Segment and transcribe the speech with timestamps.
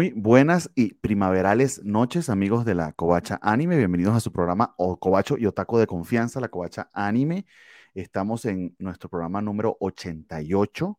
[0.00, 3.76] Muy buenas y primaverales noches, amigos de la Covacha Anime.
[3.76, 7.44] Bienvenidos a su programa o Covacho y Otaco de Confianza, la Covacha Anime.
[7.92, 10.98] Estamos en nuestro programa número 88.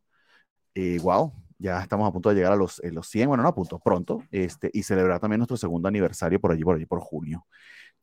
[0.76, 3.48] Eh, wow, ya estamos a punto de llegar a los, eh, los 100, bueno, no
[3.48, 7.00] a punto, pronto, este, y celebrar también nuestro segundo aniversario por allí, por allí, por
[7.00, 7.44] junio.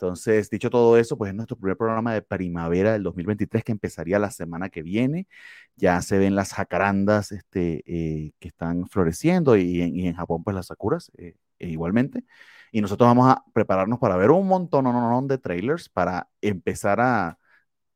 [0.02, 4.18] Entonces, dicho todo eso, pues es nuestro primer programa de primavera del 2023 que empezaría
[4.18, 5.28] la semana que viene.
[5.76, 10.56] Ya se ven las jacarandas este, eh, que están floreciendo y y en, Japón pues
[10.56, 12.24] las sakuras eh, e igualmente.
[12.72, 16.30] Y nosotros vamos a prepararnos para ver un montón no, no, no, de trailers para
[16.42, 17.38] empezar a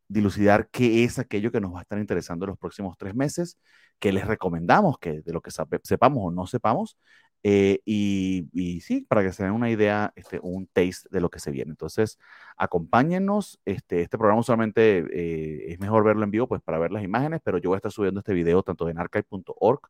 [0.07, 3.57] dilucidar qué es aquello que nos va a estar interesando en los próximos tres meses,
[3.99, 5.51] qué les recomendamos, que de lo que
[5.83, 6.97] sepamos o no sepamos,
[7.43, 11.39] eh, y, sí, para que se den una idea, este, un taste de lo que
[11.39, 11.71] se viene.
[11.71, 12.17] Entonces,
[12.57, 13.59] acompáñenos.
[13.65, 17.41] Este, este programa usualmente eh, es mejor verlo en vivo, pues para ver las imágenes,
[17.43, 19.81] pero yo voy a estar subiendo este video tanto en archive.org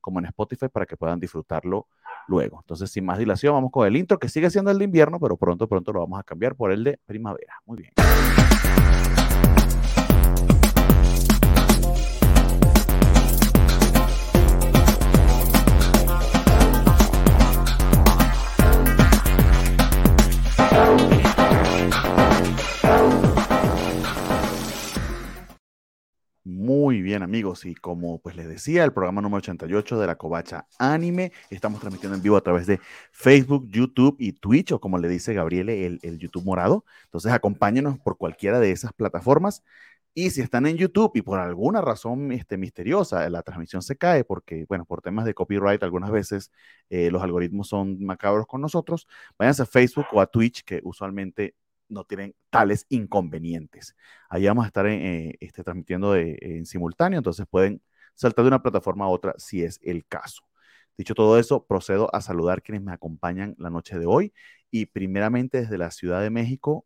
[0.00, 1.86] como en Spotify para que puedan disfrutarlo
[2.26, 2.60] luego.
[2.60, 5.36] Entonces, sin más dilación, vamos con el intro, que sigue siendo el de invierno, pero
[5.36, 7.54] pronto, pronto lo vamos a cambiar por el de primavera.
[7.66, 8.41] Muy bien.
[26.62, 30.68] Muy bien amigos y como pues les decía, el programa número 88 de la Covacha
[30.78, 32.78] Anime, estamos transmitiendo en vivo a través de
[33.10, 36.84] Facebook, YouTube y Twitch o como le dice Gabriele, el, el YouTube morado.
[37.06, 39.64] Entonces acompáñenos por cualquiera de esas plataformas
[40.14, 44.22] y si están en YouTube y por alguna razón este, misteriosa la transmisión se cae
[44.22, 46.52] porque, bueno, por temas de copyright algunas veces
[46.90, 51.56] eh, los algoritmos son macabros con nosotros, váyanse a Facebook o a Twitch que usualmente
[51.88, 53.94] no tienen tales inconvenientes.
[54.28, 57.82] Ahí vamos a estar eh, este, transmitiendo en simultáneo, entonces pueden
[58.14, 60.42] saltar de una plataforma a otra si es el caso.
[60.96, 64.32] Dicho todo eso, procedo a saludar quienes me acompañan la noche de hoy
[64.70, 66.84] y primeramente desde la Ciudad de México.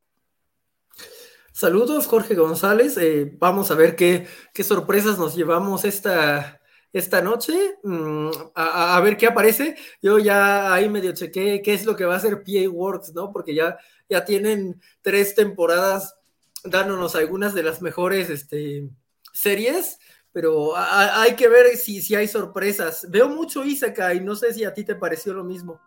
[1.52, 2.96] Saludos, Jorge González.
[2.98, 6.55] Eh, vamos a ver qué, qué, sorpresas nos llevamos esta,
[6.98, 7.78] esta noche.
[7.82, 9.76] Mm, a, a, ver qué aparece.
[10.02, 13.32] Yo ya ahí medio chequé qué es lo que va a hacer PA Works, ¿no?
[13.32, 13.76] Porque ya
[14.08, 16.16] ya tienen tres temporadas
[16.64, 18.88] dándonos algunas de las mejores este,
[19.32, 19.98] series,
[20.32, 23.06] pero hay que ver si, si hay sorpresas.
[23.10, 25.80] Veo mucho Isekai, no sé si a ti te pareció lo mismo.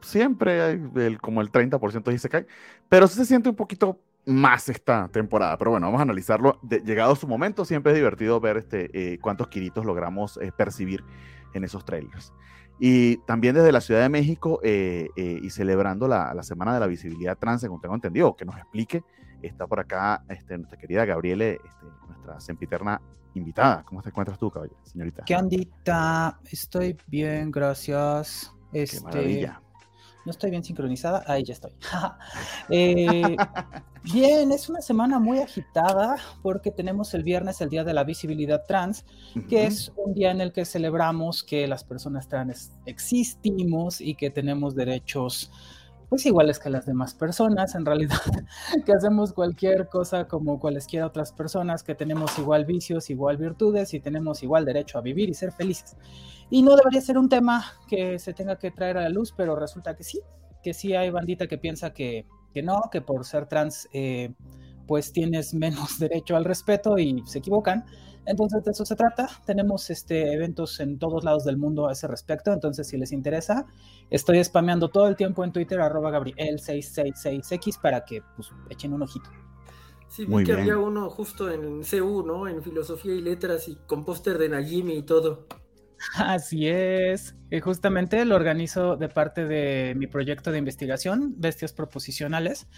[0.00, 2.46] Siempre hay el, como el 30% de Isekai,
[2.88, 5.56] pero se siente un poquito más esta temporada.
[5.58, 6.58] Pero bueno, vamos a analizarlo.
[6.62, 11.04] De, llegado su momento, siempre es divertido ver este, eh, cuántos kiritos logramos eh, percibir
[11.54, 12.32] en esos trailers.
[12.78, 16.80] Y también desde la Ciudad de México eh, eh, y celebrando la, la, Semana de
[16.80, 19.04] la Visibilidad Trans, según tengo entendido, que nos explique,
[19.42, 23.00] está por acá este, nuestra querida Gabriele, este, nuestra sempiterna
[23.34, 23.84] invitada.
[23.84, 24.52] ¿Cómo te encuentras tú,
[24.82, 25.24] señorita?
[25.24, 26.40] ¿Qué ondita?
[26.50, 28.52] Estoy bien, gracias.
[28.72, 29.63] Este, Qué maravilla.
[30.24, 31.22] No estoy bien sincronizada.
[31.26, 31.72] Ahí ya estoy.
[32.70, 33.36] eh,
[34.02, 38.64] bien, es una semana muy agitada porque tenemos el viernes el Día de la Visibilidad
[38.66, 39.04] Trans,
[39.48, 39.66] que uh -huh.
[39.66, 44.74] es un día en el que celebramos que las personas trans existimos y que tenemos
[44.74, 45.50] derechos
[46.14, 48.20] pues iguales que las demás personas, en realidad,
[48.86, 53.98] que hacemos cualquier cosa como cualesquiera otras personas, que tenemos igual vicios, igual virtudes y
[53.98, 55.96] tenemos igual derecho a vivir y ser felices.
[56.50, 59.56] Y no debería ser un tema que se tenga que traer a la luz, pero
[59.56, 60.20] resulta que sí,
[60.62, 64.32] que sí hay bandita que piensa que, que no, que por ser trans eh,
[64.86, 67.86] pues tienes menos derecho al respeto y se equivocan.
[68.26, 69.28] Entonces de eso se trata.
[69.44, 72.52] Tenemos este, eventos en todos lados del mundo a ese respecto.
[72.52, 73.66] Entonces si les interesa,
[74.10, 79.30] estoy spameando todo el tiempo en Twitter arroba Gabriel666X para que pues, echen un ojito.
[80.08, 80.60] Sí, vi Muy que bien.
[80.60, 82.46] había uno justo en CU, ¿no?
[82.46, 85.46] En Filosofía y Letras y con póster de Najimi y todo.
[86.16, 87.34] Así es.
[87.50, 92.68] Y justamente lo organizo de parte de mi proyecto de investigación, Bestias Proposicionales,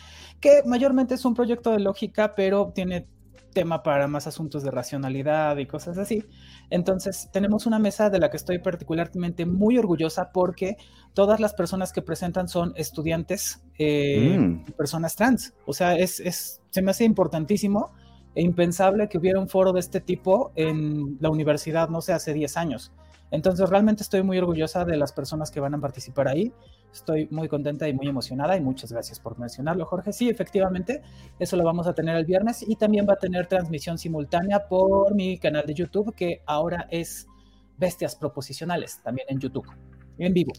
[0.40, 3.08] que mayormente es un proyecto de lógica, pero tiene
[3.56, 6.22] tema para más asuntos de racionalidad y cosas así.
[6.68, 10.76] Entonces, tenemos una mesa de la que estoy particularmente muy orgullosa porque
[11.14, 14.72] todas las personas que presentan son estudiantes, eh, mm.
[14.72, 15.54] personas trans.
[15.64, 17.94] O sea, es, es, se me hace importantísimo
[18.36, 22.34] e impensable que hubiera un foro de este tipo en la universidad, no sé, hace
[22.34, 22.92] 10 años.
[23.30, 26.52] Entonces, realmente estoy muy orgullosa de las personas que van a participar ahí.
[26.92, 30.12] Estoy muy contenta y muy emocionada y muchas gracias por mencionarlo, Jorge.
[30.12, 31.02] Sí, efectivamente,
[31.38, 35.14] eso lo vamos a tener el viernes y también va a tener transmisión simultánea por
[35.14, 37.26] mi canal de YouTube, que ahora es
[37.78, 39.66] Bestias Proposicionales, también en YouTube,
[40.18, 40.52] en vivo.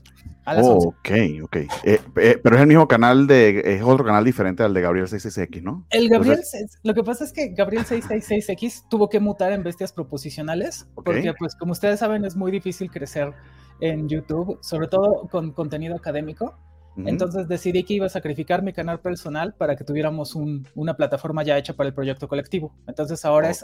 [0.45, 0.87] A las oh, 11.
[0.87, 1.55] ok, ok.
[1.83, 5.07] Eh, eh, pero es el mismo canal de, es otro canal diferente al de Gabriel
[5.07, 5.85] 66X, ¿no?
[5.89, 6.79] El Gabriel, Entonces...
[6.83, 11.15] lo que pasa es que Gabriel 666X tuvo que mutar en Bestias Proposicionales, okay.
[11.15, 13.33] porque pues como ustedes saben es muy difícil crecer
[13.81, 16.57] en YouTube, sobre todo con contenido académico.
[17.05, 21.57] Entonces decidí que iba a sacrificar mi canal personal para que tuviéramos una plataforma ya
[21.57, 22.73] hecha para el proyecto colectivo.
[22.87, 23.63] Entonces ahora es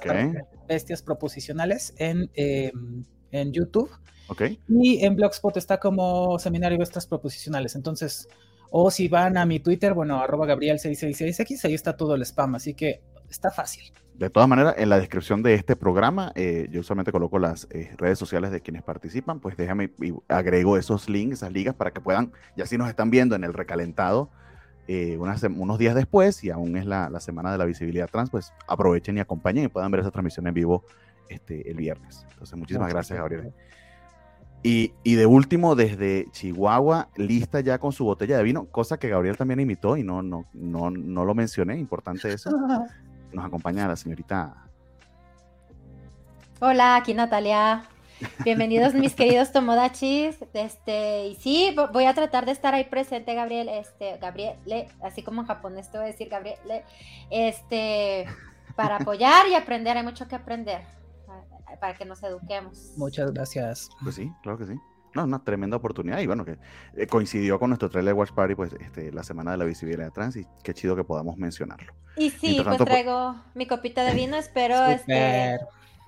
[0.67, 3.89] Bestias Proposicionales en, em, en YouTube.
[4.27, 4.59] Okay.
[4.67, 7.75] Y en Blogspot está como Seminario Bestias Proposicionales.
[7.75, 8.27] Entonces,
[8.71, 12.55] o si van a mi Twitter, bueno, arroba Gabriel666X, ahí está todo el spam.
[12.55, 13.91] Así que está fácil.
[14.15, 17.93] De todas maneras, en la descripción de este programa, eh, yo solamente coloco las eh,
[17.97, 21.99] redes sociales de quienes participan, pues déjame y agrego esos links, esas ligas para que
[21.99, 24.29] puedan, ya si nos están viendo en el recalentado
[24.87, 29.17] eh, unos días después y aún es la, semana de la visibilidad trans, pues aprovechen
[29.17, 30.83] y acompañen y puedan ver esa transmisión en vivo
[31.29, 32.25] este, el viernes.
[32.31, 33.53] Entonces, muchísimas gracias, Gabriel.
[34.65, 39.09] Y, y, de último, desde Chihuahua, lista ya con su botella de vino, cosa que
[39.09, 42.49] Gabriel también imitó y no, no, no, no lo mencioné, importante eso.
[43.33, 44.55] nos acompaña la señorita.
[46.61, 47.83] Hola, aquí Natalia.
[48.45, 50.37] Bienvenidos mis queridos tomodachis.
[50.53, 55.41] Este, y sí, voy a tratar de estar ahí presente, Gabriel, este, Gabriele, así como
[55.41, 56.85] en japonés te voy a decir Gabriele,
[57.29, 58.27] este,
[58.77, 61.02] para apoyar y aprender, hay mucho que aprender
[61.79, 62.93] para que nos eduquemos.
[62.97, 63.89] Muchas gracias.
[64.03, 64.79] Pues sí, claro que sí
[65.13, 66.57] no, una tremenda oportunidad y bueno, que
[66.95, 70.35] eh, coincidió con nuestro trailer Watch Party, pues este, la semana de la visibilidad trans
[70.35, 71.93] y qué chido que podamos mencionarlo.
[72.17, 75.59] Y sí, pues, pues traigo mi copita de vino, espero este,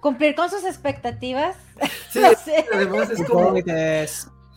[0.02, 1.56] cumplir con sus expectativas.
[2.12, 2.22] Sí,
[2.74, 3.54] además es como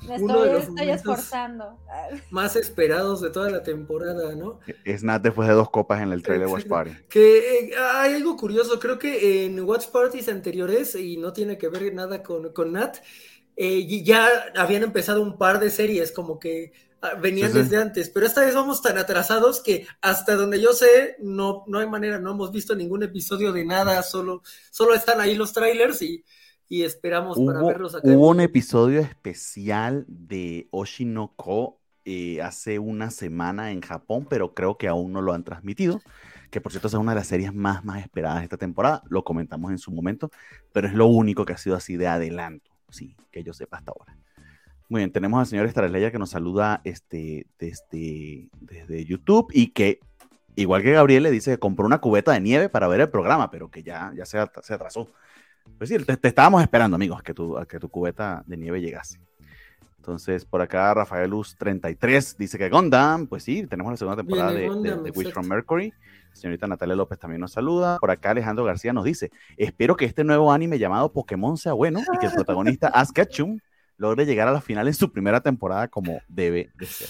[0.06, 1.78] me estoy, estoy esforzando.
[2.30, 4.60] Más esperados de toda la temporada, ¿no?
[4.84, 6.92] Es Nat después de dos copas en el trailer Watch Party.
[7.08, 11.68] Que eh, hay algo curioso, creo que en Watch Parties anteriores, y no tiene que
[11.68, 12.98] ver nada con, con Nat,
[13.56, 16.72] eh, ya habían empezado un par de series como que
[17.02, 21.16] ah, venían desde antes, pero esta vez vamos tan atrasados que hasta donde yo sé,
[21.18, 25.34] no, no hay manera, no hemos visto ningún episodio de nada, solo, solo están ahí
[25.34, 26.24] los trailers y,
[26.68, 28.08] y esperamos para verlos acá.
[28.08, 34.88] Hubo un episodio especial de Oshinoko eh, hace una semana en Japón, pero creo que
[34.88, 36.00] aún no lo han transmitido
[36.50, 39.22] que por cierto es una de las series más, más esperadas de esta temporada, lo
[39.22, 40.30] comentamos en su momento,
[40.72, 43.92] pero es lo único que ha sido así de adelanto sí, que yo sepa hasta
[43.92, 44.16] ahora.
[44.88, 50.00] Muy bien, tenemos al señor Estrella que nos saluda este, desde, desde YouTube y que,
[50.56, 53.50] igual que Gabriel, le dice que compró una cubeta de nieve para ver el programa,
[53.50, 55.08] pero que ya, ya se, se atrasó.
[55.76, 59.20] Pues sí, te, estábamos esperando, amigos, que tu, a que tu cubeta de nieve llegase.
[59.98, 64.52] Entonces, por acá Rafael Luz 33 dice que Gundam, pues sí, tenemos la segunda temporada
[64.52, 65.92] de, de, Wish from Mercury.
[66.32, 67.98] Señorita Natalia López también nos saluda.
[67.98, 72.00] Por acá Alejandro García nos dice, espero que este nuevo anime llamado Pokémon sea bueno
[72.00, 73.58] y que el protagonista Ash Ketchum
[73.98, 77.08] logre llegar a la final en su primera temporada como debe de ser.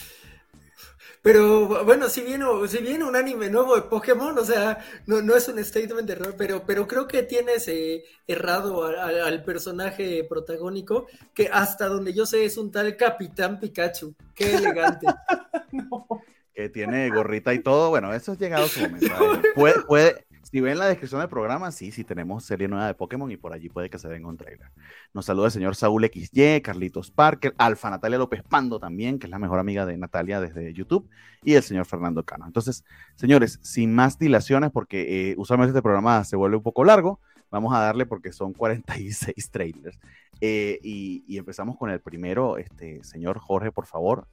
[1.28, 5.36] Pero bueno, si viene, si viene un anime nuevo de Pokémon, o sea, no, no
[5.36, 11.06] es un statement de error, pero, pero creo que tienes eh, errado al personaje protagónico,
[11.34, 14.14] que hasta donde yo sé es un tal Capitán Pikachu.
[14.34, 15.06] Qué elegante.
[15.72, 16.06] no
[16.54, 17.90] que tiene gorrita y todo.
[17.90, 19.14] Bueno, eso es llegado a su momento.
[19.54, 23.30] Puede, puede, si ven la descripción del programa, sí, sí tenemos serie nueva de Pokémon
[23.30, 24.70] y por allí puede que se den un trailer.
[25.12, 29.30] Nos saluda el señor Saúl XY, Carlitos Parker, Alfa Natalia López Pando también, que es
[29.30, 31.06] la mejor amiga de Natalia desde YouTube,
[31.44, 32.46] y el señor Fernando Cano.
[32.46, 32.82] Entonces,
[33.14, 37.74] señores, sin más dilaciones, porque eh, usualmente este programa se vuelve un poco largo, vamos
[37.74, 39.98] a darle porque son 46 trailers.
[40.40, 44.28] Eh, y, y, empezamos con el primero, este señor Jorge, por favor,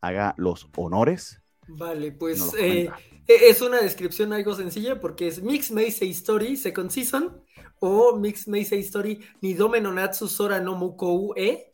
[0.00, 2.90] haga los honores Vale, pues eh,
[3.26, 7.40] e-, es una descripción algo sencilla porque es Mix Meisei Story Second Season
[7.80, 11.70] o Mix Meisei Story Nidome no Natsu Sora no Mukou e.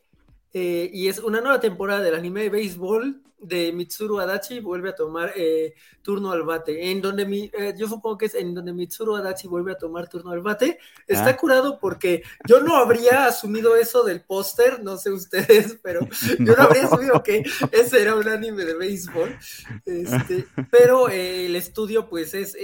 [0.52, 4.94] Eh, y es una nueva temporada del anime de béisbol de Mitsuru Adachi vuelve a
[4.94, 6.90] tomar eh, turno al bate.
[6.90, 10.09] En donde mi, eh, yo supongo que es en donde Mitsuru Adachi vuelve a tomar
[10.09, 10.78] turno al bate.
[11.06, 11.37] Está ah.
[11.37, 16.00] curado porque yo no habría asumido eso del póster, no sé ustedes, pero
[16.38, 17.42] yo no habría asumido que
[17.73, 19.38] ese era un anime de béisbol.
[19.87, 22.56] Este, pero eh, el estudio, pues, es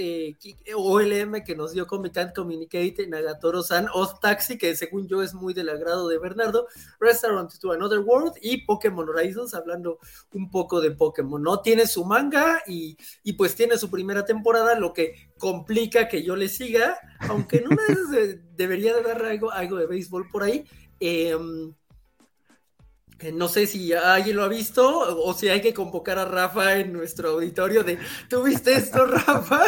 [0.75, 5.53] OLM que nos dio Comic Can Communicate, Nagatoro-san, Oz Taxi, que según yo es muy
[5.53, 6.67] del agrado de Bernardo,
[6.99, 9.99] Restaurant to Another World y Pokémon Horizons, hablando
[10.33, 11.61] un poco de Pokémon, ¿no?
[11.61, 12.97] Tiene su manga y,
[13.37, 17.81] pues tiene su primera temporada, lo que complica que yo le siga, aunque una
[18.11, 20.65] de debería de haber algo, algo de béisbol por ahí.
[20.99, 21.73] Em,
[23.19, 24.85] eh, no sé si alguien lo ha visto
[25.23, 27.97] o si hay que convocar a Rafa en nuestro auditorio de
[28.29, 29.61] ¿Tú viste esto, Rafa?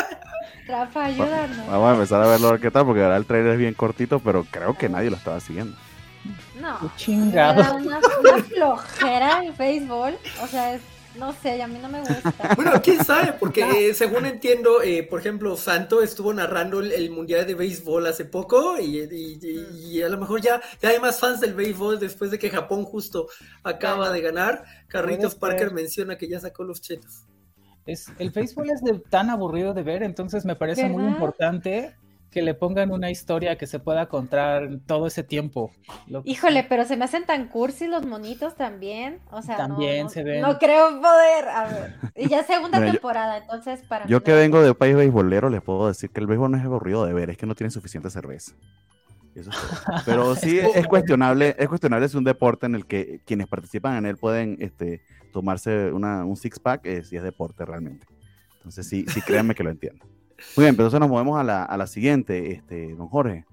[0.68, 1.68] Rafa, ayúdanos.
[1.68, 3.74] Vamos a empezar a verlo a ver qué tal, porque ahora el trailer es bien
[3.74, 5.76] cortito, pero creo que nadie lo estaba siguiendo.
[6.82, 6.92] No.
[6.96, 7.76] chingado.
[7.76, 8.02] Una,
[8.42, 10.18] flojera el béisbol.
[10.44, 10.82] O sea, es
[11.18, 12.54] No sé, a mí no me gusta.
[12.56, 17.48] Bueno, quién sabe, porque eh, según entiendo, eh, por ejemplo, Santo estuvo narrando el, Mundial
[17.48, 22.00] de Béisbol hace poco y, a lo mejor ya, ya, hay más fans del béisbol
[22.00, 23.28] después de que Japón justo
[23.64, 24.64] acaba de ganar.
[24.88, 27.26] Carritos Parker menciona que ya sacó los chetos.
[27.86, 31.96] Es, el béisbol es de, tan aburrido de ver, entonces me parece muy importante
[32.32, 35.72] que le pongan una historia que se pueda contar todo ese tiempo.
[36.26, 39.20] Híjole, pero se me hacen tan cursi los monitos también.
[39.32, 40.42] O sea, también no, se ven.
[40.42, 41.50] No creo poder.
[41.50, 41.96] A ver.
[42.16, 44.06] Y ya segunda temporada, entonces para.
[44.08, 47.06] Yo que vengo de país beisbolero, les puedo decir que el béisbol no es aburrido
[47.06, 48.54] de ver, es que no tiene suficiente cerveza.
[50.06, 54.06] Pero sí es, cuestionable, es cuestionable si un deporte en el que quienes participan en
[54.06, 58.06] él pueden este, tomarse una, un six pack, eh, si es deporte realmente.
[58.58, 60.06] Entonces sí, sí créanme que lo entiendo.
[60.56, 63.46] Muy bien, pero entonces nos movemos a la, a la siguiente, este, don Jorge.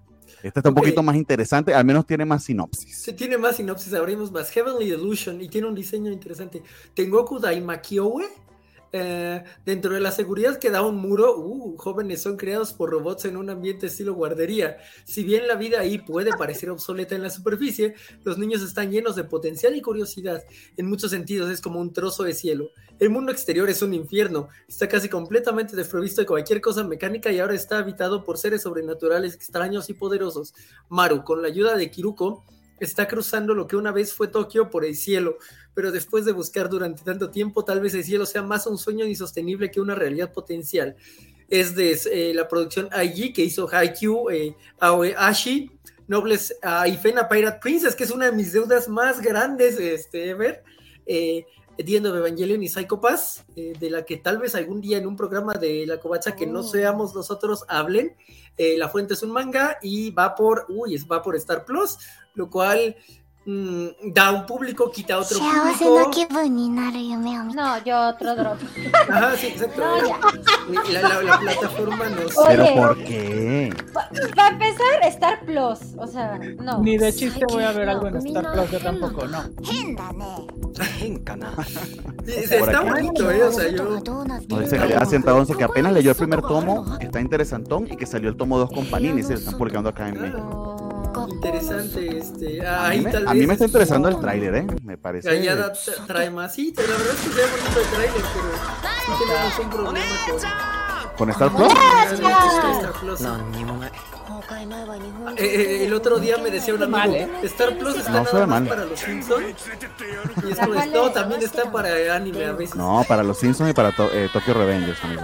[0.42, 2.96] Esta está un poquito más interesante, al menos tiene más sinopsis.
[2.96, 4.50] Sí, tiene más sinopsis, abrimos más.
[4.50, 6.62] Heavenly Illusion y tiene un diseño interesante.
[6.94, 8.26] Tengoku Daimakyoe
[8.92, 13.24] eh, dentro de la seguridad que da un muro, uh, jóvenes son creados por robots
[13.24, 14.78] en un ambiente estilo guardería.
[15.04, 19.16] Si bien la vida ahí puede parecer obsoleta en la superficie, los niños están llenos
[19.16, 20.44] de potencial y curiosidad.
[20.76, 22.70] En muchos sentidos es como un trozo de cielo.
[22.98, 27.38] El mundo exterior es un infierno, está casi completamente desprovisto de cualquier cosa mecánica y
[27.38, 30.54] ahora está habitado por seres sobrenaturales extraños y poderosos.
[30.88, 32.44] Maru, con la ayuda de Kiruko,
[32.80, 35.38] está cruzando lo que una vez fue Tokio por el cielo,
[35.74, 39.04] pero después de buscar durante tanto tiempo, tal vez el cielo sea más un sueño
[39.04, 40.96] insostenible que una realidad potencial.
[41.48, 45.70] Es de eh, la producción IG que hizo Haikyuu, eh, Aoi Ashi,
[46.08, 50.30] Nobles uh, y Fena Pirate Princess, que es una de mis deudas más grandes este,
[50.30, 50.62] ever.
[51.04, 51.44] Eh,
[51.78, 55.06] The of Evangelion y Psycho Pass, eh, de la que tal vez algún día en
[55.06, 56.62] un programa de la covacha que no oh.
[56.62, 58.16] seamos nosotros hablen.
[58.56, 61.98] la fuente es un manga y va por, uy, va por Star Plus,
[62.36, 62.94] lo cual
[63.46, 66.10] mm, da un público, quita otro público.
[67.54, 68.58] No, yo otro drop.
[69.08, 69.82] Ajá, sí, exacto.
[70.92, 72.34] La, la, plataforma no sé.
[72.46, 73.74] ¿Pero por qué?
[74.34, 76.82] Para empezar, Star Plus, o sea, no.
[76.82, 79.42] Ni de chiste voy a ver algo en Star Plus, yo tampoco, no.
[82.26, 83.44] Está bonito, ¿eh?
[83.44, 83.98] O sea, yo...
[84.48, 88.36] No, dice que que apenas leyó el primer tomo, está interesantón, y que salió el
[88.36, 90.85] tomo 2 con Panini, se lo están publicando acá en México
[91.28, 92.18] interesante.
[92.18, 94.66] Este, ahí a, mí tal me, a mí me está interesando el tráiler, ¿eh?
[94.82, 95.28] Me parece.
[95.28, 95.72] Gallada
[96.06, 96.54] trae más.
[96.54, 100.16] Sí, la verdad es que se ve bonito el tráiler, pero sí tenemos un problema
[100.26, 100.40] con.
[101.16, 101.72] ¿Con Star Plus?
[105.36, 107.28] Eh, eh, el otro día me decía un amigo, ¿eh?
[107.44, 109.44] Star Plus está no, nada más para los Simpsons
[110.46, 112.76] y esto no, también está para anime a veces.
[112.76, 115.22] No, para los Simpsons y para to eh, Tokyo Revengers, amigo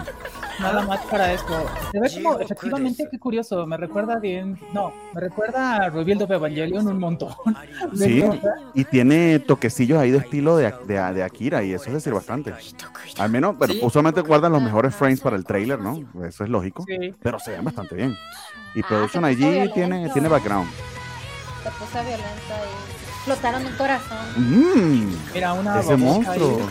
[0.62, 1.66] nada más para esto.
[1.90, 6.30] Se ve como, efectivamente, qué curioso, me recuerda bien, no, me recuerda a Rebuild of
[6.30, 7.34] Evangelion un montón.
[7.94, 8.22] Sí,
[8.74, 12.54] y tiene toquecillos ahí de estilo de, de, Akira, y eso es decir bastante.
[13.18, 16.02] Al menos, pero usualmente guardan los mejores frames para el trailer, ¿no?
[16.24, 16.84] Eso es lógico,
[17.22, 18.16] pero se ven bastante bien.
[18.74, 20.70] Y ah, Production allí tiene, tiene background.
[21.62, 24.18] Se puso violenta y explotaron un corazón.
[24.36, 26.68] Mmm, Mira, una ese monstruo.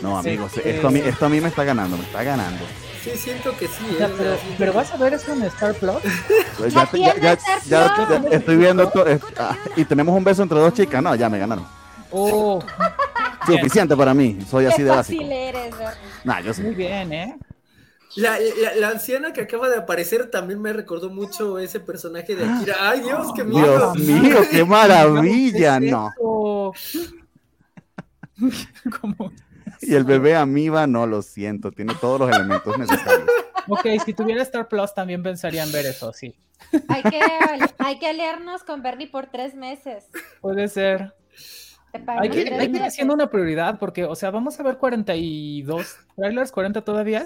[0.00, 2.64] No, amigos, esto, a mí, esto a mí me está ganando, me está ganando.
[3.02, 3.96] Sí, siento que sí.
[3.98, 4.38] ¿eh?
[4.58, 5.96] pero, vas a ver eso en Star Plus.
[6.56, 9.06] Pues ya, ya, ya, estoy viendo todo.
[9.38, 11.02] Ah, y tenemos un beso entre dos chicas.
[11.02, 11.66] No, ya me ganaron.
[12.10, 12.60] Oh.
[13.46, 14.38] Suficiente para mí.
[14.48, 15.22] Soy así de básico.
[15.24, 15.74] Eres,
[16.24, 16.62] nah, yo sí.
[16.62, 17.38] Muy bien, ¿eh?
[18.16, 22.44] La, la, la, anciana que acaba de aparecer también me recordó mucho ese personaje de
[22.44, 22.76] Akira.
[22.80, 23.92] ¡Ay, Dios, qué miedo!
[23.92, 26.10] Dios mío, qué maravilla, no.
[29.00, 29.32] ¿Cómo?
[29.80, 33.28] Y el bebé amiba, no lo siento, tiene todos los elementos necesarios.
[33.68, 36.34] Ok, si tuviera Star Plus también pensaría en ver eso, sí.
[36.88, 37.20] Hay que,
[37.78, 40.04] hay que aliarnos con Bernie por tres meses.
[40.40, 41.14] Puede ser.
[41.92, 45.96] Hay que, hay que ir haciendo una prioridad porque, o sea, vamos a ver 42
[46.16, 47.24] trailers, 40 todavía.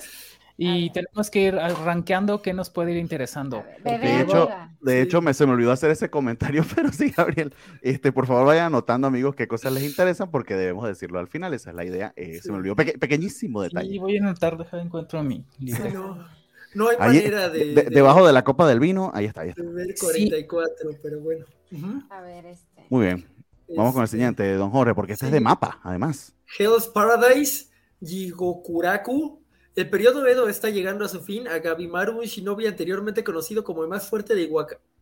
[0.56, 3.64] Y tenemos que ir rankeando qué nos puede ir interesando.
[3.85, 4.49] de hecho,
[4.80, 8.47] de hecho me, se me olvidó hacer ese comentario, pero sí, Gabriel, este, por favor
[8.47, 11.85] vayan anotando, amigos, qué cosas les interesan, porque debemos decirlo al final, esa es la
[11.85, 12.12] idea.
[12.16, 13.94] Eh, se me olvidó, pequeñísimo detalle.
[13.94, 15.44] Y voy a anotar, deja de encuentro a mí.
[16.75, 19.62] No, hay manera de, Debajo de la copa del vino, ahí está, ahí está.
[19.62, 21.44] 44, pero bueno.
[22.11, 22.87] A ver, este.
[22.88, 23.26] Muy bien.
[23.76, 24.16] Vamos con el este.
[24.16, 26.35] siguiente, don Jorge, porque este es de mapa, además.
[26.59, 27.66] Hell's Paradise,
[28.04, 29.41] Jigokuraku,
[29.75, 31.49] el periodo Edo está llegando a su fin.
[31.49, 34.50] A Gabimaru, un shinobi anteriormente conocido como el más fuerte de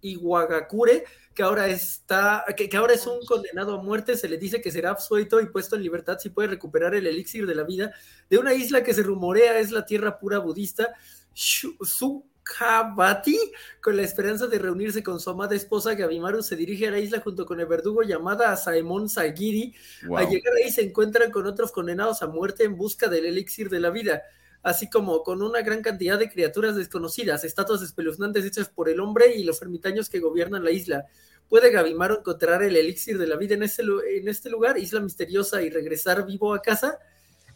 [0.02, 4.70] Iwagakure, que ahora, está, que, ahora es un condenado a muerte, se le dice que
[4.70, 7.92] será absuelto y puesto en libertad si puede recuperar el elixir de la vida
[8.28, 10.94] de una isla que se rumorea es la tierra pura budista,
[11.32, 13.38] Sukatsuki Kabati,
[13.80, 17.20] con la esperanza de reunirse con su amada esposa Gabimaru, se dirige a la isla
[17.20, 19.74] junto con el verdugo llamada Saemon Sagiri.
[20.16, 23.80] Al llegar ahí se encuentran con otros condenados a muerte en busca del elixir de
[23.80, 24.22] la vida,
[24.62, 29.34] así como con una gran cantidad de criaturas desconocidas, estatuas espeluznantes hechas por el hombre
[29.34, 31.06] y los ermitaños que gobiernan la isla.
[31.48, 35.62] ¿Puede Gabimaru encontrar el elixir de la vida en este, en este lugar, isla misteriosa,
[35.62, 36.98] y regresar vivo a casa?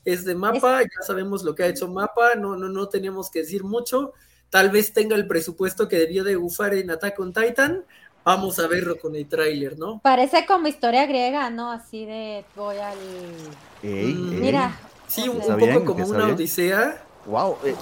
[0.04, 3.40] Es de mapa, ya sabemos lo que ha hecho mapa, no, no, no tenemos que
[3.40, 4.12] decir mucho
[4.54, 7.84] tal vez tenga el presupuesto que debió de bufar en Attack on Titan.
[8.22, 9.98] Vamos a verlo con el tráiler, ¿no?
[9.98, 11.72] Parece como historia griega, ¿no?
[11.72, 12.96] Así de voy al...
[13.82, 14.40] Mm.
[14.40, 14.78] Mira.
[15.14, 16.96] Sí, un, poco como una odisea.
[17.26, 17.56] Wow.
[17.64, 17.76] Eh,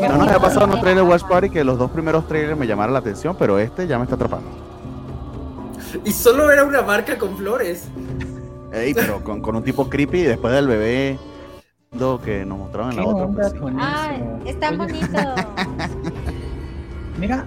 [0.00, 2.68] no nos había pasado en un trailer Watch Party que los dos primeros trailers me
[2.68, 4.48] llamaron la atención, pero este ya me está atrapando.
[6.04, 7.88] Y solo era una marca con flores.
[8.72, 11.18] Ey, pero con, con un tipo creepy y después del bebé
[11.98, 13.50] lo que nos mostraron en la otra.
[13.60, 14.12] Pues, ah,
[14.44, 15.06] está bonito.
[17.18, 17.44] Mira,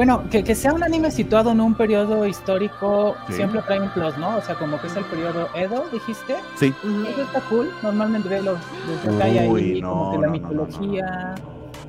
[0.00, 4.16] bueno, que, que, sea un anime situado en un periodo histórico siempre trae un plus,
[4.16, 4.38] ¿no?
[4.38, 6.36] O sea, como que es el periodo Edo, dijiste.
[6.56, 6.72] Sí.
[7.06, 7.70] Eso está cool.
[7.82, 8.58] Normalmente ve los,
[9.04, 11.34] los hay ahí, como que la mitología.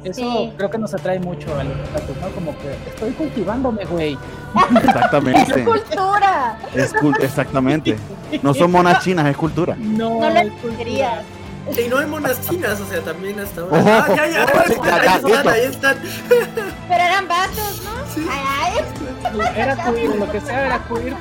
[0.04, 2.28] Eso creo que nos atrae mucho a los ¿no?
[2.36, 4.18] Como que estoy cultivándome, güey.
[4.76, 5.62] Exactamente.
[5.62, 6.58] es cultura.
[6.76, 7.96] Es exactamente.
[8.44, 9.78] No son monas chinas, es cultura.
[9.80, 11.24] No, no esconderías.
[11.70, 13.78] Y no hay monas chinas, o sea, también hasta ahora.
[14.08, 15.98] Ah, ya, ya, ahí están, ahí están.
[16.28, 18.14] Pero eran vatos, ¿no?
[18.14, 18.28] Sí.
[18.30, 19.62] Ay, ay.
[19.62, 21.16] Era queer, lo que sea era queer.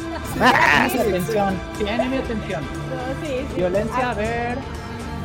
[0.91, 0.99] Sí.
[0.99, 2.63] mi atención, tiene mi atención.
[2.63, 3.55] No, sí, sí.
[3.57, 4.59] Violencia, a ver.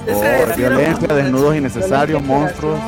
[0.07, 2.79] Oh, violencia, desnudos innecesarios, monstruos.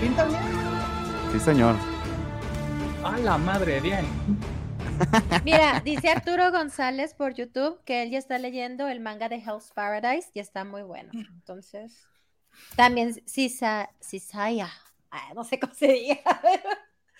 [0.00, 0.40] ¿Pinta bien?
[1.32, 1.74] Sí, señor.
[3.02, 4.06] A la madre, bien.
[5.44, 9.70] Mira, dice Arturo González por YouTube que él ya está leyendo el manga de Hell's
[9.74, 11.10] Paradise y está muy bueno.
[11.12, 12.06] Entonces,
[12.76, 14.70] también Sisa, Sisaya,
[15.10, 16.20] ah, no sé cómo se diga.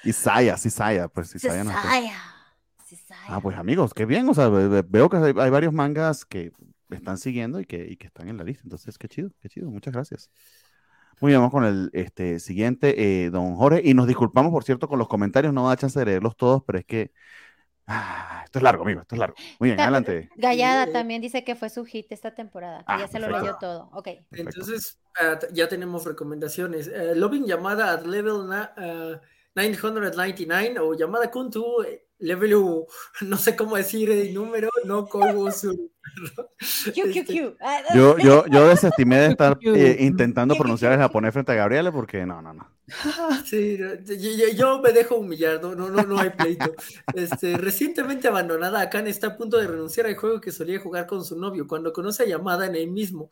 [0.04, 3.28] Isaya, Sisaya, pues Isaya no Sisaya.
[3.28, 6.50] Ah, pues amigos, qué bien, o sea, veo que hay, varios mangas que
[6.90, 9.70] están siguiendo y que, y que están en la lista, entonces qué chido, qué chido,
[9.70, 10.30] muchas gracias.
[11.20, 13.82] Muy bien, vamos con el este, siguiente, eh, don Jorge.
[13.84, 15.52] Y nos disculpamos, por cierto, con los comentarios.
[15.52, 17.12] No da chance de leerlos todos, pero es que.
[17.92, 19.34] Ah, esto es largo, amigo, esto es largo.
[19.58, 20.28] Muy bien, adelante.
[20.36, 23.56] Gallada también dice que fue su hit esta temporada, que ah, ya se lo leyó
[23.58, 23.90] todo.
[23.92, 24.08] Ok.
[24.30, 26.86] Entonces, ah, ya tenemos recomendaciones.
[26.86, 28.46] Uh, Loving llamada at level
[29.54, 31.84] 999 o llamada Kuntu
[32.20, 32.84] level,
[33.22, 35.90] no sé cómo decir el número, no como su...
[36.94, 41.56] Este, ah, yo, yo, yo desestimé de estar eh, intentando pronunciar el japonés frente a
[41.56, 42.68] Gabriela porque no, no, no.
[43.44, 43.78] Sí,
[44.56, 46.74] yo, me dejo humillar, no, no, no, hay pleito.
[47.14, 51.24] Este, recientemente abandonada, Akane está a punto de renunciar al juego que solía jugar con
[51.24, 53.30] su novio cuando conoce a Yamada en el mismo.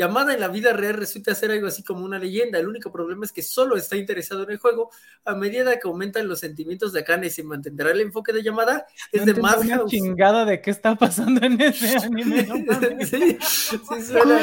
[0.00, 2.58] Yamada en la vida real resulta ser algo así como una leyenda.
[2.58, 4.90] El único problema es que solo está interesado en el juego.
[5.26, 8.86] A medida que aumentan los sentimientos de Akane y se mantendrá el enfoque de Yamada,
[9.12, 9.58] es de más
[9.88, 12.48] chingada de qué está pasando en ese anime.
[13.04, 13.36] sí,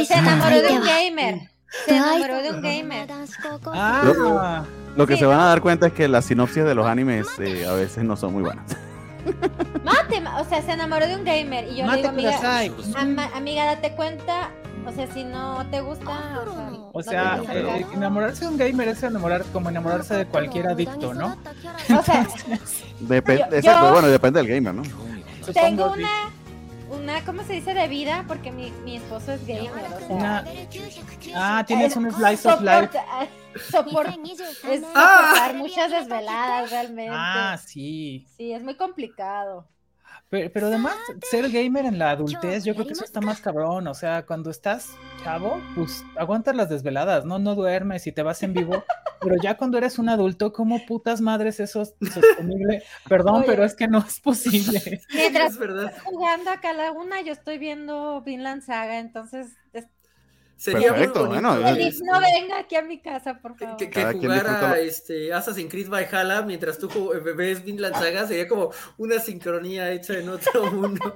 [0.05, 1.39] se enamoró de un gamer.
[1.87, 3.09] Se enamoró de un gamer.
[3.73, 4.63] Ah.
[4.95, 7.65] Lo, que se van a dar cuenta es que las sinopsis de los animes eh,
[7.65, 8.77] a veces no son muy buenas.
[9.83, 12.39] Mate, o sea, se enamoró de un gamer y yo le digo, amiga,
[13.33, 14.51] amiga, date cuenta,
[14.87, 16.45] o sea, si no te gusta.
[16.93, 21.37] O sea, eh, enamorarse de un gamer es enamorar, como enamorarse de cualquier adicto, ¿no?
[21.97, 22.27] O sea,
[22.99, 24.83] depende, bueno, depende del gamer, ¿no?
[25.53, 26.29] Tengo una,
[26.89, 27.73] una, ¿cómo se dice?
[27.73, 30.45] De vida, porque mi, mi esposo es gamer, o sea.
[31.35, 32.89] ah, tienes un slice of life.
[33.71, 37.11] Soport, es soportar muchas desveladas realmente.
[37.11, 38.27] Ah, sí.
[38.37, 39.67] Sí, es muy complicado.
[40.29, 40.95] Pero, además,
[41.29, 43.87] ser gamer en la adultez, yo creo que eso está más cabrón.
[43.87, 47.39] O sea, cuando estás chavo, pues aguantas las desveladas, ¿no?
[47.39, 48.83] No duermes y te vas en vivo.
[49.21, 52.83] Pero ya cuando eres un adulto, ¿cómo putas madres eso es sostenible?
[53.09, 55.01] Perdón, pero es que no es posible.
[55.11, 55.91] Mientras es verdad.
[56.03, 59.57] jugando acá la una, yo estoy viendo Vinland Saga, entonces
[60.57, 61.61] Sería Perfecto, muy bonito.
[61.61, 63.77] Bueno, no venga aquí a mi casa, por favor.
[63.77, 69.19] Que, que, jugara este, Assassin's Creed Valhalla mientras tú ves Vinland Saga sería como una
[69.19, 71.15] sincronía hecha en otro mundo.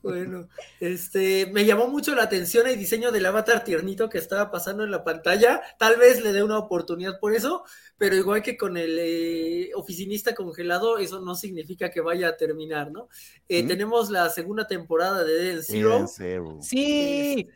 [0.00, 0.48] bueno,
[0.78, 4.92] este, me llamó mucho la atención el diseño del avatar tiernito que estaba pasando en
[4.92, 5.60] la pantalla.
[5.76, 7.64] Tal vez le dé una oportunidad por eso,
[7.98, 12.92] pero igual que con el eh, oficinista congelado, eso no significa que vaya a terminar,
[12.92, 13.08] ¿no?
[13.48, 16.06] Eh, tenemos la segunda temporada de Dead Zero.
[16.06, 16.58] Zero.
[16.60, 17.48] Sí.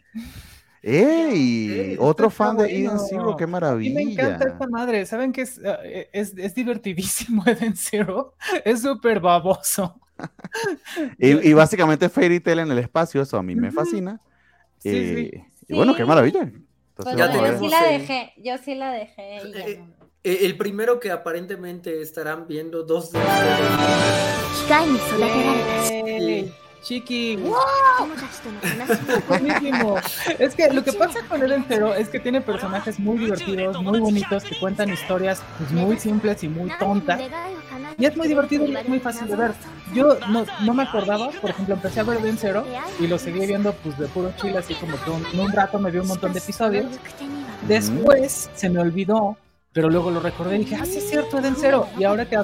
[0.89, 1.97] ¡Ey!
[1.99, 3.95] Otro fan de Eden Zero, qué maravilla.
[3.95, 5.05] me encanta esta madre.
[5.05, 8.35] ¿Saben que es, eh, es, es divertidísimo Eden Zero?
[8.65, 10.01] Es súper baboso.
[11.19, 14.21] y, básicamente Fairy Tail en el espacio, eso a mí me fascina.
[14.79, 15.31] Sí, sí.
[15.33, 16.51] Eh, y bueno, qué maravilla.
[16.95, 17.27] Pues yo
[17.59, 19.39] sí la dejé, yo sí la dejé.
[19.39, 19.83] Eh,
[20.25, 23.67] eh, el primero que aparentemente estarán viendo dos de ustedes.
[26.87, 27.37] Chiqui,
[30.39, 33.99] es que lo que pasa con Eden Zero es que tiene personajes muy divertidos, muy
[33.99, 37.21] bonitos, que cuentan historias pues, muy simples y muy tontas.
[37.99, 39.53] Y es muy divertido y es muy fácil de ver.
[39.95, 42.65] Yo no, no me acordaba, por ejemplo, empecé a ver Eden Zero
[43.01, 45.91] y lo seguí viendo pues de puro chile, así como que en un rato me
[45.91, 46.87] vi un montón de episodios.
[47.67, 49.37] Después se me olvidó
[49.73, 51.87] pero luego lo recordé y dije, ah, sí es cierto, Eden Zero.
[51.99, 52.39] Y ahora que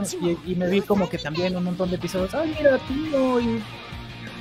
[0.46, 3.62] y, me vi como que también un montón de episodios, ay, mira, tío, y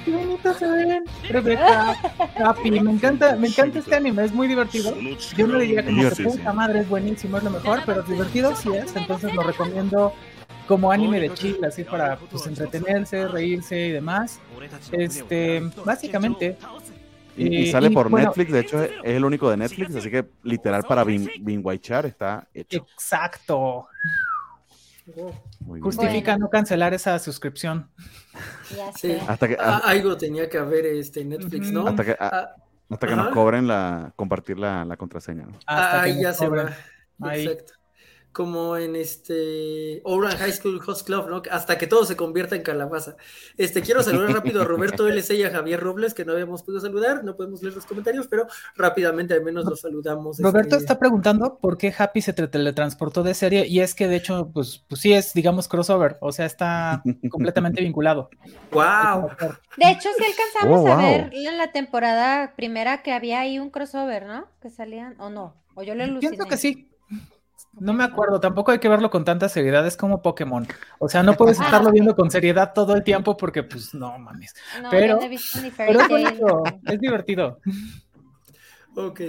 [0.04, 1.04] qué bonita se ven.
[1.30, 1.98] Rebeca,
[2.38, 4.96] Capi, me encanta, me encanta este anime, es muy divertido.
[5.38, 8.70] Yo no diría como que puta madre es buenísimo, es lo mejor, pero divertido sí
[8.74, 10.14] es, entonces lo recomiendo
[10.68, 14.40] como anime de chill, así para pues entretenerse, reírse y demás.
[14.92, 16.58] Este, básicamente.
[17.38, 21.04] Y, sale por Netflix, de hecho es, el único de Netflix, así que literal para
[21.04, 21.30] Bin,
[22.06, 22.86] está hecho.
[22.94, 23.88] Exacto.
[25.82, 27.90] Justifica no cancelar esa suscripción.
[28.96, 29.18] Sí.
[29.28, 31.86] Hasta que, ah, algo tenía que haber este Netflix, ¿no?
[31.86, 32.56] Hasta que, ah,
[32.90, 35.46] hasta que nos cobren la compartir la, la contraseña.
[35.46, 35.60] ¿no?
[35.68, 36.74] Ah, ahí ya se va.
[37.34, 37.74] Exacto
[38.32, 41.42] como en este Orange High School Host Club, ¿no?
[41.52, 43.16] Hasta que todo se convierta en calabaza.
[43.58, 46.82] Este, quiero saludar rápido a Roberto LC y a Javier Robles, que no habíamos podido
[46.82, 50.40] saludar, no podemos leer los comentarios, pero rápidamente al menos los saludamos.
[50.40, 54.16] Roberto este, está preguntando por qué Happy se teletransportó de serie, y es que de
[54.16, 58.30] hecho, pues, pues sí es, digamos, crossover, o sea, está completamente vinculado.
[58.72, 59.30] ¡Wow!
[59.78, 63.70] De hecho, sí alcanzamos oh, a ver en la temporada primera que había ahí un
[63.70, 64.48] crossover, ¿no?
[64.62, 66.32] Que salían, o no, o yo lo aluciné.
[66.32, 66.91] Pienso que sí,
[67.80, 70.68] no me acuerdo, tampoco hay que verlo con tanta seriedad, es como Pokémon.
[71.00, 74.54] O sea, no puedes estarlo viendo con seriedad todo el tiempo porque, pues, no mames.
[74.90, 77.60] pero, es, divertido.
[78.96, 79.22] Ok,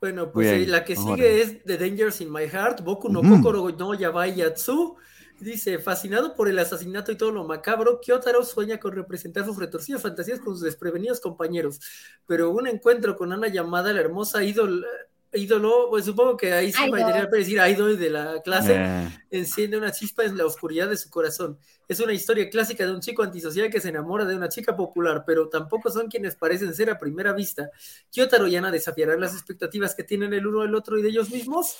[0.00, 3.68] bueno, pues eh, la que sigue es The Dangers in My Heart, Boku no Kokoro
[3.70, 4.96] no Yabai Yatsu.
[5.40, 10.02] Dice, fascinado por el asesinato y todo lo macabro, Kyotaro sueña con representar sus retorcidas
[10.02, 11.80] fantasías con sus desprevenidos compañeros,
[12.26, 14.84] pero un encuentro con Ana llamada la hermosa ídol
[15.32, 19.08] ídolo, pues supongo que ahí sí me para decir idol de la clase, eh.
[19.30, 21.58] enciende una chispa en la oscuridad de su corazón.
[21.86, 25.24] Es una historia clásica de un chico antisocial que se enamora de una chica popular,
[25.26, 27.70] pero tampoco son quienes parecen ser a primera vista.
[28.10, 31.30] Kyotaro y Ana desafiarán las expectativas que tienen el uno del otro y de ellos
[31.30, 31.76] mismos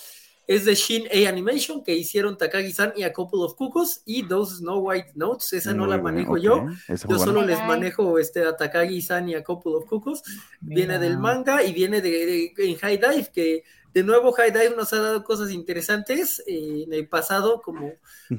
[0.49, 4.57] es de Shin A Animation, que hicieron Takagi-san y A Couple of Cuckoos, y Those
[4.57, 9.29] Snow White Notes, esa no la manejo yo, yo solo les manejo este, a Takagi-san
[9.29, 10.23] y A Couple of Cuckoos,
[10.59, 14.93] viene del manga y viene de, en High Dive, que de nuevo, High Dive nos
[14.93, 17.93] ha dado cosas interesantes eh, en el pasado, como,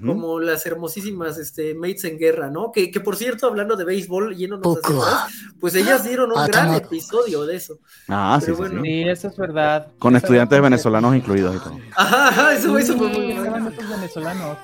[0.07, 2.71] como las hermosísimas este, Mates en Guerra, ¿no?
[2.71, 5.27] Que, que por cierto, hablando de béisbol, yéndonos hacia
[5.59, 7.79] pues ellas dieron un ah, gran episodio de eso.
[8.09, 9.89] Ah, sí, sí, eso es verdad.
[9.99, 11.79] Con estudiantes venezolanos incluidos y todo.
[11.97, 13.43] Ajá, eso, eso fue muy bien.
[13.43, 14.57] venezolanos.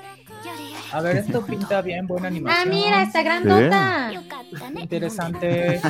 [0.93, 2.61] A ver, esto pinta bien, buena animación.
[2.65, 4.11] Ah, mira, esta grandota.
[4.79, 5.81] Interesante.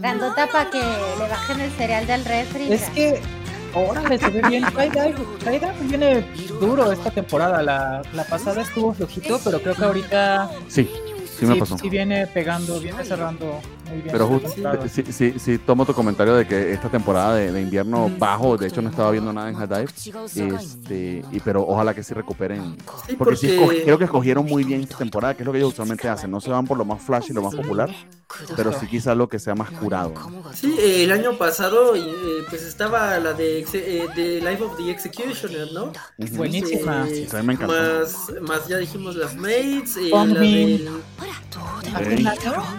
[0.00, 2.72] Grandota para que le bajen el cereal del refri.
[2.72, 3.20] Es que
[3.74, 4.64] Órale, se ve bien.
[4.74, 6.24] Kaida viene
[6.60, 7.62] duro esta temporada.
[7.62, 10.50] La, la pasada estuvo flojito, pero creo que ahorita.
[10.68, 10.90] Sí,
[11.38, 11.78] sí me pasó.
[11.78, 14.12] Sí viene pegando, viene cerrando muy bien.
[14.12, 14.50] Pero justo,
[14.88, 18.82] sí, sí, sí, tomo tu comentario de que esta temporada de, invierno bajo, de hecho
[18.82, 22.76] no estaba viendo nada en High Dive, este, y, pero ojalá que sí recuperen.
[23.16, 26.08] porque, sí creo que escogieron muy bien esta temporada, que es lo que ellos usualmente
[26.08, 26.30] hacen.
[26.30, 27.90] No se van por lo más flash y lo más popular,
[28.56, 30.14] pero sí quizás lo que sea más curado.
[30.54, 32.02] Sí, el año pasado eh,
[32.48, 35.92] pues estaba la de, eh, de Life of the Executioner, ¿no?
[36.32, 37.06] Buenísima.
[37.42, 37.74] me encantó.
[37.74, 40.88] Más, más ya dijimos las Mates, eh, la del...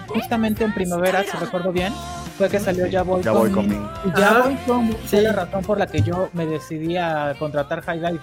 [0.08, 1.94] Justamente en primavera, si recuerdo bien,
[2.38, 3.90] fue que salió Ya Voy, ya voy conmigo.
[4.16, 8.00] Ya Voy con fue la razón por la que yo me decidí a contratar High
[8.00, 8.20] Dive.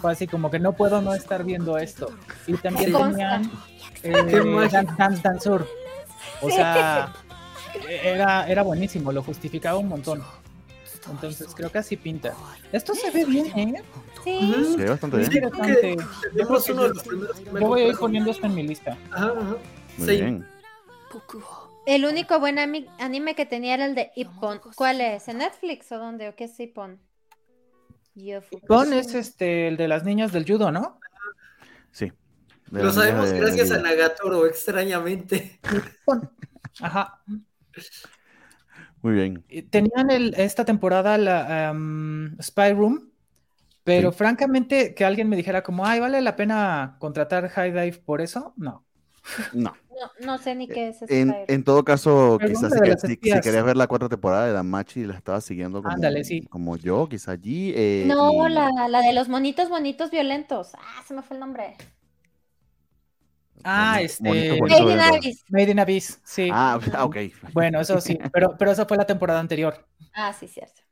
[0.00, 2.10] Fue así como que no puedo no estar viendo esto.
[2.46, 3.50] Y también tenían
[4.02, 5.50] eh, Dance Dance
[6.40, 7.12] O sea,
[7.88, 10.22] era, era buenísimo, lo justificaba un montón.
[11.10, 12.34] Entonces creo que así pinta.
[12.72, 13.82] Esto se ve bien, ¿eh?
[14.22, 14.66] Sí.
[14.72, 15.30] Se ve bastante bien.
[16.34, 18.96] Yo, voy a ir poniendo esto en mi lista.
[19.10, 19.56] Ajá, ajá.
[19.98, 20.46] Muy bien.
[21.86, 24.60] El único buen anime que tenía era el de Ippon.
[24.74, 25.28] ¿Cuál es?
[25.28, 26.28] ¿En Netflix o dónde?
[26.28, 26.98] ¿O qué es Ippon?
[28.14, 30.98] Ippon es este, el de las niñas del judo, ¿no?
[31.90, 32.12] Sí.
[32.70, 35.60] Lo sabemos gracias a Nagatoro, extrañamente.
[36.80, 37.22] Ajá.
[39.04, 39.44] Muy bien.
[39.68, 41.74] Tenían esta temporada la
[42.42, 43.10] Spy Room,
[43.84, 48.22] pero francamente que alguien me dijera como, ay, vale la pena contratar High Dive por
[48.22, 48.82] eso, no.
[49.52, 49.74] No.
[50.20, 54.08] No, sé ni qué es en, en, todo caso, quizás si, querías ver la cuarta
[54.08, 55.96] temporada de Damachi y la estaba siguiendo como,
[56.50, 57.72] como yo, quizás allí.
[57.76, 60.72] Eh, no, la, la, de los monitos bonitos violentos.
[60.74, 61.76] Ah, se me fue el nombre.
[63.64, 64.22] Ah, este.
[64.60, 65.44] Made in Abyss.
[65.48, 66.48] Made in Abyss, sí.
[66.52, 67.16] Ah, ok.
[67.52, 69.86] Bueno, eso sí, pero, pero esa fue la temporada anterior.
[70.14, 70.82] Ah, sí, cierto.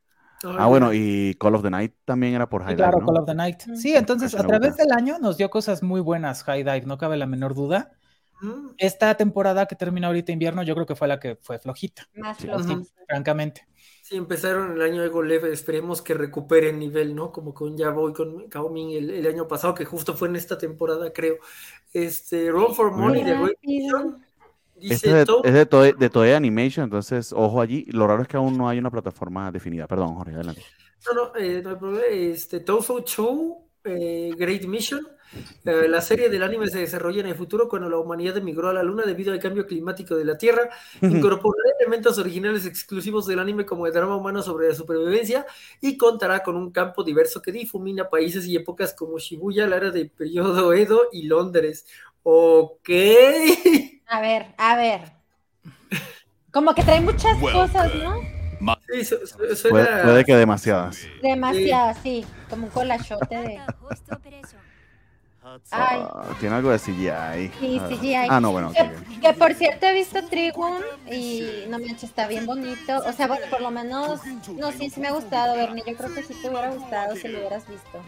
[0.45, 2.89] Ah, bueno, y Call of the Night también era por High Dive.
[2.89, 3.61] Claro, Call of the Night.
[3.77, 7.17] Sí, entonces a través del año nos dio cosas muy buenas High Dive, no cabe
[7.17, 7.93] la menor duda.
[8.77, 12.09] Esta temporada que termina ahorita invierno, yo creo que fue la que fue flojita.
[12.17, 12.83] Más flojita.
[13.07, 13.69] francamente.
[14.13, 17.33] Sí, empezaron el año de leve, esperemos que recuperen nivel, ¿no?
[17.33, 20.59] Como con ya voy con Kaomin el, el, año pasado, que justo fue en esta
[20.59, 21.37] temporada, creo.
[21.95, 23.59] Este, Run for Money de Great
[24.81, 27.87] este es de, Toei, de Toei Animation, entonces ojo allí.
[27.93, 29.87] Lo raro es que aún no hay una plataforma definida.
[29.87, 30.63] Perdón, Jorge, adelante.
[31.07, 32.07] No, no, eh, no hay problema.
[32.11, 35.07] Este, Tofu Show, eh, Great Mission.
[35.65, 38.73] Eh, la serie del anime se desarrolla en el futuro cuando la humanidad emigró a
[38.73, 40.69] la Luna debido al cambio climático de la Tierra.
[41.01, 45.47] Incorporará elementos originales exclusivos del anime como el drama humano sobre la supervivencia
[45.81, 49.91] y contará con un campo diverso que difumina países y épocas como Shibuya, la era
[49.91, 51.87] del periodo Edo y Londres.
[52.23, 52.91] Ok.
[54.07, 55.01] A ver, a ver.
[56.53, 58.43] Como que trae muchas cosas, ¿no?
[58.93, 61.07] Sí, puede, que demasiadas.
[61.21, 62.25] Demasiadas, sí.
[62.49, 63.61] Como un colachote de.
[65.73, 67.51] Ah, tiene algo de CGI.
[67.59, 67.89] Sí, ah.
[67.89, 68.15] CGI.
[68.29, 68.73] Ah, no, bueno.
[69.21, 72.99] Que, por cierto he visto Trigun y no manches, está bien bonito.
[73.07, 74.21] O sea, bueno, por lo menos,
[74.57, 75.83] no, sí, sí me ha gustado, Bernie.
[75.85, 77.99] Yo creo que sí te hubiera gustado si lo hubieras visto.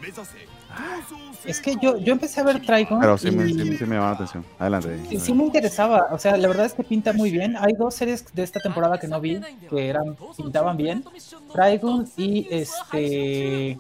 [1.45, 3.01] Es que yo, yo empecé a ver Trigun.
[3.01, 4.45] Pero sí, me, sí, me llamaba la atención.
[4.59, 5.01] Adelante.
[5.09, 6.07] Sí, sí me interesaba.
[6.13, 7.57] O sea, la verdad es que pinta muy bien.
[7.59, 11.05] Hay dos series de esta temporada que no vi que eran pintaban bien.
[11.53, 13.79] Trigun y este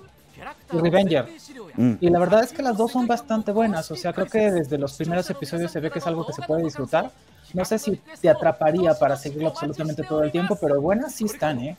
[0.73, 1.29] y Revenger.
[1.75, 1.95] Mm.
[2.01, 3.91] Y la verdad es que las dos son bastante buenas.
[3.91, 6.43] O sea, creo que desde los primeros episodios se ve que es algo que se
[6.43, 7.11] puede disfrutar.
[7.53, 11.61] No sé si te atraparía para seguirlo absolutamente todo el tiempo, pero buenas sí están,
[11.61, 11.77] ¿eh?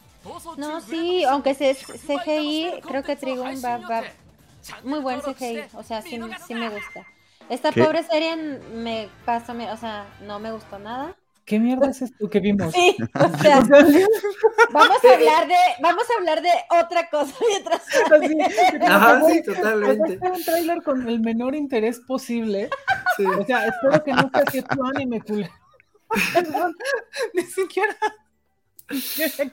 [0.58, 4.04] No, sí, aunque sea CGI, creo que Trigun va, va
[4.84, 5.64] muy buen CGI.
[5.74, 7.06] O sea, sí, sí me gusta.
[7.50, 11.16] Esta pobre serie me pasó, o sea, no me gustó nada.
[11.46, 12.74] ¿Qué mierda es esto que vimos?
[12.74, 13.60] Sí, o sea,
[14.72, 16.50] vamos a hablar de, vamos a hablar de
[16.84, 17.84] otra cosa mientras.
[18.90, 20.20] Ajá, sí, totalmente.
[20.28, 22.70] un tráiler con el menor interés posible.
[23.16, 23.26] Sí.
[23.26, 25.54] O sea, espero que no sea tu anime, culero.
[27.34, 27.96] Ni siquiera.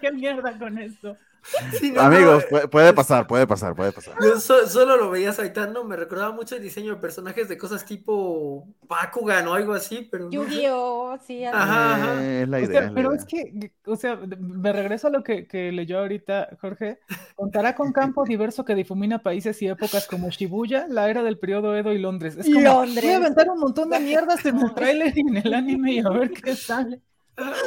[0.00, 1.16] ¿Qué mierda con esto?
[1.98, 4.14] Amigos, puede, pasar, puede pasar, puede pasar.
[4.20, 8.66] Yo solo lo veía Saitano, me recordaba mucho el diseño de personajes de cosas tipo
[8.82, 10.30] Bakugan o algo así, pero.
[10.30, 11.18] Yu-Gi-Oh!
[11.26, 12.92] Sí, ajá, Es la idea.
[12.94, 17.00] pero es que, o sea, me regreso a lo que, que, leyó ahorita Jorge.
[17.34, 21.76] Contará con campo diverso que difumina países y épocas como Shibuya, la era del periodo
[21.76, 22.36] Edo y Londres.
[22.36, 23.04] Es como, Londres.
[23.04, 25.98] Voy a aventar un montón de mierdas en el trailer y en el anime y
[26.00, 27.00] a ver qué sale.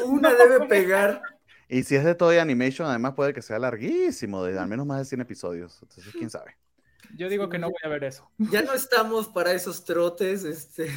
[0.06, 1.22] Una debe pegar.
[1.70, 5.00] Y si es de Toy Animation, además puede que sea larguísimo, de al menos más
[5.00, 5.80] de 100 episodios.
[5.82, 6.56] Entonces, quién sabe.
[7.16, 8.30] Yo digo que no voy a ver eso.
[8.38, 10.44] Ya no estamos para esos trotes.
[10.44, 10.90] Este.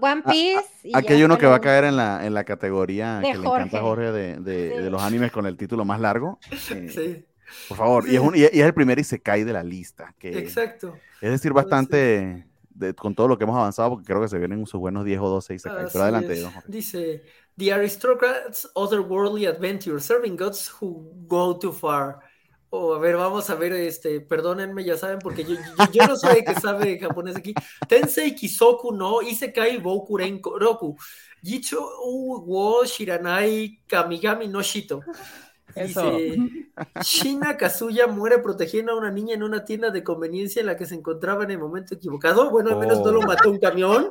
[0.00, 0.90] One Piece.
[0.94, 3.78] Aquí hay uno que va a caer en la, en la categoría que le encanta
[3.78, 6.38] a Jorge de, de, los animes con el título más largo.
[6.70, 7.24] Eh, sí.
[7.68, 10.14] Por favor, y, es un, y, es el primer y se cae de la lista.
[10.18, 10.96] Que, Exacto.
[11.20, 14.66] Es decir, bastante de, con todo lo que hemos avanzado, porque creo que se vienen
[14.66, 15.86] sus buenos 10 o 12 y se cae.
[15.92, 17.22] Pero adelante, Dice,
[17.58, 22.20] The aristocrats, otherworldly adventure, serving gods who go too far.
[22.70, 25.56] Oh, a ver, vamos a ver, este, perdónenme, ya saben, porque yo,
[25.92, 27.54] yo, no soy el que sabe japonés aquí.
[27.88, 30.96] Tensei Kisoku no Isekai Bokuren Roku.
[31.42, 31.80] Yicho
[32.44, 35.02] wo Shiranai Kamigami no Shito.
[35.76, 36.68] Dice,
[37.02, 40.86] Shina Kazuya muere protegiendo a una niña en una tienda de conveniencia en la que
[40.86, 42.50] se encontraba en el momento equivocado.
[42.50, 43.26] Bueno, al menos no lo oh.
[43.26, 44.10] mató un camión.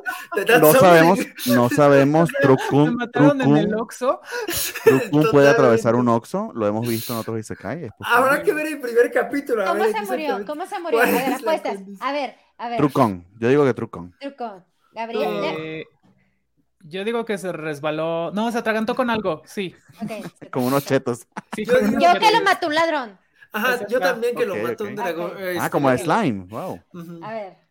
[0.60, 2.30] No sabemos, no sabemos.
[2.40, 4.20] Trucum, mataron en el Oxxo.
[5.32, 7.90] puede atravesar un Oxxo, lo hemos visto en otros Isekai.
[8.00, 9.64] Habrá que ver el primer capítulo.
[9.64, 10.46] ¿Cómo se murió?
[10.46, 11.00] ¿Cómo se murió?
[11.00, 11.78] A ver, apuestas.
[12.00, 12.78] A ver, a ver.
[12.78, 14.14] Trucón, yo digo que Trucón.
[14.20, 14.64] Trucón.
[14.92, 15.28] Gabriel.
[15.58, 15.84] Eh,
[16.88, 18.30] yo digo que se resbaló.
[18.32, 19.74] No, se atragantó con algo, sí.
[20.52, 21.26] Como unos chetos.
[21.56, 23.18] yo, que lo mató un ladrón.
[23.52, 25.32] Ajá, yo también que lo mató un dragón.
[25.58, 26.80] ah, como a slime, wow.
[27.22, 27.65] A ver.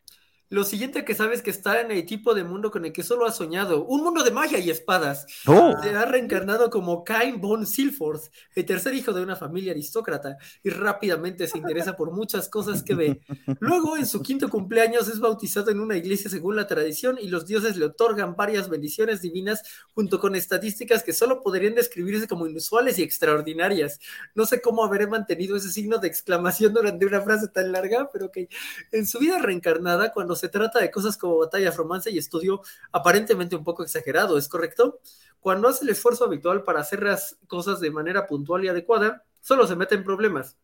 [0.49, 3.25] Lo siguiente que sabes que está en el tipo de mundo con el que solo
[3.25, 5.25] has soñado, un mundo de magia y espadas.
[5.47, 5.73] Oh.
[5.81, 10.69] Se ha reencarnado como Cain von Silforth, el tercer hijo de una familia aristócrata, y
[10.69, 13.21] rápidamente se interesa por muchas cosas que ve.
[13.59, 17.47] Luego, en su quinto cumpleaños, es bautizado en una iglesia según la tradición y los
[17.47, 19.63] dioses le otorgan varias bendiciones divinas
[19.95, 23.99] junto con estadísticas que solo podrían describirse como inusuales y extraordinarias.
[24.35, 28.31] No sé cómo haber mantenido ese signo de exclamación durante una frase tan larga, pero
[28.31, 28.47] que
[28.91, 32.61] en su vida reencarnada, cuando cuando se trata de cosas como batallas, romance y estudio
[32.91, 34.99] aparentemente un poco exagerado, ¿es correcto?
[35.39, 39.65] Cuando hace el esfuerzo habitual para hacer las cosas de manera puntual y adecuada, solo
[39.65, 40.57] se mete en problemas.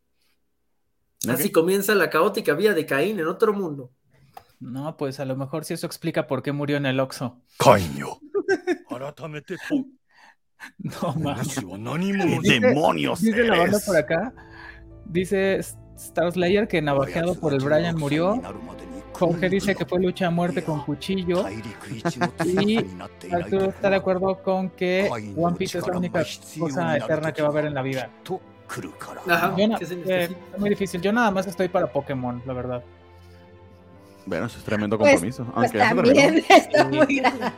[1.29, 3.91] Así comienza la caótica vida de Caín en otro mundo.
[4.59, 7.39] No, pues a lo mejor si eso explica por qué murió en el Oxxo.
[7.57, 8.19] ¡Coño!
[10.79, 11.55] no más.
[12.43, 13.21] ¡Demonios!
[13.21, 14.33] Dice la banda por acá.
[15.05, 15.61] Dice
[15.95, 18.41] Star Slayer que navajeado por el Brian murió.
[19.27, 21.45] Jorge dice que fue lucha a muerte con cuchillo.
[22.45, 22.77] Y
[23.31, 26.23] Arturo está de acuerdo con que One Piece es la única
[26.59, 28.09] cosa eterna que va a haber en la vida.
[29.27, 30.15] Ajá, Yo na- ¿qué significa?
[30.15, 31.01] eh, es muy difícil.
[31.01, 32.83] Yo nada más estoy para Pokémon, la verdad.
[34.25, 35.43] Bueno, eso es tremendo Pues- compromiso.
[35.45, 36.03] Pues aunque se terminó.
[36.13, 36.95] también está Sí.
[36.97, 37.51] muy grande.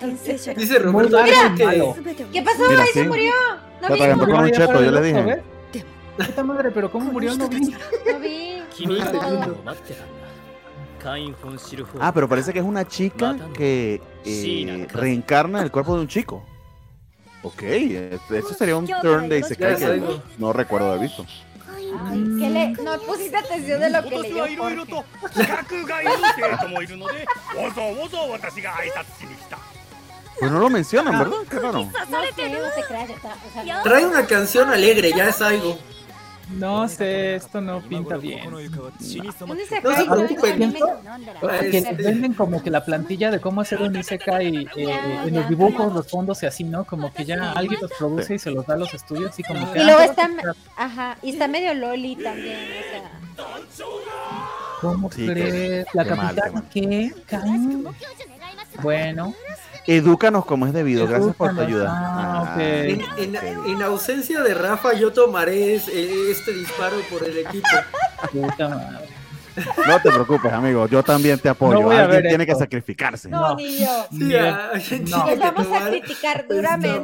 [0.58, 2.26] Dice Roberto que.
[2.32, 2.63] ¿Qué pasó?
[2.69, 3.08] Mira, Ahí se sí.
[3.08, 3.32] murió.
[3.82, 5.41] No vi, todavía con un cheto, yo le dije.
[6.17, 7.36] Puta madre, pero ¿cómo murió?
[7.36, 7.60] No vi.
[7.62, 8.63] no vi.
[11.06, 16.08] Ah, ah, pero parece que es una chica que eh, reencarna el cuerpo de un
[16.08, 16.44] chico.
[17.44, 21.26] Ok, eso sería un turn de Isekai que no, recuerdo haber visto.
[22.84, 24.46] No pusiste atención de lo que le dio
[30.39, 31.38] pues no lo mencionan, ¿verdad?
[31.50, 31.89] Qué raro.
[33.84, 35.78] Trae una canción alegre, ya es algo.
[36.51, 38.49] No sé, esto no pinta bien.
[38.51, 38.69] ¿Dónde
[41.97, 46.10] venden como que la plantilla de cómo hacer un Isekai eh, en los dibujos, los
[46.10, 46.86] fondos y así, ¿no?
[46.86, 49.71] Como que ya alguien los produce y se los da a los estudios y como
[49.71, 49.79] que...
[49.79, 50.29] Y luego ah, está...
[50.77, 53.88] Ajá, y está medio loli también, o sea...
[54.82, 55.88] ¿Cómo Sí, crees?
[55.93, 57.13] ¿La capitana qué?
[58.82, 59.34] Bueno,
[59.88, 61.08] Edúcanos como es debido.
[61.08, 61.88] Gracias por tu ayuda.
[61.91, 62.60] Ah, ok.
[62.62, 67.67] En, en- en ausencia de Rafa, yo tomaré eh, este disparo por el equipo.
[68.32, 69.08] puta madre.
[69.86, 70.88] No te preocupes, amigo.
[70.88, 71.80] Yo también te apoyo.
[71.82, 73.30] No Alguien tiene que sacrificarse.
[73.30, 73.56] No, No.
[73.56, 74.08] ni yo.
[74.12, 75.26] Sí, alguien no.
[75.28, 77.00] Nos vamos a criticar duramente.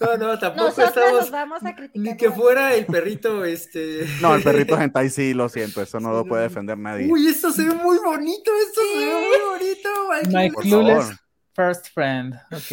[0.00, 1.20] No, no, tampoco Nosotros estamos.
[1.20, 2.02] nos vamos a criticar.
[2.12, 4.04] Ni que fuera el perrito, este.
[4.20, 5.80] No, el perrito hentai sí, lo siento.
[5.80, 7.06] Eso no Sí, lo puede defender nadie.
[7.10, 10.60] Uy, esto se ve muy bonito, esto se ve muy bonito.
[10.60, 11.18] Clueless favor.
[11.56, 12.34] First friend.
[12.52, 12.72] Ok.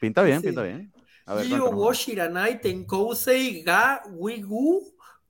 [0.00, 0.46] Pinta bien, Sí.
[0.46, 0.92] pinta bien.
[1.26, 4.80] A ver, Gio shiranai tenkousei ga wigu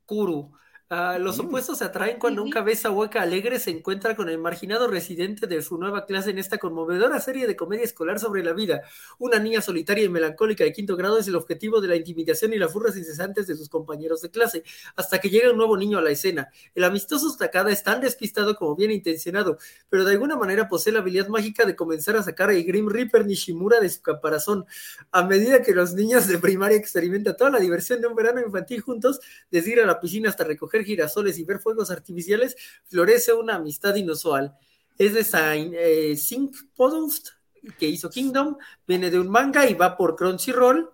[0.05, 0.51] kuru.
[0.91, 4.87] Ah, los opuestos se atraen cuando un cabeza hueca alegre se encuentra con el marginado
[4.87, 8.81] residente de su nueva clase en esta conmovedora serie de comedia escolar sobre la vida.
[9.19, 12.57] Una niña solitaria y melancólica de quinto grado es el objetivo de la intimidación y
[12.57, 14.63] las furras incesantes de sus compañeros de clase,
[14.95, 16.49] hasta que llega un nuevo niño a la escena.
[16.73, 21.01] El amistoso Takada es tan despistado como bien intencionado, pero de alguna manera posee la
[21.01, 24.65] habilidad mágica de comenzar a sacar el Grim Reaper Nishimura de su caparazón.
[25.11, 28.81] A medida que los niños de primaria experimentan toda la diversión de un verano infantil
[28.81, 29.19] juntos,
[29.51, 33.95] desde ir a la piscina hasta recoger girasoles y ver fuegos artificiales, florece una amistad
[33.95, 34.55] inusual.
[34.97, 37.29] Es de Saint eh, Sync Post,
[37.77, 40.89] que hizo Kingdom, viene de un manga y va por Crunchyroll.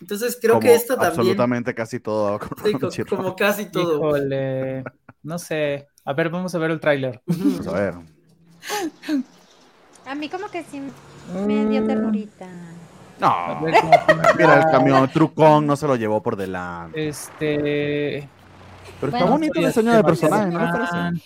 [0.00, 2.38] Entonces creo Como que esta también, Absolutamente casi todo.
[2.38, 3.08] con sí, co- Crunchyroll.
[3.18, 3.96] como casi todo.
[3.96, 4.84] Híjole.
[5.22, 5.88] No sé.
[6.04, 7.20] A ver, vamos a ver el tráiler.
[7.26, 7.94] Vamos a ver.
[10.06, 10.80] A mí como que sí
[11.46, 12.46] me dio ternurita.
[13.20, 13.66] A No.
[14.38, 17.08] Mira, el camión trucón no se lo llevó por delante.
[17.08, 18.28] Este.
[19.00, 21.22] Pero está Bueno, bonito el diseño de personaje, ¿no les parece?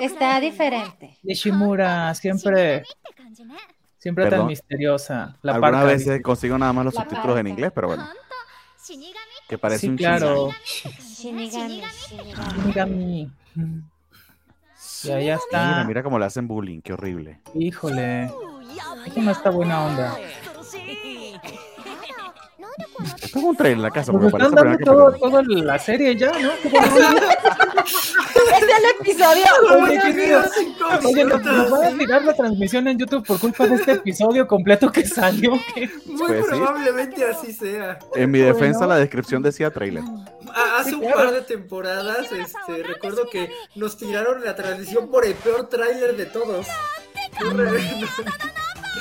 [0.00, 1.16] Está diferente.
[1.22, 2.82] Nishimura, siempre,
[3.98, 5.36] siempre tan misteriosa.
[5.42, 8.08] La Algunas veces consigo nada más los La subtítulos en inglés, pero bueno,
[9.48, 10.50] que parece Sí, un claro.
[11.00, 12.52] Shinigami, Shinigami.
[12.62, 13.30] Shinigami.
[15.04, 15.68] Y ahí está.
[15.68, 17.40] Mira, mira cómo le hacen bullying, qué horrible.
[17.54, 18.24] Híjole.
[19.06, 20.16] Esto no está buena onda.
[23.22, 26.30] Esto es un trailer, la casa, Nos porque están dando todo, toda la serie ya,
[26.30, 26.50] ¿no?
[26.52, 26.64] Es
[28.62, 29.44] el episodio
[29.82, 30.00] Oye.
[31.04, 34.46] Oye, nos, nos van a tirar la transmisión en YouTube por culpa de este episodio
[34.46, 35.52] completo que salió.
[35.74, 35.88] ¿qué?
[36.06, 36.50] Muy Pues sí.
[36.50, 37.98] probablemente así sea.
[38.14, 38.94] En mi defensa, Bueno.
[38.94, 40.02] la descripción decía trailer.
[40.54, 45.24] Ah, Hace Sí, un par de temporadas, este, recuerdo que nos tiraron la transmisión por
[45.26, 46.66] el peor tráiler de todos.
[47.42, 47.80] No re-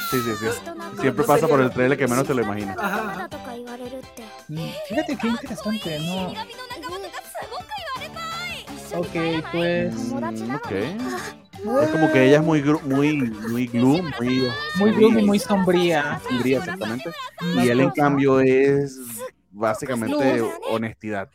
[0.10, 0.46] Sí, sí, sí.
[1.02, 2.78] Siempre pasa por el trailer que menos te lo imaginas.
[2.80, 3.30] Ajá.
[4.48, 6.34] Mm, Fíjate qué interesante, ¿no?
[9.00, 9.96] Ok, pues.
[9.96, 10.72] Mm, ok.
[10.72, 13.18] Es como que ella es muy, muy,
[13.50, 16.22] muy gloom, muy, Muy gloomy, muy sombría.
[16.30, 17.12] sombría, exactamente.
[17.56, 19.00] Y él, en cambio, es
[19.52, 21.28] básicamente honestidad.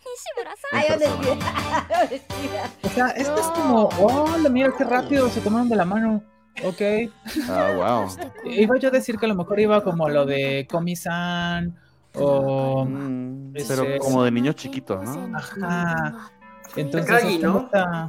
[0.72, 2.70] Ay, honestidad.
[2.82, 6.22] O sea, esto es como, oh, mira qué rápido se tomaron de la mano.
[6.64, 7.11] Ok.
[7.48, 8.53] Ah, wow.
[8.53, 11.74] Iba yo a decir que a lo mejor iba como lo de Komi-san
[12.14, 12.84] o...
[12.84, 15.36] Mm, ese- pero como de niños chiquitos, ¿no?
[15.36, 16.30] Ajá.
[16.76, 17.59] Entonces, esto ¿no?
[17.64, 18.07] está-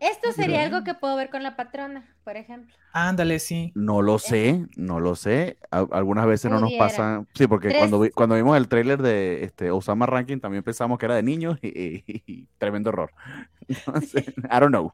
[0.00, 2.74] Esto sería algo que puedo ver con la patrona, por ejemplo.
[2.92, 3.72] Ándale, sí.
[3.74, 5.56] No lo sé, no lo sé.
[5.70, 7.24] Al- algunas veces no nos pasa.
[7.34, 7.78] Sí, porque Tres.
[7.80, 11.22] cuando, vi- cuando vimos el tráiler de este, Osama Ranking también pensamos que era de
[11.22, 13.12] niños y, y- y tremendo error.
[13.68, 14.92] Entonces, I don't know.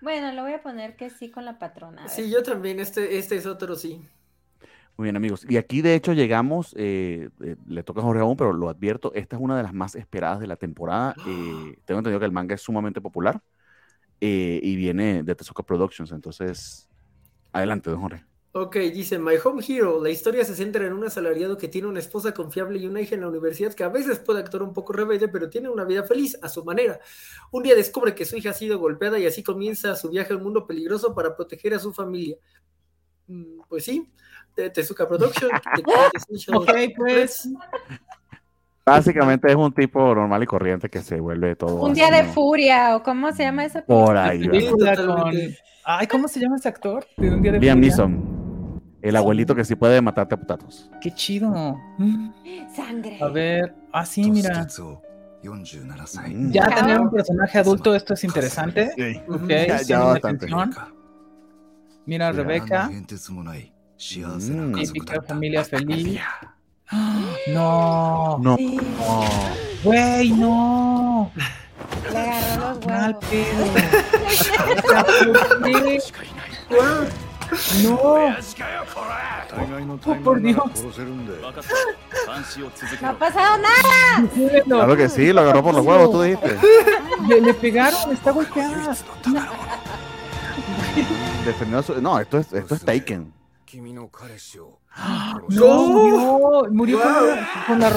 [0.00, 2.08] Bueno, lo voy a poner que sí con la patrona.
[2.08, 4.02] Sí, yo también, este, este es otro sí.
[4.96, 5.44] Muy bien, amigos.
[5.48, 9.12] Y aquí, de hecho, llegamos, eh, eh, le toca a Jorge aún, pero lo advierto,
[9.14, 11.14] esta es una de las más esperadas de la temporada.
[11.26, 13.40] Eh, tengo entendido que el manga es sumamente popular
[14.20, 16.12] eh, y viene de Tezuka Productions.
[16.12, 16.88] Entonces,
[17.52, 18.24] adelante, don Jorge.
[18.56, 20.00] Ok, dice My Home Hero.
[20.00, 23.16] La historia se centra en un asalariado que tiene una esposa confiable y una hija
[23.16, 26.04] en la universidad que a veces puede actuar un poco rebelde, pero tiene una vida
[26.04, 27.00] feliz a su manera.
[27.50, 30.40] Un día descubre que su hija ha sido golpeada y así comienza su viaje al
[30.40, 32.36] mundo peligroso para proteger a su familia.
[33.26, 34.08] Mm, Pues sí,
[34.54, 35.50] de Tezuka Production.
[36.54, 37.48] Ok, pues.
[38.86, 41.82] Básicamente es un tipo normal y corriente que se vuelve todo.
[41.82, 42.32] Un así, día de ¿no?
[42.32, 44.24] furia, o cómo se llama esa Por película?
[44.28, 44.42] ahí.
[44.42, 44.94] Sí, ¿verdad?
[44.96, 45.34] Película con.
[45.86, 47.04] Ay, ¿cómo se llama ese actor?
[47.16, 47.88] De un día de Liam furia.
[47.90, 48.33] Neeson,
[49.04, 50.88] el abuelito que sí puede matarte a putatos.
[50.98, 51.78] ¡Qué chido!
[52.74, 53.18] ¡Sangre!
[53.20, 54.66] A ver, ah, sí, mira.
[54.66, 56.50] Mm.
[56.50, 58.92] Ya tener un personaje adulto, esto es interesante.
[58.96, 59.20] Sí.
[59.28, 60.46] Okay, ya, ya bastante.
[62.06, 62.88] Mira, Rebeca.
[62.88, 63.04] Mm.
[65.64, 66.26] Familia.
[67.48, 68.38] No.
[68.38, 68.56] No.
[69.82, 71.30] Güey, no.
[77.82, 77.94] No.
[77.94, 78.30] Oh,
[80.06, 80.62] oh, por Dios.
[83.00, 84.28] No ha pasado nada.
[84.64, 86.58] Claro que sí, lo agarró por los huevos, tú dijiste.
[87.28, 88.94] Le, pegaron, está golpeada.
[91.44, 92.00] Defendió a su...
[92.00, 93.32] No, esto es, esto es Taken.
[95.48, 97.90] No, murió, murió con, la, con la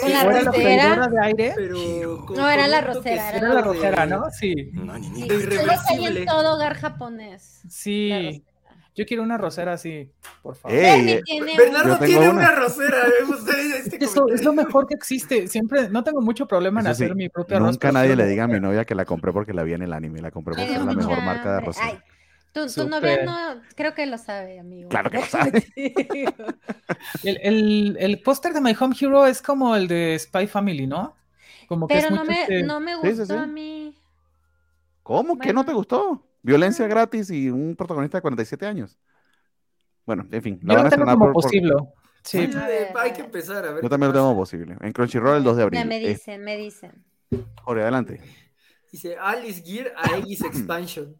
[0.00, 1.08] con la ¿O era la rosera.
[1.08, 1.52] de aire?
[1.56, 4.24] Pero con- No, era la rosera, Era la rosera, ¿no?
[4.30, 4.54] Sí.
[4.72, 6.20] Sí, irreversible.
[6.20, 7.62] en todo hogar japonés.
[7.68, 8.10] Sí.
[8.12, 8.44] rosera.
[8.94, 10.12] Yo quiero una rosera así,
[10.42, 10.76] por favor.
[10.76, 12.40] Ey, eh, tiene Bernardo tiene una.
[12.40, 12.98] una, rosera.
[13.06, 15.48] eh, este Eso es lo mejor que existe.
[15.48, 17.92] Siempre, no tengo mucho problema en Eso sí, hacer mi propia Nunca rosca.
[17.92, 20.20] nadie le diga a mi novia que la compré porque la vi en el anime.
[20.20, 21.86] La compré porque es la mejor marca de rosera.
[21.86, 21.98] Ay,
[22.52, 24.88] tu, tu novia no, creo que lo sabe, amigo.
[24.88, 25.64] Claro que lo sabe.
[27.22, 31.16] El, el, el póster de My Home Hero es como el de Spy Family, ¿no?
[31.68, 33.40] Como que Pero es no me, este- no me Sí, sí, gustó sí.
[33.40, 33.94] a mí.
[35.02, 35.38] ¿Cómo?
[35.38, 35.78] ¿Qué no te Bueno.
[35.78, 36.28] gustó?
[36.42, 38.98] Violencia gratis y un protagonista de 47 años.
[40.04, 40.60] Bueno, en fin.
[40.62, 41.74] La Yo van a lo tengo estrenar como por- por- posible.
[42.24, 42.38] Sí.
[42.38, 43.82] Eh, Hay que empezar a ver.
[43.82, 44.76] Yo también lo tengo posible.
[44.80, 45.80] En Crunchyroll el 2 de abril.
[45.80, 47.04] Ya me Eh, dicen, me dicen.
[47.62, 48.20] Jorge, adelante.
[48.90, 51.16] Dice Alice Gear Aegis Expansion.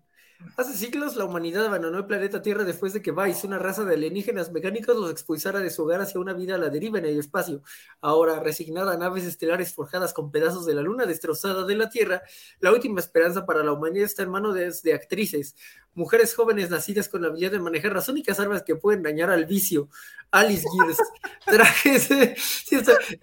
[0.56, 3.94] Hace siglos la humanidad abandonó el planeta Tierra después de que Vice, una raza de
[3.94, 7.18] alienígenas mecánicos, los expulsara de su hogar hacia una vida a la deriva en el
[7.18, 7.62] espacio.
[8.00, 12.22] Ahora, resignada a naves estelares forjadas con pedazos de la luna destrozada de la Tierra,
[12.60, 15.56] la última esperanza para la humanidad está en manos de, de actrices,
[15.94, 19.46] mujeres jóvenes nacidas con la habilidad de manejar las únicas armas que pueden dañar al
[19.46, 19.88] vicio.
[20.30, 20.98] Alice Gears,
[21.46, 22.34] trajes, eh,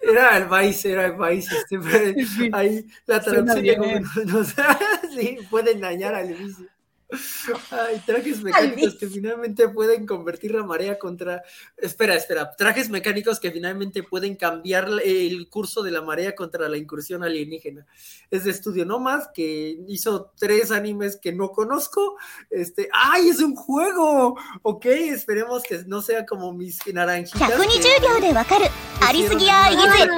[0.00, 4.54] era el Vice, era el Vice, este, ahí la traducción no sé,
[5.18, 6.69] sí, pueden dañar al vicio.
[7.70, 11.42] Ay, trajes mecánicos que finalmente pueden convertir la marea contra.
[11.76, 12.50] Espera, espera.
[12.56, 17.86] Trajes mecánicos que finalmente pueden cambiar el curso de la marea contra la incursión alienígena.
[18.30, 22.16] Es de estudio nomás que hizo tres animes que no conozco.
[22.48, 24.36] Este, ¡ay, es un juego!
[24.62, 27.48] Ok, esperemos que no sea como mis naranjitas.
[27.48, 28.30] 120 de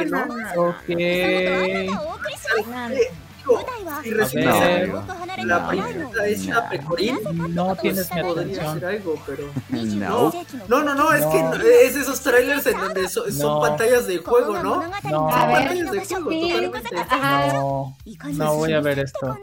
[0.06, 0.26] no.
[0.56, 0.88] Ok
[3.46, 3.60] no.
[5.44, 7.18] la princesa es una pecoril,
[7.50, 8.66] no tienes mi atención.
[8.66, 9.50] Hacer algo, pero...
[9.70, 10.32] no.
[10.68, 14.82] no, no, no, es que es esos trailers en donde son pantallas de juego, ¿no?
[15.04, 17.92] No, pantallas de juego, totalmente.
[18.32, 19.36] No, voy a ver esto.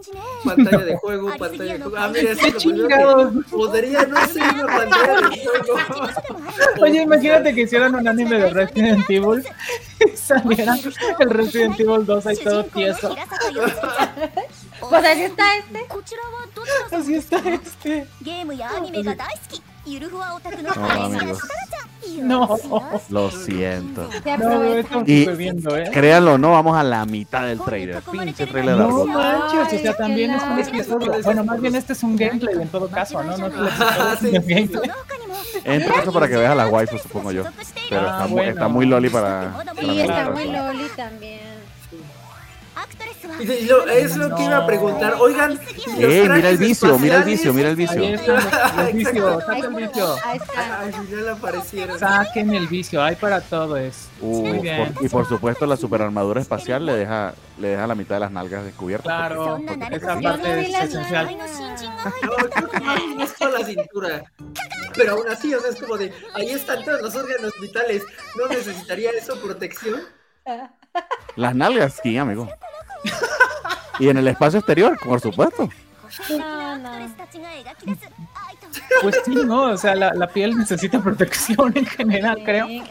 [0.43, 1.97] Pantalla de juego, pantalla de juego.
[1.97, 3.33] Ah, mira, eso chingados.
[3.49, 6.09] Podría no ser una pantalla de juego.
[6.81, 9.43] Oye, imagínate que hicieran un anime de Resident Evil
[10.13, 10.75] y saliera
[11.19, 13.15] el Resident Evil 2 ahí todo tieso.
[14.89, 15.85] pues así está este.
[16.91, 18.07] Así está este.
[22.21, 24.09] No, no, lo siento.
[24.39, 25.89] No, y viendo, ¿eh?
[25.91, 28.01] créanlo no, vamos a la mitad del trailer.
[28.01, 28.77] Pinche trailer.
[28.77, 31.11] No manches, o sea, también es un episodio.
[31.23, 33.37] Bueno, más bien este es un gameplay en todo caso, ¿no?
[33.37, 33.49] No
[34.19, 34.31] sí.
[35.63, 37.43] En todo caso para que veas a la waifu, supongo yo.
[37.89, 39.53] Pero ah, está, está, muy loli para.
[39.53, 41.58] para está muy loli también.
[43.39, 45.15] Y lo- es lo que iba a preguntar.
[45.19, 47.25] Oigan, ¿y los ¡Ey, mira el vicio, mira el espaciales?
[47.25, 48.01] vicio, mira el vicio!
[48.01, 49.39] Ahí está, el vicio, Exacto.
[49.53, 50.15] saca el vicio.
[50.25, 50.79] Ahí está.
[50.81, 51.99] Al final aparecieron.
[51.99, 54.09] Saquen el vicio, hay para todos.
[54.21, 54.93] Uh, Muy bien.
[54.93, 58.31] por- y por supuesto la superarmadura espacial le deja, le deja la mitad de las
[58.31, 59.05] nalgas descubiertas.
[59.05, 61.37] Claro, porque- esa parte es esencial.
[62.23, 64.23] No, creo que más bien es toda la cintura.
[64.95, 68.03] Pero aún así, o sea, es como de, ahí están todos los órganos vitales.
[68.37, 70.01] ¿No necesitaría eso protección?
[71.35, 72.49] Las nalgas, sí, amigo.
[73.99, 75.69] Y en el espacio exterior, por supuesto.
[76.37, 76.89] No, no.
[79.01, 82.67] Pues sí, no, o sea, la, la piel necesita protección en general, creo.
[82.67, 82.83] Sí,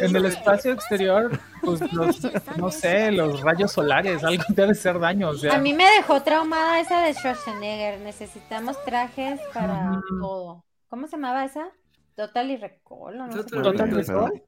[0.00, 2.20] en el espacio exterior, pues los,
[2.56, 5.54] no sé, los rayos solares, algo debe ser daño, o sea.
[5.54, 8.00] A mí me dejó traumada esa de Schwarzenegger.
[8.00, 10.64] Necesitamos trajes para todo.
[10.88, 11.68] ¿Cómo se llamaba esa?
[12.14, 13.20] Total y Recall.
[13.20, 13.32] ¿o no?
[13.32, 13.90] sé Total Total.
[13.90, 14.42] Recall.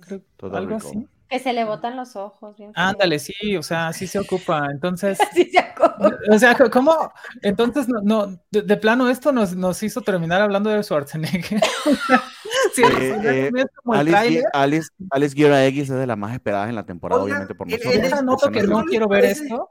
[0.00, 0.90] Creo- Total algo Recall.
[0.90, 1.08] así.
[1.28, 2.56] Que se le botan los ojos.
[2.56, 2.72] Bien.
[2.74, 4.68] Ándale, sí, o sea, sí se ocupa.
[4.70, 5.94] Entonces, Así se acabó.
[6.32, 7.12] o sea, ¿cómo?
[7.42, 11.60] Entonces, no, no de, de plano esto nos, nos hizo terminar hablando de Schwarzenegger.
[12.74, 14.42] sí, Eh, sí, eh, es como el Alice.
[14.52, 17.74] Alice, Alice Guerra X es de las más esperadas en la temporada, obviamente por el-
[17.78, 18.02] nosotros.
[18.02, 19.70] Deja noto que no quiero ver esto.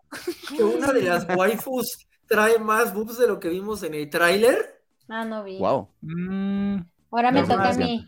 [0.55, 4.79] Que una de las waifus trae más boobs de lo que vimos en el tráiler.
[5.09, 5.57] Ah, no vi.
[5.57, 5.89] Wow.
[6.01, 8.07] Mm, Ahora me toca a mí.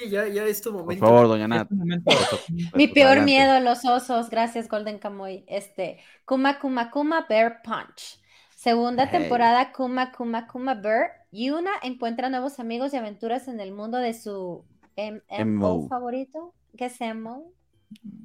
[0.00, 1.68] Sí, ya, ya es tu Por favor, doña Nat.
[2.06, 2.52] este.
[2.74, 3.32] Mi peor Adelante.
[3.32, 4.30] miedo, los osos.
[4.30, 5.44] Gracias, Golden Kamuy.
[5.46, 8.18] Este, Kuma Kuma Kuma Bear Punch.
[8.56, 9.20] Segunda Hey.
[9.20, 11.26] temporada, Kuma Kuma Kuma Bear.
[11.32, 14.64] Yuna encuentra nuevos amigos y aventuras en el mundo de su
[14.96, 15.44] M- MMO
[15.80, 15.88] MMO.
[15.88, 16.54] favorito.
[16.76, 17.52] ¿Qué es MMO?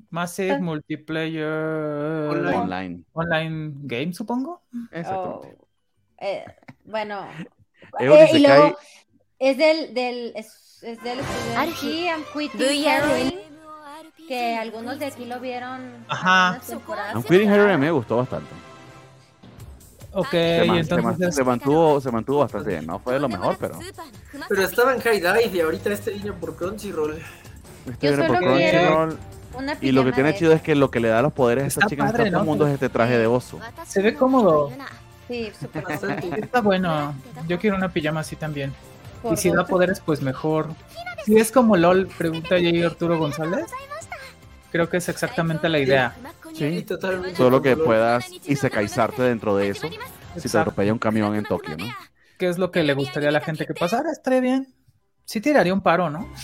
[0.10, 1.46] Massive Multiplayer
[2.30, 2.56] Online.
[2.58, 3.04] Online.
[3.14, 4.62] Online Game, supongo.
[4.92, 5.58] Exactamente.
[5.60, 5.68] Oh,
[6.20, 6.46] eh,
[6.86, 7.26] bueno.
[8.00, 8.78] Eh, y luego
[9.40, 11.54] es del, del, es, es del estudio
[12.06, 12.86] I'm Quitting.
[12.86, 13.34] Heroin,
[14.28, 16.06] que algunos de aquí lo vieron.
[16.08, 16.60] Ajá.
[17.14, 18.50] I'm Quitting Heroin a mí me gustó bastante.
[20.12, 22.86] Ok, Se, y man- se man- entonces se mantuvo, se mantuvo bastante bien.
[22.86, 23.78] No fue de lo mejor, pero.
[24.48, 27.22] Pero estaba en High Dive y ahorita este vino por Crunchyroll.
[27.90, 29.18] Este Yo viene por Crunchyroll,
[29.58, 31.68] Una Y lo que tiene chido es que lo que le da los poderes a
[31.68, 32.46] esta Está chica en padre, este ¿no?
[32.46, 33.60] mundo es este traje de oso.
[33.86, 34.72] se ve cómodo.
[35.28, 36.40] Sí, súper Bastante.
[36.40, 37.14] Está bueno.
[37.48, 38.74] Yo quiero una pijama así también.
[39.32, 40.70] Y si da poderes, pues mejor.
[41.26, 42.86] Si es como LOL, pregunta J.
[42.86, 43.66] Arturo González.
[44.72, 46.16] Creo que es exactamente la idea.
[46.54, 47.36] Sí, totalmente.
[47.36, 49.90] Solo que puedas isecaizarte dentro de eso
[50.38, 51.86] si te atropella un camión en Tokio, ¿no?
[52.38, 54.12] ¿Qué es lo que le gustaría a la gente que pasara?
[54.12, 54.76] Estaría bien.
[55.24, 56.28] Sí tiraría un paro, ¿no?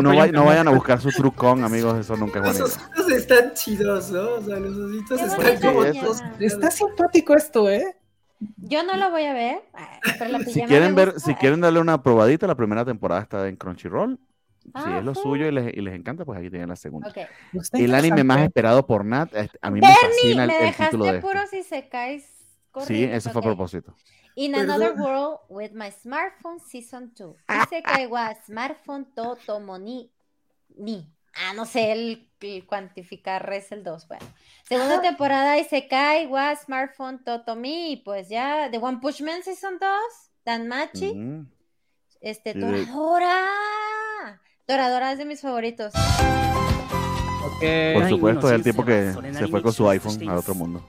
[0.00, 4.34] No, vayan a buscar su trucón, amigos, eso nunca es Los ositos están chidos, ¿no?
[4.34, 6.22] O sea, los ositos están como todos.
[6.38, 7.96] Está simpático esto, ¿eh?
[8.38, 11.28] Yo no lo voy a ver, ay, pero la Si quieren me ver, gusta.
[11.28, 14.18] si quieren darle una probadita, la primera temporada está en Crunchyroll.
[14.64, 15.22] Si Ah, es lo cool.
[15.22, 17.08] suyo y les, y les encanta, pues aquí tienen la segunda.
[17.08, 17.18] Ok.
[17.52, 20.54] Está El anime más esperado por Nat, este, a mí me Bernie, fascina el, me
[20.58, 21.28] el dejaste título de esto.
[21.28, 22.24] puros y se caes
[22.80, 23.46] Sí, eso fue a Ok.
[23.46, 23.94] propósito.
[24.34, 24.70] In Perdón.
[24.70, 27.36] Another World with My Smartphone Season 2.
[27.48, 30.10] Isekai wa Smartphone to Tomoni
[30.76, 31.08] ni.
[31.38, 34.08] Ah, no sé el, el cuantificar es el 2.
[34.08, 34.24] Bueno.
[34.68, 37.92] Segunda temporada Isekai wa Smartphone to Tomi.
[37.92, 39.88] Y pues ya, The One Punch Man Season 2.
[40.44, 41.10] Danmachi.
[41.10, 41.46] Ujú.
[42.20, 44.40] Este, Sí, de- Toradora.
[44.66, 45.92] Toradora es de mis favoritos.
[45.92, 50.84] Por supuesto, es el tipo que se fue con su iPhone al otro mundo.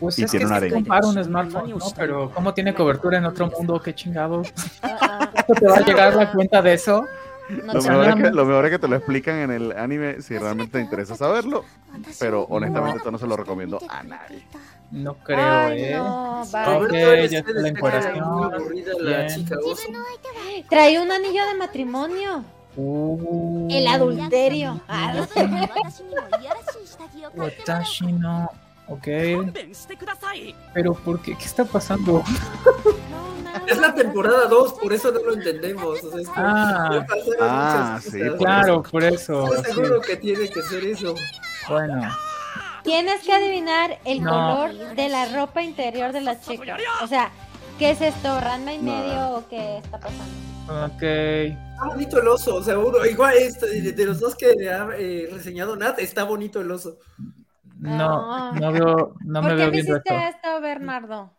[0.00, 1.78] Pues y es tiene que una compara un smartphone, ¿no?
[1.96, 3.80] Pero ¿cómo tiene cobertura en otro mundo?
[3.80, 4.52] Qué chingados.
[4.82, 7.06] Ah, ¿Cuánto te va a llegar la cuenta de eso?
[7.52, 10.22] No Lo mejor, es que, lo mejor es que te lo explican en el anime
[10.22, 11.64] si realmente te interesa saberlo,
[12.18, 14.44] pero honestamente esto no se lo recomiendo a nadie.
[14.90, 15.94] No creo, Ay, ¿eh?
[15.94, 16.76] no, bye.
[16.76, 19.26] Ok, Roberto, ya está la
[19.64, 19.82] oso.
[20.68, 22.44] Trae un anillo de matrimonio.
[22.76, 24.80] Uh, El adulterio.
[27.34, 28.50] Watashi no.
[28.88, 29.08] Ok.
[30.74, 31.36] Pero ¿por qué?
[31.36, 32.22] ¿Qué está pasando?
[33.66, 36.02] Es la temporada 2, por eso no lo entendemos.
[36.04, 37.06] O sea, es que Ah.
[37.40, 39.44] Ah, sí, por Claro, por eso.
[39.54, 39.72] Estoy sí.
[39.80, 41.14] seguro que tiene que ser eso.
[41.68, 42.08] Bueno.
[42.82, 44.30] Tienes que adivinar el No.
[44.30, 46.76] color de la ropa interior de la chica.
[47.02, 47.30] O sea,
[47.78, 48.40] ¿qué es esto?
[48.40, 48.92] ¿Ranma y No.
[48.92, 50.24] medio o qué está pasando?
[50.86, 51.02] Ok.
[51.02, 54.72] Está bonito el oso, o sea, uno, igual este, de, de los dos que le
[54.72, 56.98] ha eh, reseñado Nat, está bonito el oso.
[57.78, 60.14] No, no veo, no me ¿Por qué veo me hiciste esto.
[60.14, 61.32] esto, Bernardo?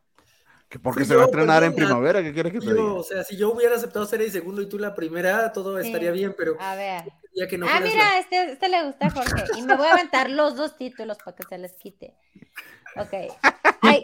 [0.74, 2.66] ¿Que porque sí, se yo, va a estrenar pues, en primavera, ¿qué quieres que te
[2.66, 2.94] yo, diga?
[2.94, 5.86] O sea, si yo hubiera aceptado ser el segundo y tú la primera, todo sí.
[5.86, 6.58] estaría bien, pero.
[6.60, 7.04] A ver.
[7.36, 8.18] Ya que no ah, mira, la...
[8.18, 9.44] este, este le gusta a Jorge.
[9.56, 12.16] Y me voy a aventar los dos títulos para que se les quite.
[12.96, 13.14] Ok.
[13.84, 14.04] I,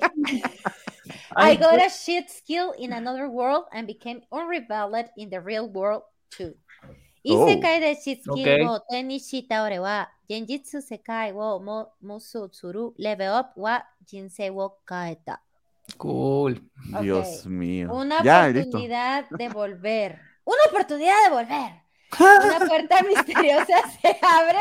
[1.35, 6.03] I got a shit skill in another world and became unreveled in the real world
[6.29, 6.53] too.
[7.27, 9.79] Oh, Isekai de shit skill okay.
[9.79, 15.41] wo Genjitsu sekai wo mo musu tsuru level up wa jinsei wo kaeta.
[15.97, 16.69] Cool.
[17.01, 17.93] Dios mío.
[17.93, 20.19] Una oportunidad de volver.
[20.45, 21.89] Una oportunidad de volver.
[22.19, 24.57] Una puerta misteriosa se abre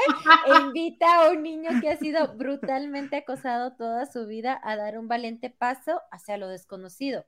[0.46, 4.98] e invita a un niño que ha sido brutalmente acosado toda su vida a dar
[4.98, 7.24] un valiente paso hacia lo desconocido.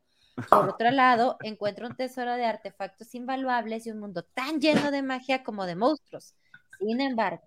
[0.49, 5.03] Por otro lado, encuentra un tesoro de artefactos invaluables y un mundo tan lleno de
[5.03, 6.35] magia como de monstruos.
[6.79, 7.43] Sin embargo,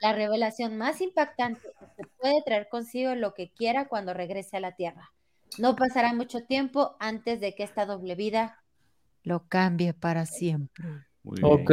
[0.00, 4.60] la revelación más impactante es que puede traer consigo lo que quiera cuando regrese a
[4.60, 5.12] la Tierra.
[5.58, 8.58] No pasará mucho tiempo antes de que esta doble vida
[9.24, 10.84] lo cambie para siempre.
[11.22, 11.52] Muy bien.
[11.52, 11.70] Ok.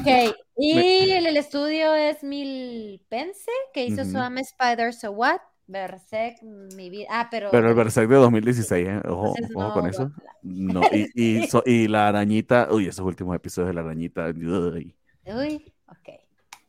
[0.00, 4.10] Ok, y el, el estudio es Milpense, que hizo Ujú.
[4.10, 7.06] Swam Spider So What, Berserk, mi vida.
[7.10, 7.50] Ah, pero.
[7.50, 9.00] Pero el Berserk de 2016, ¿eh?
[9.08, 10.12] Ojo, entonces ojo no, con eso.
[10.42, 14.26] No, y, y, so- y la arañita, uy, esos últimos episodios de la arañita.
[14.26, 14.94] uy.
[15.26, 16.08] Uy, ok.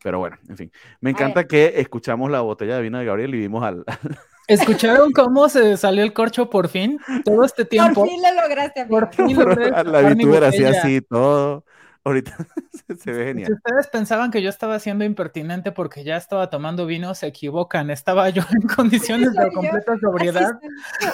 [0.04, 0.72] Pero bueno, en fin.
[1.00, 3.84] Me encanta que escuchamos la botella de vino de Gabriel y vimos al.
[4.54, 7.00] ¿Escucharon cómo se salió el corcho por fin?
[7.26, 8.02] Todo este tiempo.
[8.02, 9.00] Por fin lo lograste, amigo.
[9.00, 10.80] Por fin logré la VTuber así, botella.
[10.82, 11.64] así, todo.
[12.04, 12.36] Ahorita
[13.00, 13.54] se, ve Si genial.
[13.54, 17.92] ustedes pensaban que yo estaba siendo impertinente porque ya estaba tomando vino, se equivocan.
[17.92, 19.52] Estaba yo en condiciones de yo.
[19.54, 20.60] completa sobriedad.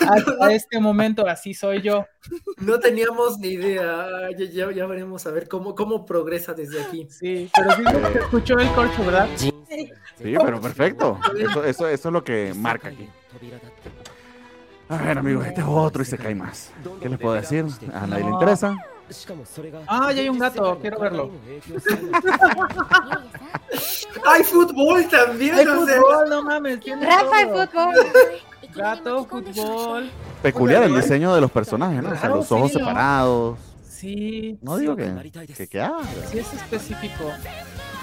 [0.07, 2.05] Hasta este momento, así soy yo.
[2.59, 4.07] No teníamos ni idea.
[4.37, 7.05] Ya, ya, ya veremos a ver cómo, cómo progresa desde aquí.
[7.09, 7.83] Sí, pero sí
[8.13, 9.27] se escuchó el corcho, ¿verdad?
[9.35, 9.53] Sí,
[10.17, 11.19] pero perfecto.
[11.37, 13.09] Eso, eso, eso es lo que marca aquí.
[14.89, 16.71] A ver, amigos, este es otro y se cae más.
[17.01, 17.65] ¿Qué les puedo decir?
[17.93, 18.77] A nadie le interesa.
[19.87, 21.31] Ah, ya hay un gato, quiero verlo.
[24.25, 25.55] ¡Hay fútbol también!
[25.55, 26.29] ¡Hay fútbol!
[26.29, 27.67] No mames, tiene Rafa, el todo.
[27.67, 27.95] fútbol.
[28.75, 30.09] Gato, fútbol.
[30.41, 32.11] Peculiar el diseño de los personajes, ¿no?
[32.11, 33.57] O sea, los ojos separados.
[33.89, 37.23] Sí, No digo que, que, que haga, sí es específico.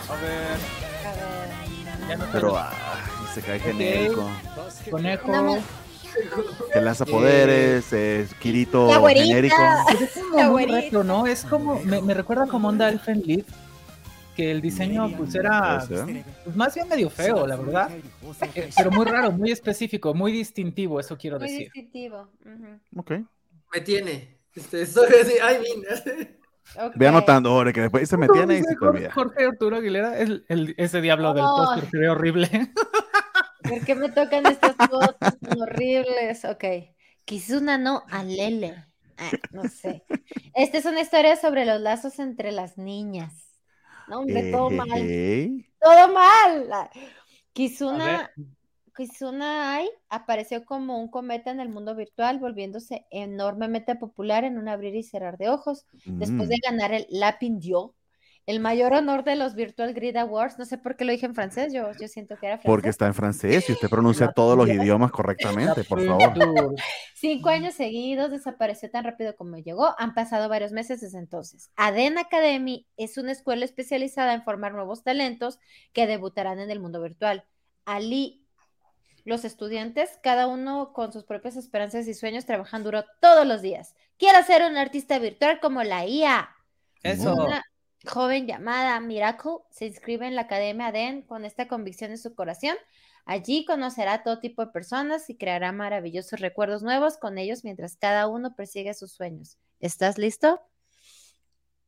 [0.09, 0.59] A ver,
[1.07, 2.09] A ver.
[2.09, 2.71] ya no te pero ah,
[3.35, 4.29] se cae genérico.
[4.91, 5.29] Conejo.
[5.33, 5.59] No
[6.73, 9.27] Que lanza poderes, es Kirito La güerita.
[9.27, 9.57] genérico.
[10.01, 11.27] Es como muy retro, ¿no?
[11.27, 13.45] Es como, me, me recuerda como onda Elfen Lied,
[14.37, 16.25] que el diseño pues era Puede ser.
[16.45, 17.91] pues, más bien medio feo, la verdad,
[18.55, 21.65] Eh, pero muy raro, muy específico, muy distintivo, eso quiero Muy decir.
[21.73, 22.29] distintivo.
[22.45, 23.01] ujú.
[23.01, 23.11] Ok.
[23.75, 24.37] Me tiene.
[24.55, 25.97] Este, estoy así, ay, mira.
[26.87, 26.93] Ok.
[26.95, 29.13] Ve anotando, ahora que después se me tiene y se te olvida.
[29.13, 31.51] Jorge Arturo Aguilera, el, el- ese diablo del Ay.
[31.57, 32.49] póster se ve horrible.
[33.69, 36.45] ¿Por qué me tocan estas fotos tan horribles?
[36.45, 36.65] Ok.
[37.25, 38.75] Kizuna no Alele.
[39.17, 40.05] Ah, no sé.
[40.55, 43.33] Esta es una historia sobre los lazos entre las niñas.
[44.09, 44.89] No, hombre, todo mal.
[44.93, 45.67] Ejejey.
[45.81, 46.69] Todo mal.
[46.73, 46.91] Ah, A
[47.53, 48.31] Kizuna,
[48.97, 54.69] Kizuna Ai apareció como un cometa en el mundo virtual, volviéndose enormemente popular en un
[54.69, 55.87] abrir y cerrar de ojos.
[56.05, 56.61] Después de Mm.
[56.71, 57.95] ganar el Lapin Dio,
[58.47, 60.59] el mayor honor de los Virtual Grid Awards.
[60.59, 62.71] No sé por qué lo dije en francés, yo, yo siento que era francés.
[62.71, 66.35] Porque está en francés y usted pronuncia todos los idiomas correctamente, por favor.
[67.15, 69.95] Cinco años seguidos, desapareció tan rápido como llegó.
[69.99, 71.71] Han pasado varios meses desde entonces.
[71.77, 75.59] Aden Academy es una escuela especializada en formar nuevos talentos
[75.93, 77.45] que debutarán en el mundo virtual.
[77.87, 78.47] Ali,
[79.25, 83.95] los estudiantes, cada uno con sus propias esperanzas y sueños, trabajan duro todos los días.
[84.19, 86.51] Quiero ser un artista virtual como la IA.
[87.03, 87.35] Eso.
[87.35, 87.63] Una
[88.07, 92.77] joven llamada Miracle se inscribe en la Academia Aden con esta convicción en su corazón.
[93.27, 97.97] Allí conocerá a todo tipo de personas y creará maravillosos recuerdos nuevos con ellos mientras
[97.97, 99.59] cada uno persigue sus sueños.
[99.81, 100.61] ¿Estás listo?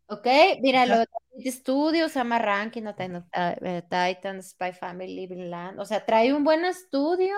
[0.08, 0.26] Ok,
[0.60, 5.80] mira, lo de Trinity Studios, Sama Ranking, on eh, Titan, Spy Family, Living Land.
[5.80, 7.34] O sea, trae un buen estudio.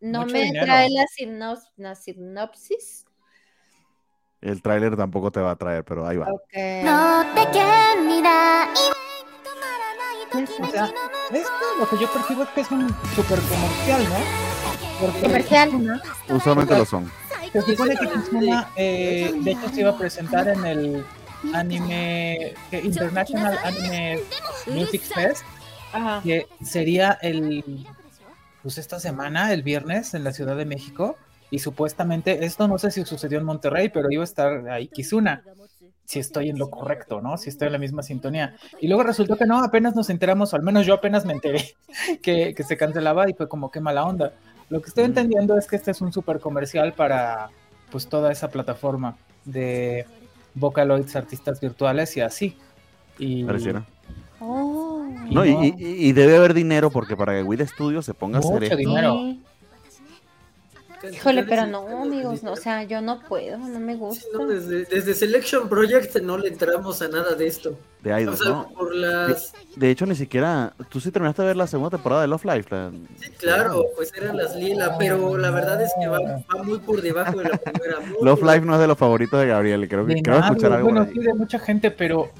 [0.00, 0.66] No Mucho me dinero.
[0.66, 3.05] trae la, sinop- la sinopsis.
[4.46, 6.28] El tráiler tampoco te va a traer, pero ahí va.
[6.30, 6.84] Okay.
[10.60, 10.84] O sea,
[11.32, 14.16] esto lo que yo percibo es que es un super comercial, ¿no?
[15.00, 16.00] Porque comercial.
[16.28, 17.10] Usualmente lo son.
[17.52, 21.04] Se supone que Kitsuna, eh, de hecho, se iba a presentar en el
[21.52, 24.20] anime eh, International Anime
[24.68, 25.42] Music Fest,
[26.22, 27.84] que sería el,
[28.62, 31.16] pues esta semana, el viernes, en la Ciudad de México.
[31.50, 35.42] Y supuestamente, esto no sé si sucedió en Monterrey, pero iba a estar ahí Kizuna.
[36.04, 37.36] Si estoy en lo correcto, ¿no?
[37.36, 38.54] Si estoy en la misma sintonía.
[38.80, 41.74] Y luego resultó que no, apenas nos enteramos, o al menos yo apenas me enteré,
[42.22, 44.32] que, que se cancelaba y fue como que mala onda.
[44.68, 45.06] Lo que estoy Mm.
[45.06, 47.50] entendiendo es que este es un super comercial para
[47.90, 50.06] pues toda esa plataforma de
[50.54, 52.56] Vocaloids, artistas virtuales y así.
[53.18, 53.84] Y, Pareciera.
[54.40, 55.04] Oh.
[55.28, 58.38] y No, y, y- y debe haber dinero porque para que Wii Studio se ponga
[58.38, 59.34] a hacer esto, dinero.
[61.12, 64.22] Híjole, pero no, amigos, no, o sea, yo no puedo, no me gusta.
[64.22, 67.78] Sí, no, desde, desde Selection Project no le entramos a nada de esto.
[68.02, 68.68] De Idol, O sea, ¿no?
[68.76, 69.52] por las...
[69.74, 70.72] De hecho, ni siquiera.
[70.88, 72.68] Tú sí terminaste de ver la segunda temporada de Love Life.
[72.70, 72.90] la-
[73.20, 77.02] Sí, claro, pues eran las Lila, pero la verdad es que va, va muy por
[77.02, 77.96] debajo de la primera.
[78.22, 79.88] Love Life no es de los favoritos de Gabriel.
[79.88, 80.88] Creo que De quiero nadie, escuchar algo.
[80.90, 82.30] bueno, sí, de mucha gente, pero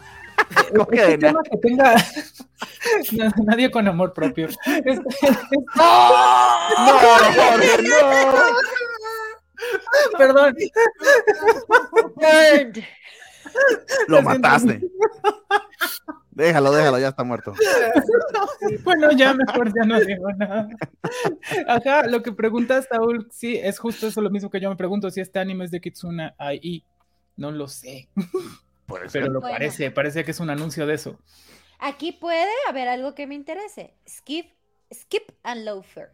[0.74, 1.94] ¿Cómo que este de tema que tenga
[3.12, 4.48] No, nadie con amor propio.
[4.66, 5.02] Este-
[5.74, 7.98] ¡No, Jorge, no!
[10.18, 10.56] Perdón.
[14.08, 14.80] Lo mataste.
[16.30, 17.54] Déjalo, déjalo, ya está muerto.
[18.84, 20.68] Bueno, ya mejor ya no digo nada.
[21.66, 25.10] Ajá, lo que pregunta Saúl, sí, es justo eso lo mismo que yo me pregunto,
[25.10, 26.84] si este anime es de Kitsuna AI.
[27.36, 28.08] No lo sé,
[28.86, 29.22] Puede ser.
[29.22, 29.54] pero lo Bueno.
[29.54, 31.18] parece, parece que es un anuncio de eso.
[31.78, 33.94] Aquí puede haber algo que me interese.
[34.08, 34.52] Skip,
[34.92, 36.10] Skip and Loafer.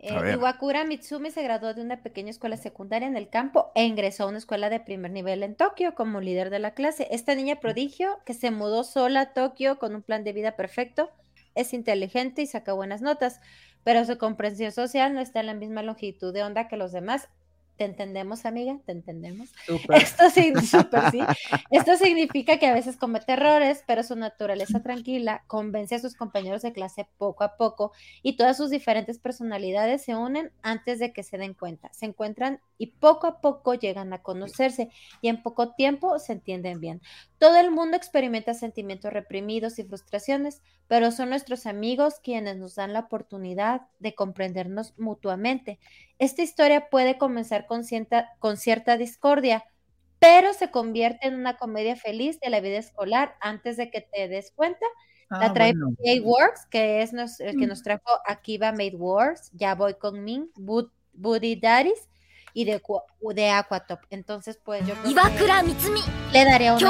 [0.00, 0.32] Eh.
[0.34, 4.26] Iwakura Mitsumi se graduó de una pequeña escuela secundaria en el campo e ingresó a
[4.28, 7.08] una escuela de primer nivel en Tokio como líder de la clase.
[7.10, 11.10] Esta niña prodigio que se mudó sola a Tokio con un plan de vida perfecto,
[11.56, 13.40] es inteligente y saca buenas notas,
[13.82, 17.28] pero su comprensión social no está en la misma longitud de onda que los demás.
[17.78, 18.76] ¿Te entendemos, amiga?
[18.84, 19.50] ¿Te entendemos?
[19.94, 20.52] Esto, sí.
[21.70, 26.62] Esto significa que a veces comete errores, pero su naturaleza tranquila convence a sus compañeros
[26.62, 31.22] de clase poco a poco y todas sus diferentes personalidades se unen antes de que
[31.22, 31.88] se den cuenta.
[31.92, 34.88] Se encuentran y poco a poco llegan a conocerse
[35.22, 37.00] y en poco tiempo se entienden bien.
[37.38, 42.92] Todo el mundo experimenta sentimientos reprimidos y frustraciones, pero son nuestros amigos quienes nos dan
[42.92, 45.78] la oportunidad de comprendernos mutuamente.
[46.18, 49.64] Esta historia puede comenzar con cierta, con cierta discordia,
[50.18, 54.26] pero se convierte en una comedia feliz de la vida escolar antes de que te
[54.26, 54.84] des cuenta.
[55.30, 55.94] La Ah, trae bueno.
[55.96, 57.68] PA Works, que es nos- el que Mm.
[57.68, 60.50] nos trajo Akiba Made Wars, Ya Voy Con Min,
[61.12, 62.08] Buddy Daddies
[62.58, 62.82] y de,
[63.34, 64.00] de Aquatop.
[64.10, 65.46] Entonces, pues yo creo que
[66.32, 66.82] le daré una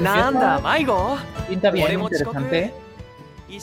[0.00, 1.16] Nanda, Maigo.
[1.48, 2.74] Pinta bien, interesante.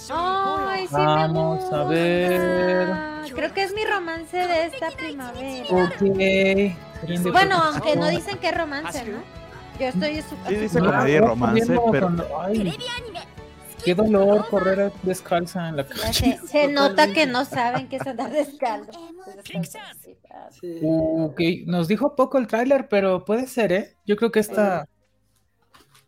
[0.09, 2.89] Ay, sí, Vamos a ver.
[3.35, 5.67] Creo que es mi romance de esta primavera.
[5.69, 7.29] Ok.
[7.29, 9.21] Bueno, aunque no dicen que es romance, ah, ¿no?
[9.81, 10.23] Yo estoy...
[10.47, 12.09] Sí, dice romance, pero
[13.83, 16.37] qué dolor correr descalza en la calle.
[16.39, 18.91] Se, se nota que no saben que es andar descalzo.
[20.51, 20.79] Sí.
[20.81, 23.95] Ok, nos dijo poco el tráiler, pero puede ser, ¿eh?
[24.05, 24.87] Yo creo que esta,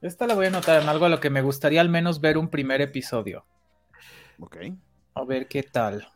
[0.01, 2.37] esta la voy a anotar en algo a lo que me gustaría al menos ver
[2.37, 3.45] un primer episodio.
[4.39, 4.57] Ok.
[5.13, 6.07] A ver qué tal.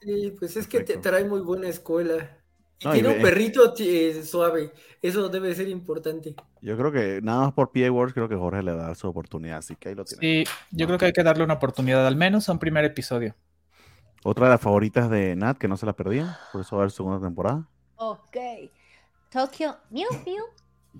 [0.00, 2.39] Sí, pues es que te trae muy buena escuela.
[2.80, 4.72] Y No, y tiene un perrito eh, suave.
[5.02, 6.34] Eso debe ser importante.
[6.62, 8.96] Yo creo que nada más por PA Words, creo que Jorge le va a dar
[8.96, 10.44] su oportunidad, así que ahí lo tiene.
[10.44, 13.34] Sí, yo creo que hay que darle una oportunidad al menos a un primer episodio.
[14.22, 16.84] Otra de las favoritas de Nat, que no se la perdían, por eso va a
[16.84, 17.66] haber segunda temporada.
[17.96, 18.36] Ok.
[19.30, 20.44] Tokyo Mew Mew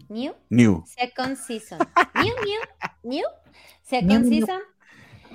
[0.09, 0.85] New New.
[0.87, 1.79] Second Season.
[2.15, 2.61] Mew Mew
[3.03, 3.27] New
[3.83, 4.29] Second.
[4.29, 4.61] Season.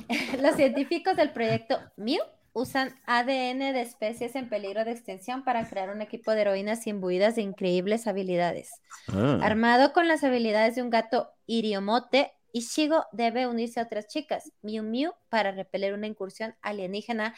[0.41, 2.22] Los científicos del proyecto Mew
[2.56, 7.36] usan ADN de especies en peligro de extinción para crear un equipo de heroínas imbuidas
[7.36, 8.72] de increíbles habilidades.
[9.10, 9.39] Ah.
[9.41, 14.84] Armado con las habilidades de un gato iriomote, Ishigo debe unirse a otras chicas, Miu
[14.84, 17.36] Miu, para repeler una incursión alienígena.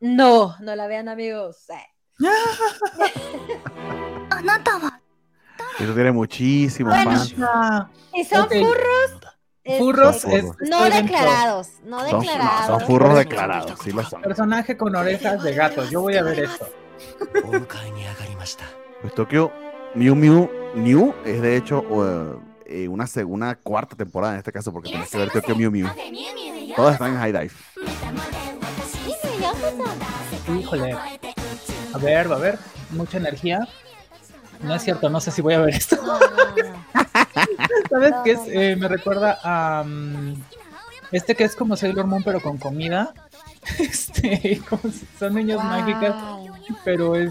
[0.00, 1.68] No, no la vean amigos.
[1.68, 2.18] Eh.
[5.78, 7.34] Eso tiene muchísimo bueno, más.
[8.14, 9.37] Y son burros
[9.76, 12.66] Furros es, no declarados, no son, declarados.
[12.66, 14.22] Son, furros declarados, sí lo son.
[14.22, 16.68] Personaje con orejas de gato, yo voy a ver esto.
[19.02, 19.52] pues Tokyo
[19.94, 21.84] New Mew New es de hecho
[22.66, 25.88] eh, una segunda, cuarta temporada en este caso, porque tenés que ver Tokyo Mew Mew.
[26.74, 27.50] Todas están en High Dive.
[30.58, 30.92] Híjole.
[30.92, 32.58] A ver, va a ver,
[32.90, 33.68] mucha energía.
[34.62, 35.96] No es cierto, no sé si voy a ver esto.
[35.96, 36.78] No, no, no.
[37.90, 38.38] ¿Sabes No, qué es?
[38.40, 38.50] no, no.
[38.60, 40.34] Eh, me recuerda a mm,
[41.12, 43.12] este que es como Sailor Moon, pero con comida.
[43.78, 46.48] Este, como si son niñas mágicas, Wow.
[46.84, 47.30] pero es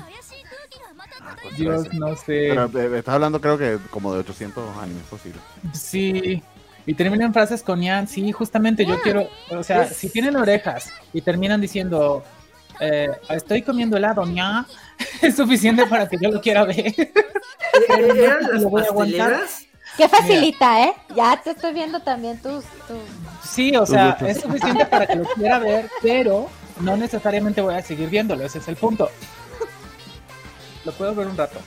[1.20, 2.50] Ah, Dios, no sé.
[2.54, 5.42] Pero eh, estás hablando creo que como de 800 animes posibles.
[5.74, 6.44] Sí.
[6.86, 11.22] Y terminan frases con Ian, sí, justamente yo quiero, o sea, si tienen orejas y
[11.22, 12.24] terminan diciendo,
[12.80, 14.66] eh, estoy comiendo helado, ña,
[15.22, 16.94] es suficiente para que yo lo quiera ver.
[17.90, 19.40] ¿Eran Lo voy a aguantar.
[19.96, 20.94] Qué facilita, ¿eh?
[21.16, 22.64] Ya te estoy viendo también tus.
[22.88, 23.00] tus...
[23.44, 24.28] Sí, o sea, gustos.
[24.30, 26.50] es suficiente para que lo quiera ver, pero
[26.82, 29.10] no necesariamente voy a seguir viéndolo, ese es el punto.
[30.86, 31.60] Lo puedo ver un rato.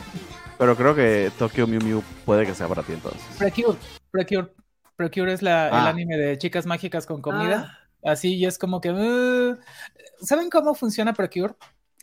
[0.58, 3.20] Pero creo que Tokyo Mew Mew puede que sea para ti entonces.
[3.38, 3.78] Precure,
[4.11, 4.48] Precure,
[4.96, 5.88] Precure es la, el Ah.
[5.88, 7.72] anime de chicas mágicas con comida.
[7.72, 8.90] Ah, Así y es como que.
[8.90, 9.57] uh,
[10.24, 11.55] ¿Saben cómo funciona Precure?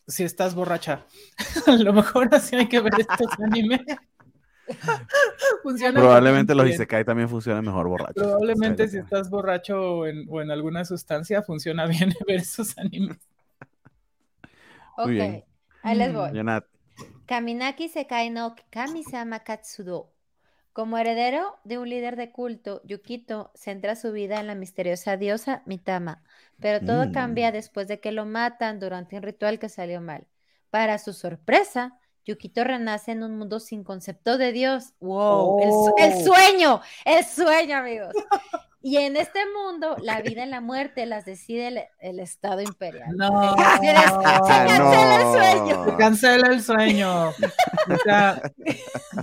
[0.07, 1.05] si estás borracha.
[1.67, 3.81] A lo mejor así hay que ver estos animes.
[5.63, 6.67] Funciona Probablemente los.
[6.67, 8.15] Isekai también funcionan mejor borrachos.
[8.15, 13.17] Probablemente si estás borracho o en, o en alguna sustancia funciona bien ver esos animes.
[14.97, 15.43] Ok,
[15.83, 16.31] ahí les voy.
[17.27, 20.11] Kaminaki Sekai no Kami-sama Katsudo.
[20.77, 25.63] Como heredero de un líder de culto, Yukito centra su vida en la misteriosa diosa
[25.65, 26.21] Mitama,
[26.59, 27.11] pero todo Mm.
[27.13, 30.27] cambia después de que lo matan durante un ritual que salió mal.
[30.69, 34.93] Para su sorpresa, Yukito renace en un mundo sin concepto de Dios.
[34.99, 35.63] ¡Wow!
[35.63, 36.23] El, su- el Oh.
[36.35, 38.13] sueño, el sueño, amigos.
[38.81, 43.09] Y en este mundo, la vida y la muerte las decide el, el Estado imperial.
[43.17, 43.55] No.
[43.55, 43.57] Se
[43.93, 45.85] cancela el sueño.
[45.85, 47.29] Se cancela el sueño.
[47.29, 48.41] O sea,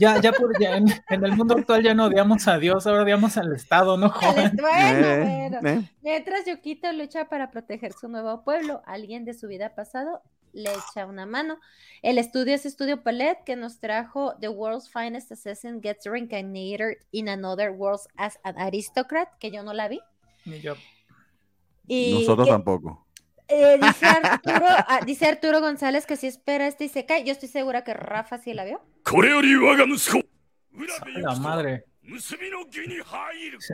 [0.00, 3.02] ya, ya, por, ya en, en el mundo actual ya no odiamos a Dios, ahora
[3.04, 4.56] odiamos al Estado, ¿no, Al joven?
[4.60, 5.68] Bueno, Eh, bueno.
[5.68, 5.90] eh.
[6.02, 10.20] Mientras Yukito lucha para proteger su nuevo pueblo, alguien de su vida pasado
[10.54, 11.58] le echa una mano.
[12.02, 17.28] El estudio es Estudio Palette, que nos trajo The World's Finest Assassin Gets Reincarnated in
[17.28, 20.00] Another World as an Aristocrat, que yo no la vi.
[20.44, 20.74] Ni yo.
[21.86, 23.06] Nosotros tampoco.
[23.48, 27.24] Eh, ah, dice, Arturo, González que si espera este y se cae.
[27.24, 28.80] Yo estoy segura que Rafa sí la vio.
[31.16, 31.84] La madre.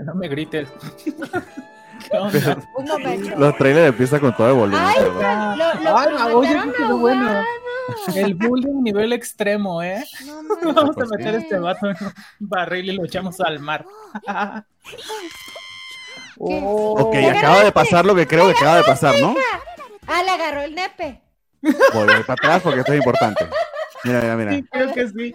[0.05, 0.69] No me grites.
[2.77, 3.37] Un momento.
[3.37, 4.81] Los trailers empiezan con todo el volumen.
[4.83, 5.25] Ay, perdón.
[5.25, 7.45] Ah, Lo, lo, ay, oye, qué bueno.
[8.15, 10.05] El bullying nivel extremo, ¿eh?
[10.25, 10.43] No
[10.75, 11.11] Vamos a manches.
[11.11, 13.85] meter este vato en un barril y lo echamos al mar.
[16.43, 16.95] Oh.
[16.99, 19.35] Ok, acaba de pasar lo que creo que acaba de pasar, ¿no?
[20.07, 21.21] Ah, le agarró el nepe.
[21.63, 21.77] Ir
[22.27, 23.47] para atrás porque esto es importante.
[24.05, 24.53] Mira, mira, mira.
[24.53, 25.35] Sí, creo que sí.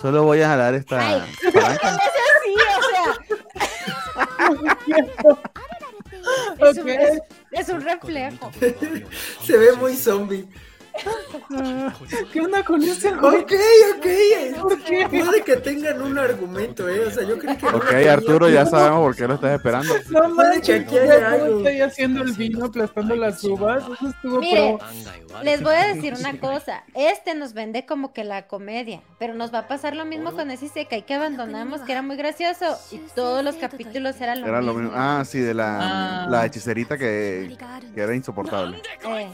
[0.00, 1.22] Solo voy a jalar esta Ay.
[1.52, 1.98] palanca.
[2.42, 2.54] Sí,
[4.94, 5.49] o sea,
[6.58, 6.88] es, un,
[7.52, 8.50] es un reflejo.
[9.44, 10.46] Se ve muy zombie.
[12.32, 13.38] ¿Qué onda con ese güey?
[13.40, 13.52] Ok,
[13.96, 15.10] ok.
[15.10, 17.06] Puede que tengan un argumento, ¿eh?
[17.06, 17.66] O sea, yo creo que.
[17.66, 18.12] Ok, lo.
[18.12, 19.94] Arturo, ya sabemos por qué lo estás esperando.
[20.10, 21.58] No que manches, aquí haya ¿cómo algo.
[21.58, 23.82] estoy haciendo el vino, aplastando las uvas?
[23.84, 25.42] Eso estuvo Mire, pro.
[25.42, 26.84] Les voy a decir una cosa.
[26.94, 30.50] Este nos vende como que la comedia, pero nos va a pasar lo mismo con
[30.50, 34.60] ese Isekai que abandonamos, que era muy gracioso y todos los capítulos eran lo Era
[34.60, 34.90] lo mismo.
[34.90, 34.92] mismo.
[34.96, 36.26] Ah, sí, de la, Ah.
[36.28, 37.56] la hechicerita que,
[37.94, 38.82] que era insoportable.
[39.04, 39.28] Eh,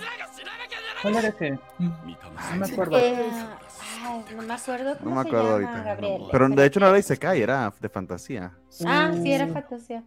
[1.03, 1.59] ¿Cuál era ese?
[1.79, 2.99] No me acuerdo.
[2.99, 3.31] eh,
[4.03, 5.83] ay, no me acuerdo cómo No me se acuerdo llama, ahorita.
[5.85, 6.23] Gabriel.
[6.31, 8.53] Pero de hecho no era Isekai, era de fantasía.
[8.87, 10.03] Ah, sí, era fantasía.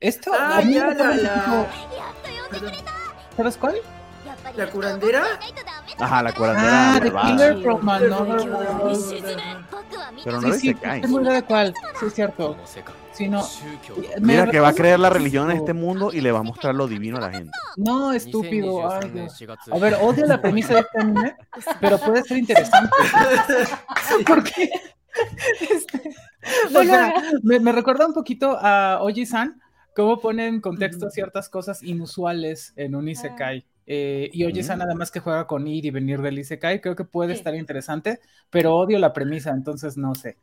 [0.00, 1.66] Esto, Ah, ya, la, como-
[3.36, 3.76] ¿Sabes cuál?
[4.56, 5.24] La curandera.
[5.98, 7.10] Ajá, la curandera Ah, The.
[7.10, 9.36] Killer from Another World.
[10.24, 11.74] Pero no Sí, es muy de cuál.
[11.98, 12.56] Sí, es cierto.
[13.12, 13.46] Sí, no.
[14.20, 16.74] Mira que va a creer la religión en este mundo y le va a mostrar
[16.74, 17.50] lo divino a la gente.
[17.76, 18.90] No, estúpido.
[18.90, 19.42] ay, Dios.
[19.70, 21.36] A ver, odio la premisa de este anime,
[21.80, 22.90] pero puede ser interesante.
[24.26, 24.70] ¿Por qué?
[25.60, 26.14] Este,
[26.74, 27.12] o sea,
[27.42, 29.60] me, me recuerda un poquito a Oji-san,
[29.94, 33.66] cómo pone en contexto ciertas cosas inusuales en un Isekai.
[33.86, 34.82] Eh, y Oji-san, Mm.
[34.82, 37.38] además que juega con ir y venir del Isekai, creo que puede Sí.
[37.38, 38.20] estar interesante,
[38.50, 40.36] pero odio la premisa, entonces no sé.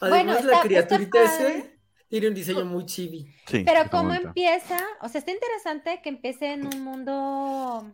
[0.00, 1.76] Además, Bueno, la está- criaturita ese
[2.08, 3.32] tiene un diseño muy chibi.
[3.46, 7.92] Sí, Pero cómo empieza, o sea, está interesante que empiece en un mundo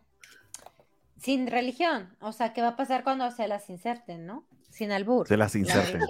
[1.20, 4.46] sin religión, o sea, ¿qué va a pasar cuando se las inserten, no?
[4.70, 5.26] Sin albur.
[5.26, 6.02] Se las la inserten.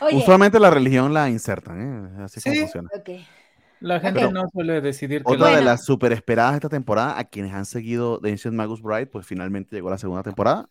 [0.00, 1.80] Oye, Usualmente la religión la insertan,
[2.18, 2.22] ¿eh?
[2.24, 2.60] Así como Sí.
[2.62, 2.88] funciona.
[2.96, 3.10] ok.
[3.80, 4.32] La gente Ok.
[4.32, 7.66] no suele decidir que Otra lo- de las super esperadas esta temporada, a quienes han
[7.66, 10.68] seguido The Ancient Magus Bride, pues finalmente llegó la segunda temporada.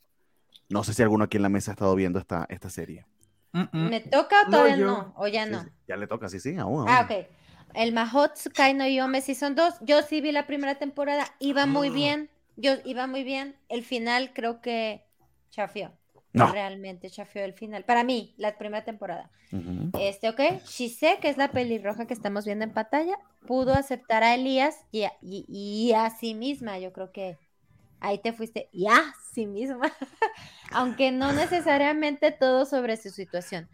[0.70, 3.06] No sé si alguno aquí en la mesa ha estado viendo esta, esta serie.
[3.52, 3.90] Mm, mm.
[3.90, 5.14] ¿Me toca o No, todavía yo- no?
[5.18, 5.64] ¿O ya Sí, no?
[5.64, 6.80] sí, Ya le toca, sí, sí, aún.
[6.82, 6.90] aún.
[6.90, 7.28] Ah, ok.
[7.76, 9.76] El Mahotsukai no Yome Season 2.
[9.82, 11.26] Yo sí vi la primera temporada.
[11.40, 11.94] Iba muy Ah.
[11.94, 12.30] bien.
[12.58, 13.56] Yo iba muy bien.
[13.70, 15.04] El final creo que
[15.52, 15.92] chafió.
[16.36, 16.52] No.
[16.52, 17.84] Realmente chafió el final.
[17.86, 19.30] Para mí, la primera temporada.
[19.52, 19.92] Ujú.
[20.00, 20.40] Este, ok.
[20.68, 23.18] Shise, que es la pelirroja que estamos viendo en pantalla,
[23.48, 26.78] pudo aceptar a Elías y a, y- y a sí misma.
[26.80, 27.38] Yo creo que
[28.02, 28.70] ahí te fuiste.
[28.74, 29.92] Y a sí misma.
[30.72, 33.70] Aunque no necesariamente todo sobre su situación.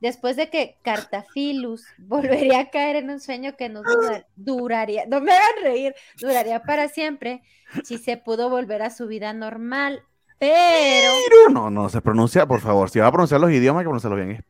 [0.00, 5.20] Después de que Cartafilus volvería a caer en un sueño que no dura- duraría, no
[5.20, 7.42] me hagan reír, duraría para siempre,
[7.84, 10.02] si se pudo volver a su vida normal.
[10.38, 11.12] Pero
[11.50, 12.90] No, no se pronuncia, por favor.
[12.90, 14.44] Si va a pronunciar los idiomas, que pronunciarlos bien.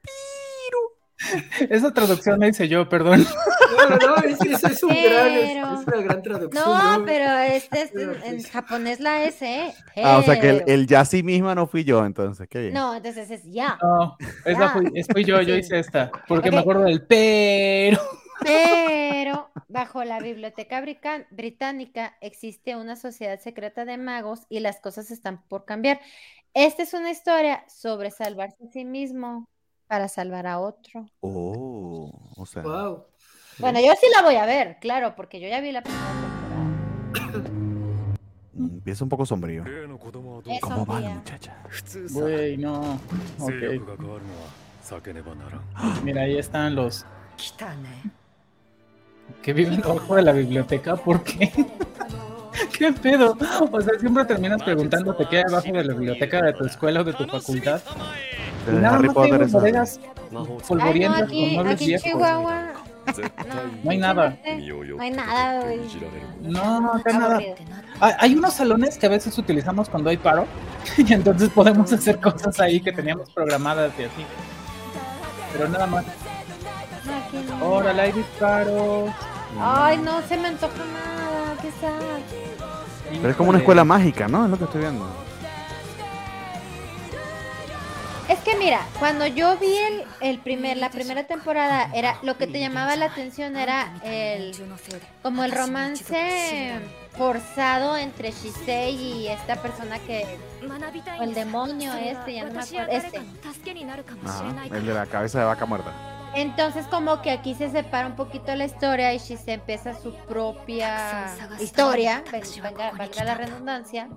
[1.61, 3.25] Es Esa traducción la hice yo, perdón.
[3.79, 6.65] No, no, no, es, es, es un gran, es, Pero- es una gran traducción.
[6.65, 9.75] no, pero este es en, en japonés la S, ¿eh?
[10.05, 12.47] Ah, o sea que el, Pero- el ya sí misma no fui yo, entonces.
[12.49, 12.75] Qué bien.
[12.75, 13.79] No, entonces es ya.
[13.83, 14.73] No, esa Ah.
[14.75, 17.99] fui, es- fui yo, yo hice esta, porque me acuerdo del pero.
[18.43, 20.83] Pero bajo la biblioteca
[21.31, 26.01] británica existe una sociedad secreta de magos y las cosas están por cambiar.
[26.53, 29.49] Esta es una historia sobre salvarse a sí mismo
[29.87, 31.07] para salvar a otro.
[31.21, 32.63] Oh, o sea.
[32.63, 33.07] Wow.
[33.59, 36.03] Bueno, yo sí la voy a ver, claro, porque yo ya vi la primera.
[38.57, 39.65] Empieza un poco sombrío.
[40.61, 41.57] ¿Cómo va la muchacha?
[42.11, 42.99] Güey, no.
[43.39, 43.81] Okay.
[46.03, 47.07] Mira, ahí están los
[49.43, 51.53] que viven abajo de la biblioteca, ¿por qué?
[52.79, 53.37] ¿Qué pedo?
[53.71, 57.05] O sea, siempre terminas preguntándote qué hay abajo de la biblioteca de tu escuela o
[57.05, 57.81] de tu facultad.
[58.69, 60.01] Y nada más hay bodegas
[60.69, 62.05] polvorientas no, con muebles viejos.
[62.05, 62.73] Chihuahua.
[63.83, 64.39] No hay nada.
[64.45, 65.65] No hay nada.
[66.41, 67.41] No, no, acá nada.
[68.01, 70.47] Hay unos salones que a veces utilizamos cuando hay paro
[70.97, 74.25] y entonces podemos hacer cosas ahí que teníamos programadas y así.
[75.53, 76.05] Pero nada más.
[77.63, 79.11] Órale, hay disparos.
[79.61, 82.01] Ay, no se me antoja nada, qué sad.
[83.11, 84.45] Pero es como una escuela mágica, ¿no?
[84.45, 85.07] Es lo que estoy viendo.
[88.29, 92.47] Es que mira, cuando yo vi el, el primer, la primera temporada, era lo que
[92.47, 94.55] te llamaba la atención era el
[95.23, 96.81] como el romance
[97.17, 100.27] forzado entre Shisei y esta persona que
[101.21, 103.19] o el demonio este, ya no me acuerdo, este.
[104.27, 104.45] Ajá,
[104.79, 105.93] el de la cabeza de vaca muerta.
[106.37, 111.37] Entonces como que aquí se separa un poquito la historia y Shisei empieza su propia
[111.61, 112.25] historia,
[112.63, 114.09] venga- valga la redundancia.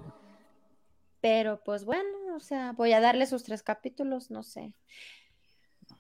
[1.22, 4.74] Pero pues bueno, o sea, voy a darle sus tres capítulos, no sé.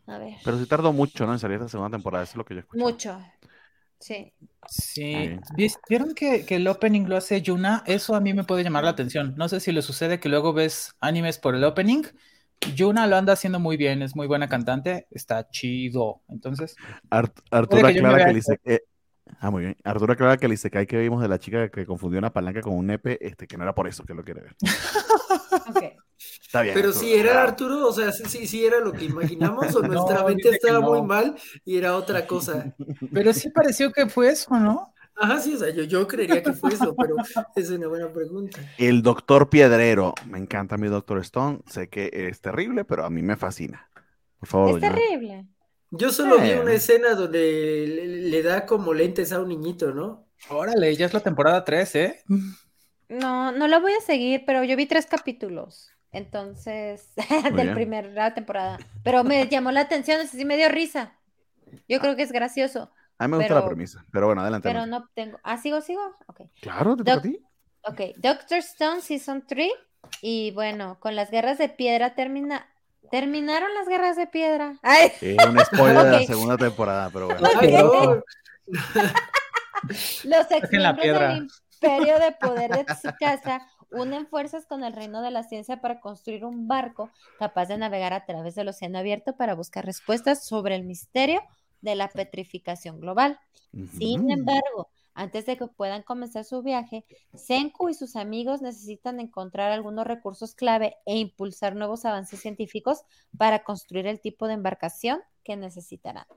[0.05, 0.35] A ver.
[0.43, 1.33] Pero sí tardó mucho, ¿no?
[1.33, 2.83] En salir esta segunda temporada, eso es lo que yo escuché.
[2.83, 3.19] Mucho.
[3.99, 4.33] Sí.
[4.69, 5.37] Sí.
[5.55, 7.83] ¿Vis- ¿Vieron que, que el opening lo hace Yuna?
[7.87, 9.33] Eso a mí me puede llamar la atención.
[9.37, 12.03] No sé si le sucede que luego ves animes por el opening.
[12.75, 16.21] Yuna lo anda haciendo muy bien, es muy buena cantante, está chido.
[16.27, 16.75] Entonces,
[17.09, 18.81] Art- Arturo que que le dice que...
[19.39, 19.77] Ah, muy bien.
[19.83, 22.73] Arturo aclara que el Isekai que vimos de la chica que confundió una palanca con
[22.73, 24.55] un nepe, este, que no era por eso que lo quiere ver.
[25.69, 25.83] Ok.
[26.41, 26.73] Está bien.
[26.75, 27.05] Pero Arturo.
[27.05, 30.23] si era Arturo, o sea, sí, sí, sí era lo que imaginamos, o No, nuestra
[30.23, 30.89] mente dice que estaba no.
[30.91, 31.35] muy mal
[31.65, 32.73] y era otra cosa.
[33.11, 34.93] pero sí pareció que fue eso, ¿no?
[35.19, 37.15] Ajá, sí, o sea, yo, yo creería que fue eso, pero
[37.55, 38.59] es una buena pregunta.
[38.77, 40.13] El doctor Piedrero.
[40.25, 41.59] Me encanta mi Doctor Stone.
[41.67, 43.89] Sé que es terrible, pero a mí me fascina.
[44.39, 44.93] Por favor, Es doña.
[44.93, 45.47] terrible.
[45.89, 46.59] Yo solo vi Eh.
[46.59, 50.27] una escena donde le, le da como lentes a un niñito, ¿no?
[50.49, 52.23] Órale, ya es la temporada 3, ¿eh?
[53.09, 55.89] No, no lo voy a seguir, pero yo vi tres capítulos.
[56.11, 57.13] Entonces,
[57.53, 57.73] del bien.
[57.73, 58.79] primera temporada.
[59.03, 61.13] Pero me llamó la atención, eso sí me dio risa.
[61.87, 64.05] Yo creo que es gracioso, A mí me gusta pero- la premisa.
[64.11, 64.69] Pero bueno, adelante.
[64.69, 65.39] pero no tengo.
[65.43, 66.01] Ah, sigo, sigo.
[66.27, 66.41] Ok.
[66.61, 67.39] Claro, te toca a ti.
[67.83, 69.71] Ok, Doctor Stone Season 3.
[70.21, 72.67] Y bueno, con las guerras de piedra termina.
[73.09, 74.77] Terminaron las guerras de piedra.
[74.81, 77.47] Ay, Es un spoiler de la segunda temporada, pero bueno.
[77.59, 78.23] Ay, no.
[80.25, 81.49] los ex del
[81.81, 83.61] imperio de poder de Tsukasa
[83.91, 87.09] unen fuerzas con el reino de la ciencia para construir un barco
[87.39, 91.41] capaz de navegar a través del océano abierto para buscar respuestas sobre el misterio
[91.81, 93.39] de la petrificación global.
[93.97, 99.71] Sin embargo, antes de que puedan comenzar su viaje, Senku y sus amigos necesitan encontrar
[99.71, 103.01] algunos recursos clave e impulsar nuevos avances científicos
[103.37, 106.27] para construir el tipo de embarcación que necesitarán.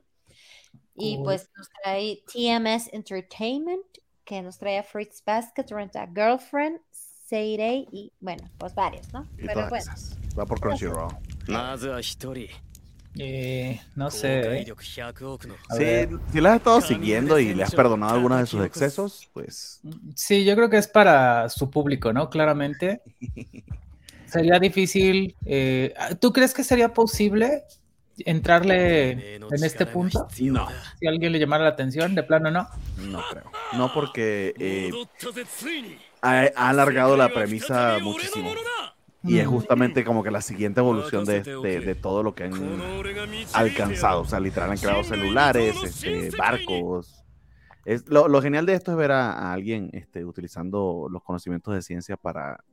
[0.95, 1.25] Y Cool.
[1.25, 3.85] pues nos trae TMS Entertainment,
[4.25, 9.29] que nos trae a Fruits Basket, Rent a Girlfriend, Seirei y bueno, pues varios, ¿no?
[9.39, 10.17] Y Pero bueno, esas.
[10.39, 11.13] Va por Crunchyroll.
[13.95, 14.65] No sé.
[16.33, 19.81] si las has estado siguiendo y le has perdonado algunos de sus excesos, pues.
[20.15, 22.31] Sí, yo creo que es para su público, ¿no?
[22.31, 23.03] Claramente.
[24.31, 25.35] sería difícil.
[25.45, 27.65] Eh, ¿Tú crees que sería posible
[28.19, 30.29] entrarle en este punto?
[30.41, 30.69] No.
[30.99, 32.69] Si alguien le llamara la atención, de plano no.
[32.99, 33.51] No creo.
[33.73, 34.91] No, porque eh,
[36.23, 38.55] ha, ha alargado la premisa muchísimo.
[39.23, 39.51] Y es mm.
[39.51, 42.53] justamente como que la siguiente evolución de, este, de, todo lo que han
[43.53, 44.23] alcanzado.
[44.23, 47.23] O sea, literal, han creado celulares, este, barcos.
[47.85, 52.17] Es, lo, genial de esto es ver a, alguien este, utilizando los conocimientos de ciencia
[52.17, 52.65] para,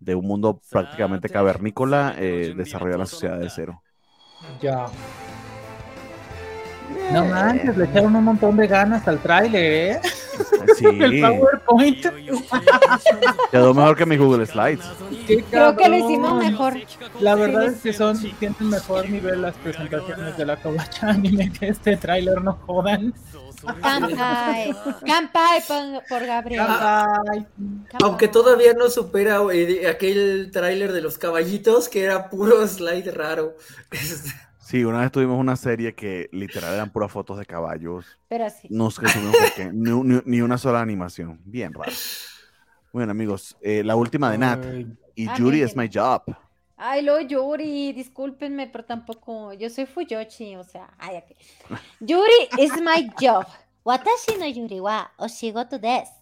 [0.00, 3.82] de un mundo prácticamente cavernícola, eh, desarrollar la sociedad de cero.
[4.60, 4.86] Ya.
[7.12, 10.00] No manches, le echaron un montón de ganas al tráiler, ¿eh?
[10.76, 10.86] Sí.
[11.00, 12.06] El PowerPoint.
[13.50, 14.84] Quedó mejor que mi Google Slides.
[15.50, 16.74] Creo que lo hicimos mejor.
[17.20, 21.68] La verdad es que son tienen mejor nivel las presentaciones de la Kawacha Anime que
[21.68, 23.14] este tráiler, no jodan.
[23.62, 24.74] Kampai,
[26.08, 26.66] por, Gabriel.
[28.02, 33.56] Aunque todavía no supera eh, aquel tráiler de los caballitos que era puro slide raro.
[33.92, 34.30] Este,
[34.72, 38.06] Sí, una vez tuvimos una serie que literal eran puras fotos de caballos.
[38.26, 38.68] Pero sí.
[38.70, 39.02] No sé
[39.54, 39.66] qué.
[39.70, 41.38] Ni, ni- ni una sola animación.
[41.44, 41.92] Bien raro.
[42.90, 44.64] Bueno, amigos, eh, la última de Nat.
[45.14, 46.22] Y Ah, Yuri is my job.
[46.78, 49.52] Ay, lo Yuri, discúlpenme, pero tampoco.
[49.52, 51.36] Yo soy Fuyoshi, o sea, ay, aquí.
[52.00, 53.44] Yuri is my job.
[53.84, 56.12] Watashi no Yuri wa oshigoto desu.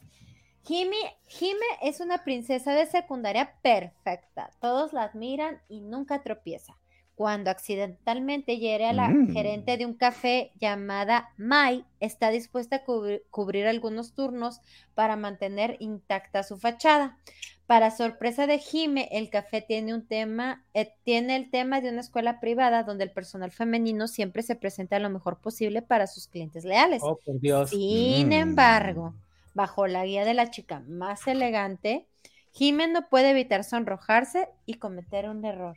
[0.66, 0.96] Hime,
[1.40, 4.50] Hime es una princesa de secundaria perfecta.
[4.60, 6.76] Todos la admiran y nunca tropieza.
[7.20, 9.34] Cuando accidentalmente hiere a la Mm.
[9.34, 14.62] gerente de un café llamada Mai, está dispuesta a cubri- cubrir algunos turnos
[14.94, 17.18] para mantener intacta su fachada.
[17.66, 22.00] Para sorpresa de Jime, el café tiene un tema, eh, tiene el tema de una
[22.00, 26.64] escuela privada donde el personal femenino siempre se presenta lo mejor posible para sus clientes
[26.64, 27.02] leales.
[27.04, 27.68] Oh, por Dios.
[27.68, 28.32] Sin Mm.
[28.32, 29.12] embargo,
[29.52, 32.06] bajo la guía de la chica más elegante,
[32.52, 35.76] Jime no puede evitar sonrojarse y cometer un error.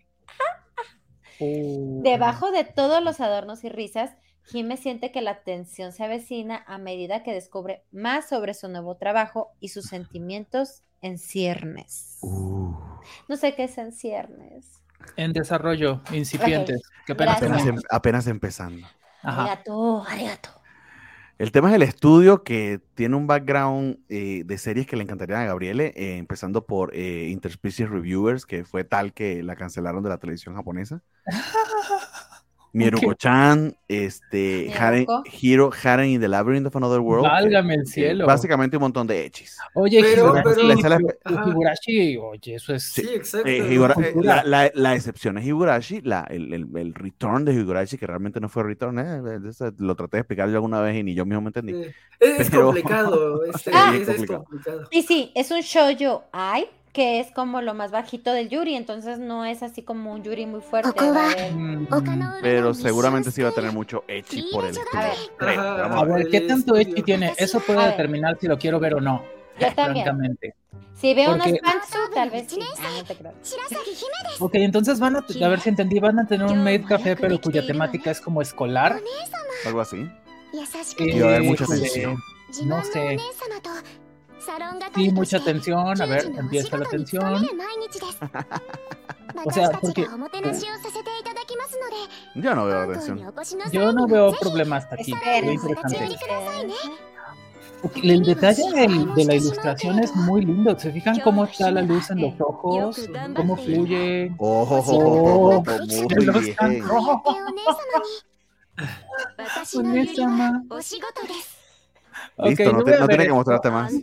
[1.39, 4.11] Uh, Debajo de todos los adornos y risas,
[4.45, 8.95] Jime siente que la tensión se avecina a medida que descubre más sobre su nuevo
[8.97, 12.17] trabajo y sus sentimientos en ciernes.
[12.21, 12.73] Uh,
[13.29, 14.81] No sé qué es en ciernes.
[15.17, 16.81] En desarrollo, incipientes.
[17.05, 18.87] Que apenas em- apenas empezando.
[19.21, 19.43] Ajá.
[19.43, 20.49] Arigato, arigato.
[21.39, 25.41] El tema es el estudio que tiene un background eh, de series que le encantarían
[25.41, 30.09] a Gabriele, eh, empezando por eh, Interspecies Reviewers, que fue tal que la cancelaron de
[30.09, 31.01] la televisión japonesa.
[32.73, 35.05] Mieruko-chan, este, Haren.
[35.41, 37.25] Hero, Haren in the Labyrinth of Another World.
[37.27, 38.25] Válgame el cielo.
[38.25, 39.57] Básicamente un montón de hechis.
[39.75, 41.49] Oye, Pero- Higurashi, pero- Ajá.
[41.49, 42.83] Higurashi, oye, eso es.
[42.83, 43.47] Sí, exacto.
[43.47, 47.53] Eh, Higura- eh, la, la- la excepción es Higurashi, la, el, el, el return de
[47.53, 50.95] Higurashi, que realmente no fue return, eh, eso lo traté de explicar yo alguna vez
[50.97, 51.73] y ni yo mismo me entendí.
[51.73, 51.89] Sí.
[52.19, 53.45] Es, es Pero- complicado.
[53.45, 53.91] Este, Ah.
[53.95, 54.43] es, es complicado.
[54.45, 54.87] complicado.
[54.91, 59.17] Sí, sí, es un shoujo ai, que es como lo más bajito del Yuri, entonces
[59.17, 60.91] no es así como un Yuri muy fuerte.
[61.51, 61.87] Mm,
[62.41, 64.77] pero seguramente sí va a tener mucho Echi por el
[65.39, 65.59] tren.
[65.59, 67.33] A ver, ¿qué tanto Echi tiene?
[67.37, 69.23] Eso puede determinar si lo quiero ver o no.
[69.59, 69.67] Yo.
[70.95, 71.49] Si veo Porque...
[71.49, 72.59] unos pantsuit, tal vez sí.
[72.79, 73.31] Ah,
[74.39, 77.41] ok, entonces van a, a ver si entendí, van a tener un maid café, pero
[77.41, 78.99] cuya temática es como escolar.
[79.65, 80.09] Algo así.
[80.99, 82.17] Y va a haber mucha este, atención.
[82.65, 83.17] No sé.
[84.95, 86.01] Sí, mucha tensión.
[86.01, 87.47] A ver, empieza la tensión.
[89.45, 90.07] O sea, porque.
[92.35, 93.33] Yo no veo atención.
[93.71, 95.11] Yo no veo problema hasta aquí.
[95.11, 95.97] Lo interesante.
[98.01, 98.63] El detalle
[99.15, 100.77] de la ilustración es muy lindo.
[100.79, 103.09] ¿Se fijan cómo está la luz en los ojos?
[103.35, 104.31] ¿Cómo fluye?
[104.37, 104.81] ¡Oh!
[104.87, 106.83] oh muy bien.
[112.37, 113.93] Listo, yo no, te- no tiene que mostrarte más.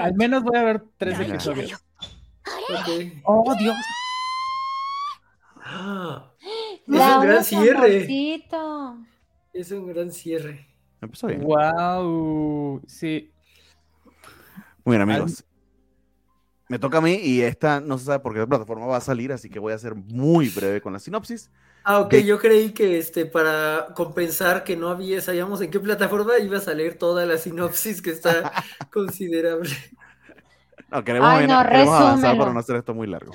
[0.00, 1.84] Al menos voy a ver tres episodios.
[3.24, 3.76] Oh, Dios.
[5.68, 6.30] Ah,
[6.86, 7.76] Da un gran cierre.
[7.96, 8.96] amorcito.
[9.52, 10.66] es un gran cierre.
[11.00, 11.40] Empezó bien.
[11.42, 12.82] Wow.
[12.86, 13.32] Sí.
[14.84, 15.44] Muy bien, amigos.
[16.68, 19.32] Me toca a mí y esta no se sabe por qué plataforma va a salir,
[19.32, 21.50] así que voy a ser muy breve con la sinopsis.
[21.88, 25.78] Ah, ok, De- yo creí que este, para compensar que no había, sabíamos en qué
[25.78, 28.50] plataforma ibas a leer toda la sinopsis que está
[28.92, 29.70] considerable.
[30.90, 33.32] No, queremos, Ay, no, queremos avanzar para no hacer esto muy largo.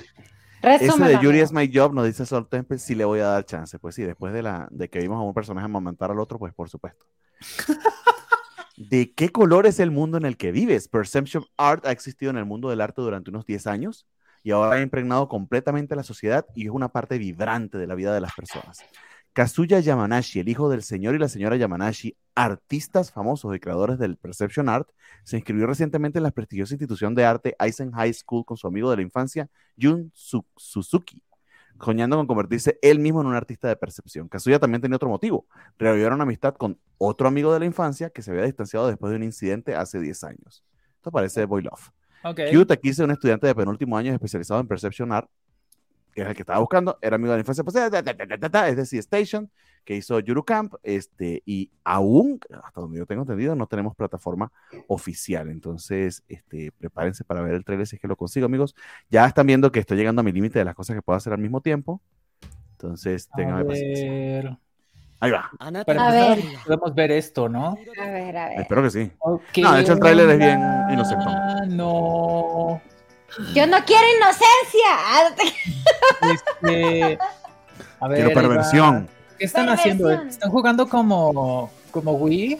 [0.60, 3.28] Ese Resúmelo, de Yuri is my job nos dice Sol Temple si le voy a
[3.28, 3.78] dar chance.
[3.78, 6.52] Pues sí, después de, la, de que vimos a un personaje amamantar al otro, pues
[6.52, 7.06] por supuesto.
[8.76, 10.88] ¿De qué color es el mundo en el que vives?
[10.88, 14.06] Perception Art ha existido en el mundo del arte durante unos 10 años
[14.42, 18.14] y ahora ha impregnado completamente la sociedad y es una parte vibrante de la vida
[18.14, 18.84] de las personas.
[19.32, 24.16] Kazuya Yamanashi, el hijo del señor y la señora Yamanashi, artistas famosos y creadores del
[24.18, 24.88] Perception Art,
[25.24, 28.90] se inscribió recientemente en la prestigiosa institución de arte Eisen High School con su amigo
[28.90, 29.48] de la infancia,
[29.80, 31.22] Jun Su- Suzuki,
[31.82, 34.28] soñando con convertirse él mismo en un artista de percepción.
[34.28, 35.46] Kazuya también tenía otro motivo,
[35.78, 39.16] revivir una amistad con otro amigo de la infancia que se había distanciado después de
[39.16, 40.64] un incidente hace 10 años.
[40.96, 41.90] Esto parece Boy Love.
[42.24, 42.40] Ok.
[42.52, 45.28] Cute aquí es un estudiante de penúltimo año especializado en Perception Art,
[46.14, 47.74] que es el que estaba buscando, era amigo de la infancia, pues,
[48.50, 49.50] ta, es decir, Station,
[49.84, 54.52] que hizo Yuru Camp, este, y aún, hasta donde yo tengo entendido, no tenemos plataforma
[54.88, 58.74] oficial, entonces, este, prepárense para ver el trailer si es que lo consigo, amigos.
[59.10, 61.32] Ya están viendo que estoy llegando a mi límite de las cosas que puedo hacer
[61.32, 62.02] al mismo tiempo,
[62.72, 64.58] entonces, tengan paciencia.
[65.22, 66.44] Ahí va, Para A empezar, ver.
[66.64, 67.76] podemos ver esto, ¿no?
[68.00, 68.60] A ver, a ver.
[68.60, 69.12] espero que sí.
[69.58, 70.92] No, de hecho, el tráiler es bien onda.
[70.92, 71.76] inocentón.
[71.76, 72.82] No.
[73.54, 74.88] Yo no quiero inocencia.
[74.98, 77.18] Ah, no te- Este,
[78.00, 79.08] a ver, Quiero perversión.
[79.38, 80.10] ¿Qué están haciendo?
[80.10, 82.58] ¿Están jugando como, como Wii?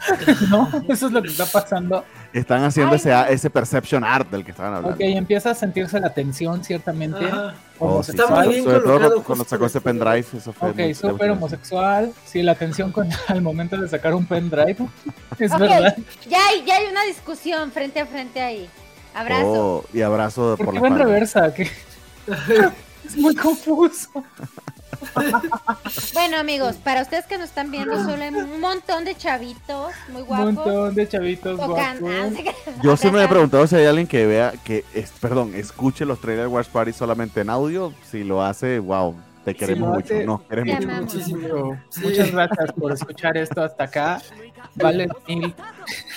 [0.50, 2.04] no, eso es lo que está pasando.
[2.32, 3.24] Están haciendo Ay, ese, no.
[3.26, 4.94] ese perception art del que estaban hablando.
[4.96, 7.24] Ok, empieza a sentirse la tensión, ciertamente.
[7.24, 7.54] Ajá.
[7.78, 10.76] Oh, sí, Está sí, muy bien Sobre todo cuando sacó ese pendrive, eso fue Ok,
[10.78, 12.12] muy- súper homosexual.
[12.24, 14.76] Sí, la tensión con al momento de sacar un pendrive.
[15.38, 15.96] Es verdad.
[16.28, 18.68] Ya hay, ya hay una discusión frente a frente ahí.
[19.14, 19.46] Abrazo.
[19.46, 21.54] Oh, y abrazo ¿Por por qué la va en reversa?
[21.54, 21.70] ¿Qué?
[23.04, 24.22] Es muy confuso.
[26.14, 30.22] Bueno, amigos, para ustedes que nos están viendo, solo hay un montón de chavitos muy
[30.22, 30.54] Un guapos.
[30.54, 32.10] montón de chavitos tocan- guapos.
[32.10, 32.30] ah,
[32.76, 32.82] no.
[32.82, 36.20] Yo siempre me he preguntado si hay alguien que vea, que, es, perdón, escuche los
[36.20, 37.92] Trailer Wars Party solamente en audio.
[38.10, 39.14] Si lo hace, wow,
[39.44, 40.14] te queremos mucho.
[40.14, 41.02] hace, queremos te mucho.
[41.16, 41.80] Muchísimo.
[41.88, 42.00] Sí.
[42.02, 44.22] Muchas gracias por escuchar esto hasta acá.
[44.76, 45.54] Vale mil.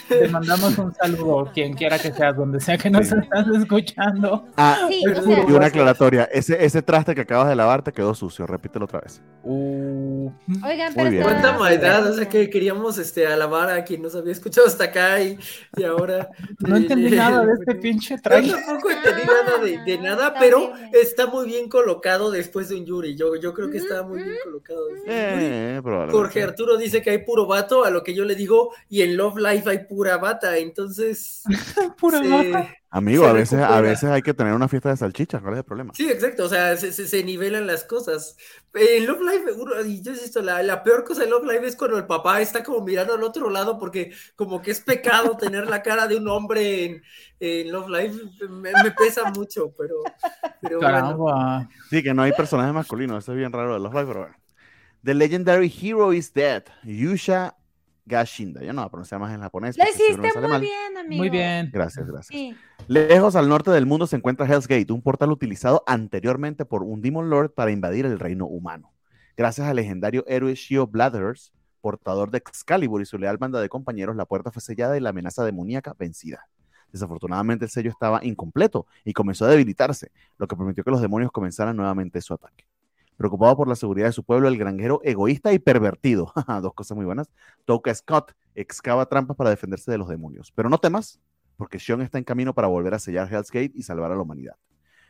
[0.07, 3.15] Te mandamos un saludo, quien quiera que seas, donde sea que nos Sí.
[3.21, 4.45] estás escuchando.
[4.57, 6.23] Ah, Sí, Es o puro sea, y una aclaratoria.
[6.25, 8.45] Ese, ese traste que acabas de lavar te quedó sucio.
[8.45, 9.21] Repítelo otra vez.
[9.43, 10.29] Uh,
[10.63, 11.23] oigan, Muy pero bien.
[11.23, 15.21] Cuánta maldad, o sea que queríamos este alabar a quien nos había escuchado hasta acá
[15.21, 15.37] y,
[15.77, 16.29] y ahora.
[16.59, 18.55] no entendí eh, nada de este pinche Yo trailer.
[18.65, 20.89] tampoco entendí nada de, de nada, Está pero horrible.
[21.01, 23.15] está muy bien colocado después de un Yuri.
[23.15, 24.85] Yo, yo creo que está muy bien colocado.
[24.87, 26.07] después de un Yuri.
[26.07, 26.11] Eh.
[26.11, 29.17] Jorge Arturo dice que hay puro vato, a lo que yo le digo, y en
[29.17, 31.43] Love Life hay pura bata, entonces.
[31.99, 32.73] Pura se- bata.
[32.95, 35.41] Amigo, a veces, a veces hay que tener una fiesta de salchichas.
[35.41, 35.93] ¿Cuál es el problema?
[35.95, 38.37] Sí, exacto, o sea, se, se- se nivelan las cosas.
[38.75, 41.75] En Love Live, uno- y yo insisto, la, la peor cosa de Love Live es
[41.75, 45.67] cuando el papá está como mirando al otro lado porque como que es pecado tener
[45.67, 47.03] la cara de un hombre en,
[47.39, 48.13] en Love Live.
[48.49, 49.95] Me, me pesa mucho, pero,
[50.61, 50.93] pero bueno.
[50.93, 51.69] Caramba.
[51.89, 53.23] Sí, que no hay personajes masculinos.
[53.23, 54.35] Eso es bien raro de los live, pero bueno.
[55.03, 56.63] The legendary hero is dead.
[56.83, 57.55] Yusha
[58.05, 58.61] Gashinda.
[58.61, 59.77] Yo no voy a pronunciar más en japonés.
[59.77, 60.61] Lo hiciste muy mal.
[60.61, 61.21] bien, amigo.
[61.21, 61.69] Muy bien.
[61.71, 62.27] Gracias, gracias.
[62.27, 62.55] Sí.
[62.87, 67.01] Lejos al norte del mundo se encuentra Hell's Gate, un portal utilizado anteriormente por un
[67.01, 68.93] Demon Lord para invadir el reino humano.
[69.37, 74.15] Gracias al legendario héroe Shio Blathers, portador de Excalibur y su leal banda de compañeros,
[74.15, 76.47] la puerta fue sellada y la amenaza demoníaca vencida.
[76.91, 81.31] Desafortunadamente el sello estaba incompleto y comenzó a debilitarse, lo que permitió que los demonios
[81.31, 82.65] comenzaran nuevamente su ataque.
[83.23, 87.05] Preocupado por la seguridad de su pueblo, el granjero egoísta y pervertido, dos cosas muy
[87.05, 87.31] buenas,
[87.63, 90.51] Toka Scott excava trampas para defenderse de los demonios.
[90.51, 91.21] Pero no temas,
[91.55, 94.21] porque Sean está en camino para volver a sellar Hell's Gate y salvar a la
[94.23, 94.55] humanidad.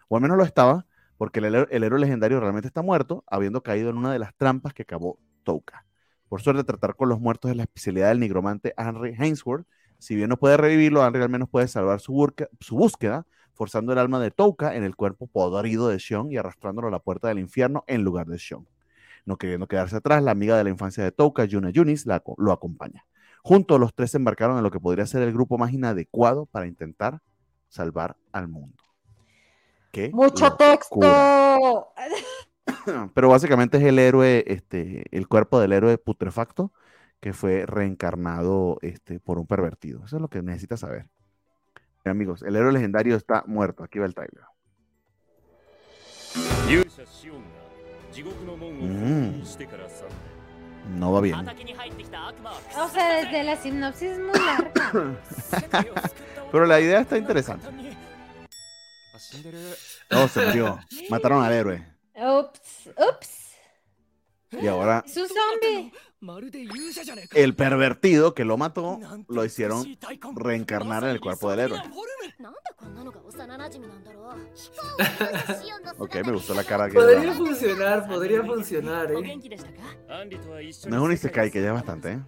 [0.10, 0.86] O al menos lo estaba,
[1.18, 4.86] porque el, héroe- legendario realmente está muerto, habiendo caído en una de las trampas que
[4.86, 5.88] cavó Touka.
[6.30, 9.66] Por suerte, tratar con los muertos es la especialidad del nigromante Henry Hainsworth.
[9.98, 14.00] Si bien no puede revivirlo, Henry al menos puede salvar su, su búsqueda, forzando el
[14.00, 17.40] alma de Touka en el cuerpo podrido de Sean y arrastrándolo a la puerta del
[17.40, 18.68] infierno en lugar de Sean.
[19.26, 22.52] No queriendo quedarse atrás, la amiga de la infancia de Touka, Yuna Yunis, la lo
[22.52, 23.06] acompaña.
[23.42, 26.68] Juntos los tres se embarcaron en lo que podría ser el grupo más inadecuado para
[26.68, 27.22] intentar
[27.70, 28.84] salvar al mundo.
[29.92, 30.72] ¿Qué Mucho locura.
[30.72, 31.94] texto.
[33.14, 36.72] Pero básicamente es el héroe, este, el cuerpo del héroe putrefacto
[37.20, 40.04] que fue reencarnado este, por un pervertido.
[40.06, 41.08] Eso es lo que necesitas saber.
[42.06, 43.84] Amigos, el héroe legendario está muerto.
[43.84, 44.44] Aquí va el trailer.
[48.82, 49.44] Mm.
[51.00, 51.36] No va bien.
[52.78, 55.18] O sea, desde la sinopsis es muy larga.
[56.52, 57.68] Pero la idea está interesante.
[60.12, 60.80] No, se murió.
[61.10, 61.88] Mataron al héroe.
[62.16, 63.56] Ups, ups.
[64.52, 65.04] Y ahora.
[65.06, 65.92] Es un zombie.
[67.34, 69.98] El pervertido que lo mató lo hicieron
[70.36, 71.82] reencarnar en el cuerpo del héroe.
[75.98, 79.38] ok, me gustó la cara que Podría funcionar, podría funcionar, ¿eh?
[80.88, 82.20] No es un Isekai, que ya es bastante, ¿eh?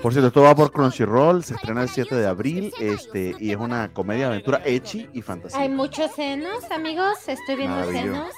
[0.00, 3.56] Por cierto, esto va por Crunchyroll, se estrena el 7 de abril, este, y es
[3.56, 5.60] una comedia aventura echi y fantasía.
[5.60, 8.32] Hay muchos senos, amigos, estoy viendo senos.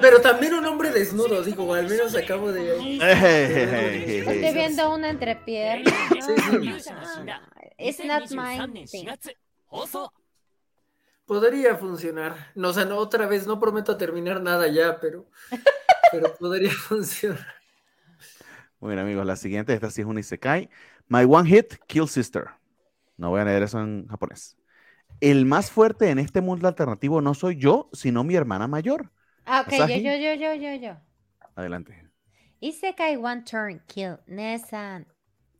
[0.00, 2.64] Pero también un hombre desnudo, digo, al menos acabo de...
[3.34, 5.92] Estoy viendo una entrepierna.
[7.78, 9.08] It's not my thing.
[11.26, 12.52] Podría funcionar.
[12.54, 15.26] No, o sea, no, otra vez, no prometo terminar nada ya, pero,
[16.12, 17.46] pero podría funcionar.
[18.78, 20.68] Muy bien, amigos, la siguiente, esta sí es un isekai.
[21.08, 22.48] My One Hit Kill Sister.
[23.16, 24.56] No voy a leer eso en japonés.
[25.20, 29.10] El más fuerte en este mundo alternativo no soy yo, sino mi hermana mayor.
[29.46, 30.96] Ah, ok, yo, yo, yo, yo, yo, yo.
[31.54, 32.03] Adelante.
[32.64, 35.04] Isekai one turn kill Nesan.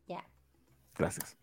[0.09, 0.25] Ya.
[0.97, 1.37] Gracias.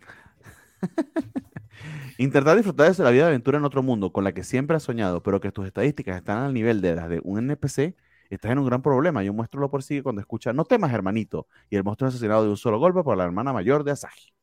[2.17, 4.81] Intentar disfrutar de la vida de aventura en otro mundo con la que siempre has
[4.81, 7.95] soñado, pero que tus estadísticas están al nivel de las de un NPC,
[8.31, 9.23] estás en un gran problema.
[9.23, 11.45] Y un monstruo lo persigue cuando escucha, no temas, hermanito.
[11.69, 14.33] Y el monstruo es asesinado de un solo golpe por la hermana mayor de Asahi.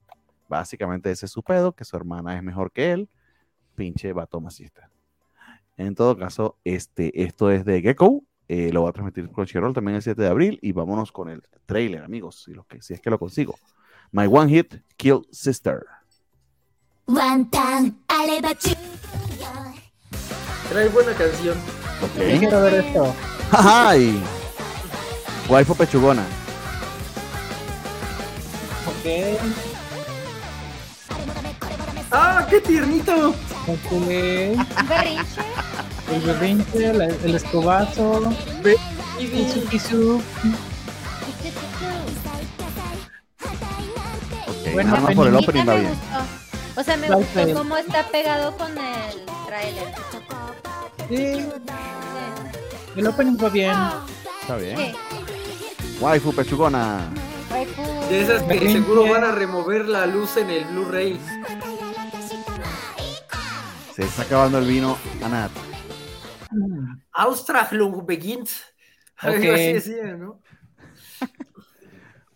[0.49, 3.09] Básicamente ese es su pedo, que su hermana es mejor que él.
[3.75, 4.89] Pinche vato masista.
[5.77, 8.23] En todo caso, este, esto es de Gecko.
[8.49, 10.59] Eh, lo va a transmitir Crunchyroll también el 7 de abril.
[10.63, 13.59] Y vámonos con el trailer, amigos, si, lo que, si es que lo consigo.
[14.11, 15.85] My One Hit Kill Sister.
[20.71, 21.57] Trae buena canción.
[22.15, 22.39] Okay.
[22.39, 23.15] Quiero ver esto.
[23.51, 24.23] ¡Ay!
[25.49, 26.23] Waifu pechugona.
[28.87, 29.39] Ok.
[32.11, 33.31] ¡Ah, qué tiernito!
[33.67, 34.59] Ok.
[36.11, 36.15] Berrinche.
[36.15, 38.33] El berrinche, la- el escobazo.
[39.19, 40.23] El sukisu.
[44.47, 45.89] Ok, Bueno, nada más por el opening va bien.
[45.89, 46.81] gustó.
[46.81, 49.95] O sea, me gustó cómo está pegado con el tráiler.
[51.09, 51.49] Sí.
[52.97, 53.73] El opening va bien.
[54.43, 54.77] Está bien.
[54.77, 54.93] Sí.
[56.01, 57.09] Waifu pechugona.
[57.51, 57.83] Waifu.
[58.09, 58.73] De esas que Berrinche.
[58.75, 61.19] seguro van a remover la luz en el Blu-ray.
[63.97, 65.51] Se está acabando el vino, Anat.
[67.19, 68.65] Austrahlung begins.
[69.21, 69.35] Ok.
[69.35, 70.41] Algo así decía, ¿no?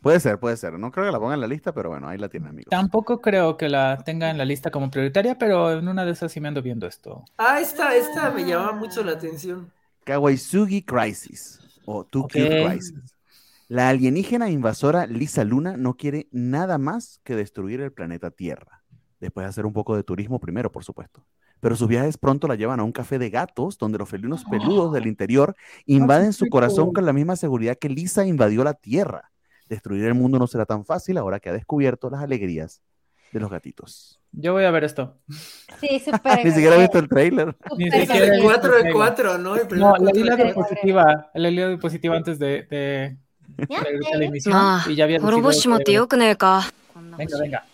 [0.02, 0.76] Puede ser, puede ser.
[0.80, 2.70] No creo que la ponga en la lista, pero bueno, ahí la tienen, amigos.
[2.70, 6.32] Tampoco creo que la tenga en la lista como prioritaria, pero en una de esas
[6.32, 7.24] sí me ando viendo esto.
[7.38, 9.70] Ah, esta, esta me llama mucho la atención.
[10.02, 12.02] Kawaisugi Crisis o.
[12.02, 13.14] Cute Crisis.
[13.68, 18.82] La alienígena invasora Lisa Luna no quiere nada más que destruir el planeta Tierra.
[19.20, 21.24] Después de hacer un poco de turismo primero, por supuesto
[21.62, 24.92] pero sus viajes pronto la llevan a un café de gatos donde los felinos peludos
[24.92, 25.54] del interior
[25.86, 29.30] invaden su corazón con la misma seguridad que Lisa invadió la Tierra.
[29.68, 32.82] Destruir el mundo no será tan fácil ahora que ha descubierto las alegrías
[33.30, 34.20] de los gatitos.
[34.32, 35.20] Yo voy a ver esto.
[35.80, 36.44] Sí, súper.
[36.44, 37.56] Ni siquiera he visto el trailer.
[37.76, 39.54] Ni siquiera el 4 de 4, ¿no?
[39.54, 41.30] El no, leí la diapositiva.
[41.32, 43.16] Leí la diapositiva antes de, de,
[43.56, 44.56] de, de la emisión.
[44.88, 45.20] Y ya había
[47.16, 47.64] Venga, venga.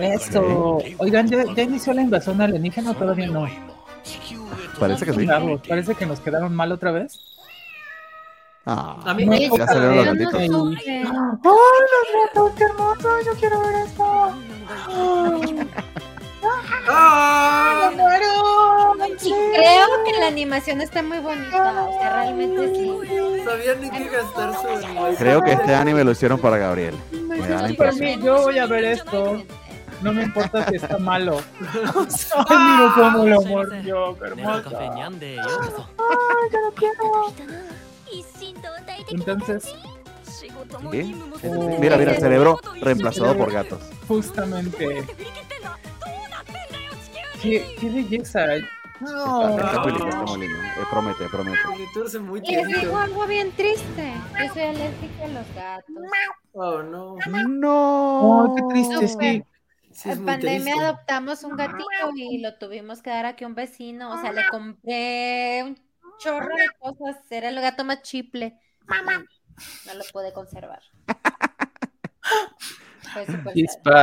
[0.00, 0.78] Eso.
[0.98, 3.46] Oigan, ¿ya, ya inició la invasión alienígena o todavía no?
[4.78, 5.26] Parece que sí.
[5.68, 7.20] Parece que nos quedaron mal otra vez.
[8.64, 10.48] Ah, A mí No, me ya salieron los no Ay.
[10.86, 12.52] ¡Ay, los gatos!
[12.56, 13.08] ¡Qué hermoso!
[13.26, 14.32] ¡Yo quiero ver esto!
[16.88, 17.90] ¡Ah!
[17.90, 18.92] ¡Me muero!
[19.18, 21.86] Creo que la animación está muy bonita.
[21.88, 22.92] O sea, realmente sí.
[23.44, 25.16] Sabían ni qué gastar su.
[25.18, 26.94] Creo que este anime lo hicieron para Gabriel.
[27.12, 28.22] Me da la impresión.
[28.22, 29.42] Yo voy a ver esto.
[30.00, 31.40] No me importa si está malo.
[32.48, 34.16] Ay, miro cómo lo mordió.
[34.44, 34.62] Ah,
[36.52, 37.32] lo quiero.
[39.10, 39.74] Entonces,
[40.90, 41.14] ¿Sí?
[41.78, 43.80] Mira, mira, cerebro reemplazado por gatos.
[44.08, 45.04] Justamente.
[47.42, 48.54] ¡Qué, qué belleza!
[48.54, 48.68] Está,
[49.00, 49.48] No.
[49.58, 50.62] está muy lindo, está muy lindo.
[50.62, 51.58] Eh, promete, promete.
[52.20, 54.12] Muy Y les digo algo bien triste.
[54.38, 55.96] Yo soy alérgica a los gatos.
[56.52, 57.16] Oh, no.
[57.48, 58.20] No.
[58.44, 59.44] Oh, qué triste, sí.
[59.90, 60.84] Sí, es en muy pandemia triste.
[60.84, 61.84] adoptamos un gatito
[62.16, 64.12] y lo tuvimos que dar aquí a un vecino.
[64.14, 65.76] O sea, le compré un
[66.18, 67.16] chorro de cosas.
[67.30, 68.58] Era el gato más chiple.
[69.86, 70.80] No lo pude conservar.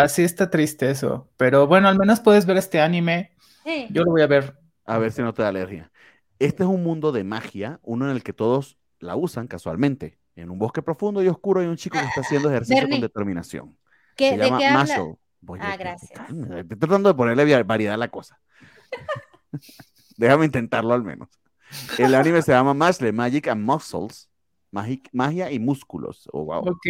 [0.10, 1.30] Sí está triste eso.
[1.38, 3.32] Pero bueno, al menos puedes ver este anime.
[3.66, 3.88] Sí.
[3.92, 4.58] Yo lo voy a ver.
[4.86, 5.92] A ver si no te da alergia.
[6.40, 10.18] Este es un mundo de magia, uno en el que todos la usan casualmente.
[10.36, 13.02] En un bosque profundo y oscuro hay un chico que está haciendo ejercicio con Bernie.
[13.02, 13.78] determinación.
[14.16, 14.80] ¿Qué- Se ¿De llama qué habla?
[14.80, 15.16] Marshall.
[15.42, 16.12] Voy Ah, a- gracias.
[16.20, 18.40] Estoy tratando de ponerle variedad a la cosa.
[20.18, 21.30] Déjame intentarlo al menos.
[21.98, 24.30] El anime se llama Mashle, Magic and Muscles.
[24.72, 26.28] Magic- magia y músculos.
[26.32, 26.60] Oh, wow.
[26.70, 26.86] Ok.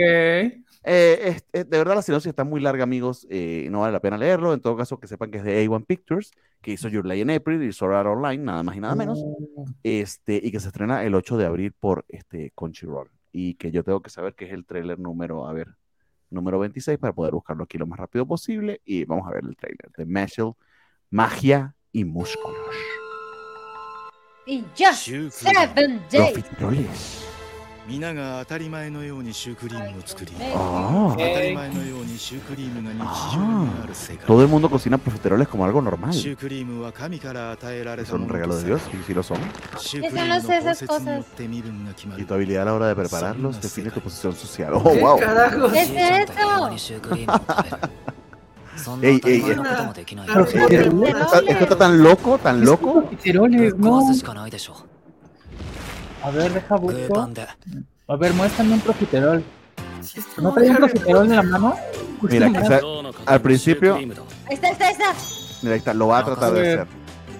[0.83, 3.27] Eh, es, es, de verdad, la sinopsis está muy larga, amigos.
[3.29, 4.53] Eh, no vale la pena leerlo.
[4.53, 6.31] En todo caso, que sepan que es de A1 Pictures,
[6.61, 9.19] que hizo Your Lie in April y Sword Art Online, nada más y nada menos.
[9.23, 9.65] Oh.
[9.83, 13.09] Este, y que se estrena el 8 de abril por este, Crunchyroll.
[13.31, 15.75] Y que yo tengo que saber que es el tráiler número, a ver,
[16.29, 18.81] número 26 para poder buscarlo aquí lo más rápido posible.
[18.85, 20.53] Y vamos a ver el tráiler de Mashel,
[21.09, 22.57] Magia y Músculos.
[24.45, 27.28] Y just seven days.
[27.88, 27.88] Profiteroles.
[27.88, 36.10] 皆が当たり前のようにシュークリームを作り Ah, 当たり前のようにシュークリームが日常にある世界 todo el mundo cocina profiteroles como algo normal.
[36.14, 39.36] シュークリームは神から与えられた Son も un の regalo と de さ Dios, y sí lo son.
[39.78, 42.94] シュークリームの Eso no sé 包 esas 摂によって身分が決ま Y る tu habilidad a la hora de
[42.94, 44.72] prepararlos define tu posición social.
[44.74, 45.18] Oh, ¿Qué wow.
[45.20, 45.72] carajos?
[45.72, 46.70] ¿Qué es じいちゃんと平和 eso?
[46.72, 47.76] にシュークリーム を食べる
[48.76, 50.34] そんな Ey, 当たり ey, 前のこともできない ey.
[50.34, 51.14] よ Profiteroles.
[51.14, 53.02] Esto, esto está tan loco, tan loco.
[53.02, 54.74] Profiteroles, ぶっ壊 no.
[56.23, 57.29] A ver, deja busco.
[58.07, 59.43] A ver, muéstrame un profiterol.
[60.41, 61.75] ¿No traía un profiterol en la mano?
[62.21, 62.79] Mira, quizá
[63.25, 63.95] al principio.
[63.95, 64.11] Ahí
[64.49, 65.13] está, ahí está, está.
[65.61, 66.87] Mira, ahí está, lo va a tratar de hacer.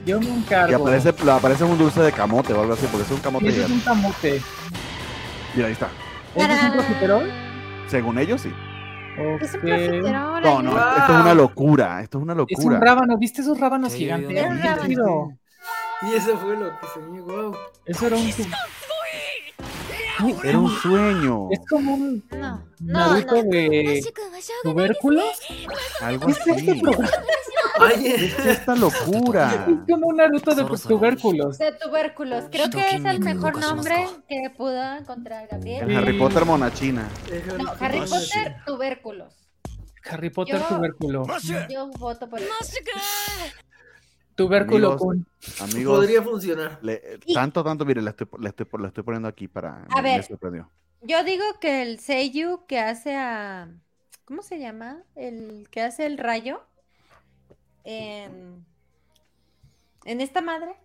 [0.05, 0.71] Yo me encargo.
[0.71, 3.49] Y aparece, aparece un dulce de camote o algo así, porque es un camote.
[3.49, 4.41] Es un camote.
[5.55, 5.89] Mira, ahí está.
[6.35, 7.31] Es un profiterol?
[7.87, 8.53] Según ellos, sí.
[9.19, 9.47] Okay.
[9.47, 9.55] Es
[10.03, 10.11] un.
[10.11, 12.01] No, no, esto es una locura.
[12.01, 12.59] Esto es una locura.
[12.59, 14.41] Es un rábano, ¿viste esos rábanos gigantes?
[16.11, 17.55] Y eso fue lo que soñé, wow.
[17.85, 18.47] Eso era un sub-
[20.43, 21.47] Era un sueño.
[21.51, 23.43] Es como un No, no, Naruto no.
[23.43, 24.01] de
[24.63, 25.25] tubérculos.
[26.01, 26.81] Algo ¿Qué es este así.
[26.81, 27.09] programa?
[27.79, 29.65] Ay, ¿Qué es esta locura?
[29.67, 31.57] Es como un Naruto de tubérculos.
[31.57, 32.45] De tubérculos.
[32.51, 35.97] Creo que es el mejor nombre que pudo encontrar El Gabriel.
[35.97, 37.09] Harry Potter monachina.
[37.57, 39.33] No, Harry Potter, tubérculos.
[40.09, 41.25] Harry Potter Yo- tubérculo.
[41.69, 42.49] Yo voto por eso.
[44.43, 45.17] Tubérculo Amigos.
[45.61, 46.79] Amigos, podría funcionar.
[46.81, 49.83] le- Y- tanto, tanto, mire, le estoy, le estoy, le estoy poniendo aquí para...
[49.89, 50.23] A me- me ver.
[50.23, 50.69] sorprendió.
[51.01, 53.69] Yo digo que el Seiyu que hace a.
[54.25, 55.03] ¿Cómo se llama?
[55.15, 56.61] El que hace el rayo.
[57.83, 58.65] En,
[60.05, 60.75] en esta madre.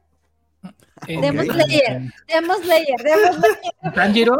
[1.06, 2.12] Demon Slayer.
[2.28, 3.94] Demon Slayer, Demon Slayer.
[3.94, 4.36] ¿Tanjiro?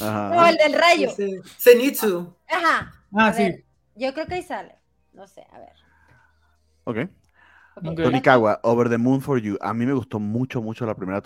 [0.00, 1.08] No, el del rayo.
[1.08, 2.34] Ese- Zenitsu.
[2.48, 2.92] Ajá.
[3.14, 3.42] Ah, A sí.
[3.44, 3.64] ver,
[3.96, 4.74] yo creo que ahí sale.
[5.14, 5.72] No sé, a ver.
[6.84, 7.10] Ok.
[7.80, 9.56] Tonikawa, Over the Moon for You.
[9.60, 11.22] A mí me gustó mucho, mucho la primera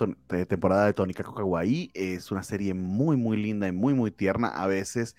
[0.47, 1.91] temporada de Tonikawa Kawaii.
[1.95, 4.49] Es una serie muy, muy linda y muy, muy tierna.
[4.49, 5.17] A veces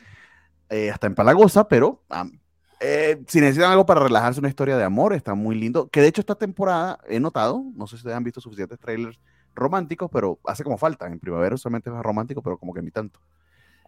[0.69, 2.39] eh, hasta empalagosa, pero am,
[2.79, 5.89] eh, si necesitan algo para relajarse, una historia de amor, está muy lindo.
[5.89, 9.19] Que de hecho esta temporada he notado, no sé si ustedes han visto suficientes trailers
[9.55, 11.07] románticos, pero hace como falta.
[11.07, 13.19] En primavera usualmente es más romántico, pero como que ni tanto,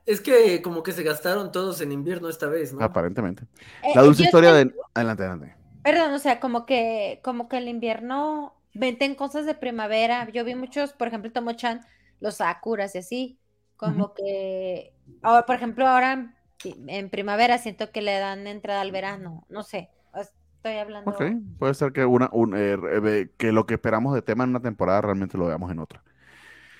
[0.06, 2.84] Es que como que se gastaron todos en invierno esta vez, ¿no?
[2.84, 3.44] aparentemente.
[3.84, 4.76] Eh, La dulce historia estoy- de...
[4.96, 5.56] Adelante, adelante.
[5.84, 10.28] Perdón, o sea, como que, como que el invierno venden cosas de primavera.
[10.30, 11.82] Yo vi muchos, por ejemplo, Tomo-chan,
[12.20, 13.40] los sakuras y así.
[13.78, 16.36] Como que, ahora, por ejemplo, ahora
[16.66, 19.46] en, primavera siento que le dan entrada al verano.
[19.50, 19.90] No sé,
[20.20, 21.12] estoy hablando.
[21.12, 21.22] Ok,
[21.58, 24.62] puede ser que, una, un, eh, eh, que lo que esperamos de tema en una
[24.62, 26.04] temporada realmente lo veamos en otra.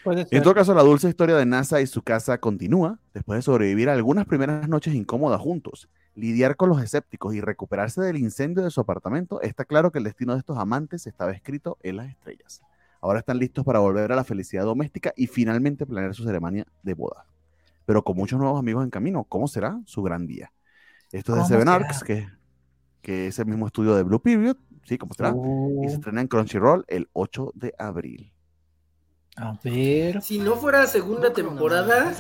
[0.06, 3.90] En todo caso, la dulce historia de NASA y su casa continúa después de sobrevivir
[3.90, 5.90] a algunas primeras noches incómodas juntos.
[6.16, 10.04] Lidiar con los escépticos y recuperarse del incendio de su apartamento, está claro que el
[10.04, 12.62] destino de estos amantes estaba escrito en las estrellas.
[13.02, 16.94] Ahora están listos para volver a la felicidad doméstica y finalmente planear su ceremonia de
[16.94, 17.26] boda.
[17.86, 20.52] Pero con muchos nuevos amigos en camino, ¿cómo será su gran día?
[21.12, 21.76] Esto es de ¿Cómo Seven será?
[21.76, 22.28] Arcs, que,
[23.02, 24.98] que es el mismo estudio de Blue Period, ¿sí?
[24.98, 25.34] ¿Cómo será?
[25.34, 28.34] Uh, Y se estrena en Crunchyroll el 8 de abril.
[29.36, 30.22] a ver.
[30.22, 32.14] Si no fuera segunda temporada,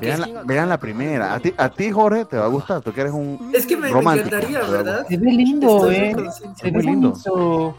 [0.00, 1.34] Vean, la, vean, la, primera.
[1.34, 2.82] A ti, a ti, Jorge, te va a gustar.
[2.82, 3.52] Tú que eres un.
[3.54, 5.06] Es que me, romántico, me encantaría, ¿verdad?
[5.08, 6.16] Se ve lindo, eh.
[6.56, 7.12] Se ve lindo.
[7.14, 7.76] lindo.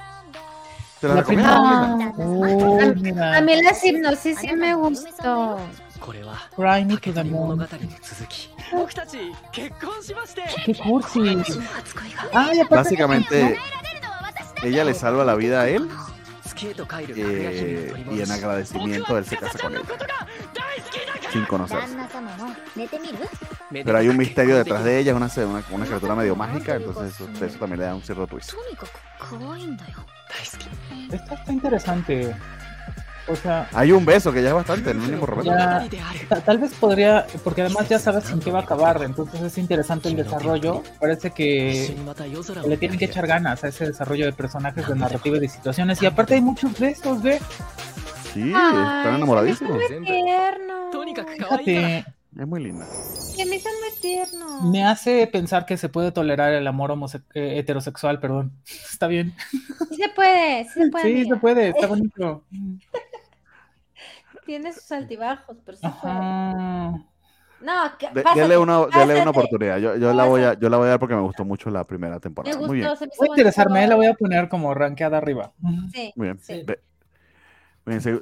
[1.00, 2.14] ¿Te la, la primera.
[2.18, 5.58] Oh, a mí la hipnosis sí me gustó.
[6.56, 7.68] Cry Naked Amor.
[9.52, 9.72] Qué
[10.82, 11.38] cursi.
[12.34, 13.58] Ah, Básicamente,
[14.64, 15.90] ella le salva la vida a él.
[17.16, 19.76] Eh, y en agradecimiento él se casa con
[21.32, 21.96] sin conocerse.
[23.72, 27.58] Pero hay un misterio detrás de ella, es una, una, criatura medio mágica, entonces eso,
[27.60, 28.54] también le da un cierto twist.
[31.12, 32.36] Esto está interesante.
[33.30, 35.28] O sea, hay un beso que ya es bastante, el mínimo
[36.44, 40.10] tal vez podría, porque además ya sabes en qué va a acabar, entonces es interesante
[40.10, 40.82] el desarrollo.
[41.00, 41.96] Parece que
[42.68, 46.02] le tienen que echar ganas a ese desarrollo de personajes, de narrativa y de situaciones.
[46.02, 47.40] Y aparte hay muchos besos, ¿ve?
[48.34, 49.82] Sí, están enamoradísimos.
[49.82, 50.90] Es muy tierno.
[51.36, 52.06] Fíjate,
[52.38, 52.86] es muy linda.
[53.36, 54.62] Que me son muy tierno.
[54.70, 56.94] Me hace pensar que se puede tolerar el amor
[57.34, 58.52] eh, heterosexual, perdón.
[58.92, 59.34] Está bien.
[59.90, 61.04] Sí se puede, sí se puede.
[61.06, 62.44] Sí, se puede, está bonito.
[64.46, 66.14] Tiene sus altibajos, pero sí puede.
[67.62, 69.80] No, que, una, una oportunidad.
[69.80, 71.84] Yo, yo la voy a, yo la voy a dar porque me gustó mucho la
[71.84, 72.56] primera temporada.
[72.56, 72.96] Me gustó, Muy bien.
[72.96, 75.52] Se me voy a interesarme, eh, la voy a poner como rankeada arriba.
[75.92, 76.40] Sí, Muy bien.
[76.40, 76.64] Sí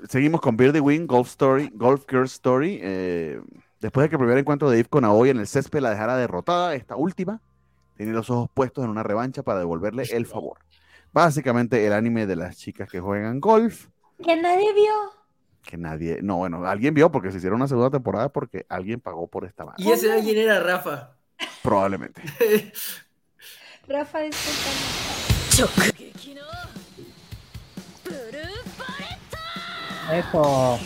[0.08, 2.80] seguimos con Beardy Wing, Golf Story, Golf Girl Story.
[2.82, 3.42] eh,
[3.80, 6.16] después de que el primer encuentro de Eve con Aoi en el césped la dejara
[6.18, 7.42] derrotada, esta última
[7.96, 10.58] tiene los ojos puestos en una revancha para devolverle el favor.
[11.14, 13.88] Básicamente el anime de las chicas que juegan golf,
[14.24, 14.94] Que nadie vio.
[15.64, 19.28] que nadie, no, bueno, alguien vio porque se hicieron una segunda temporada porque alguien pagó
[19.28, 21.16] por esta banda, Y ese alguien era Rafa.
[21.64, 22.22] probablemente.
[23.88, 24.70] Rafa, disculpa.
[30.12, 30.80] Eso.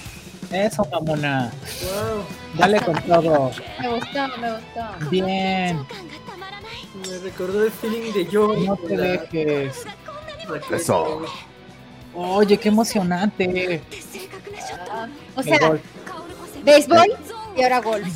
[0.52, 1.52] Eso, mamona.
[1.82, 2.24] Wow.
[2.58, 3.52] Dale con todo.
[3.80, 5.10] Me gustó, me gustó.
[5.10, 5.86] Bien.
[7.08, 8.54] Me recordó el feeling de yo.
[8.54, 9.04] No te la...
[9.04, 9.86] dejes.
[10.72, 11.22] Eso.
[12.14, 13.82] Oye, qué emocionante.
[14.90, 15.80] Ah, o sea,
[16.64, 17.18] béisbol
[17.56, 18.08] y ahora golf.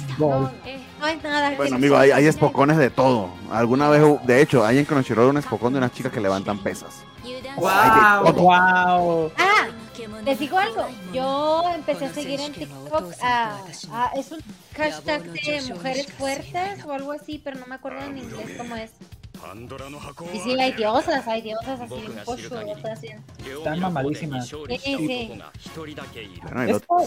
[0.66, 0.85] Eh,
[1.24, 3.30] no nada Bueno, no amigo, hay, hay espocones de todo.
[3.52, 7.04] Alguna vez, de hecho, hay en Crunchyroll un espocón de unas chicas que levantan pesas.
[7.58, 8.34] Wow.
[8.34, 9.32] Wow.
[9.38, 9.68] Ah,
[10.24, 10.88] les digo algo.
[11.14, 13.58] Yo empecé a seguir en TikTok a,
[13.92, 14.40] a- es un
[14.76, 18.92] hashtag de mujeres fuertes o algo así, pero no me acuerdo en inglés cómo es.
[20.34, 22.60] Y sí, hay diosas, hay diosas así, pocho,
[22.92, 23.08] así.
[23.58, 24.46] Están mamadísimas.
[26.68, 26.98] Esto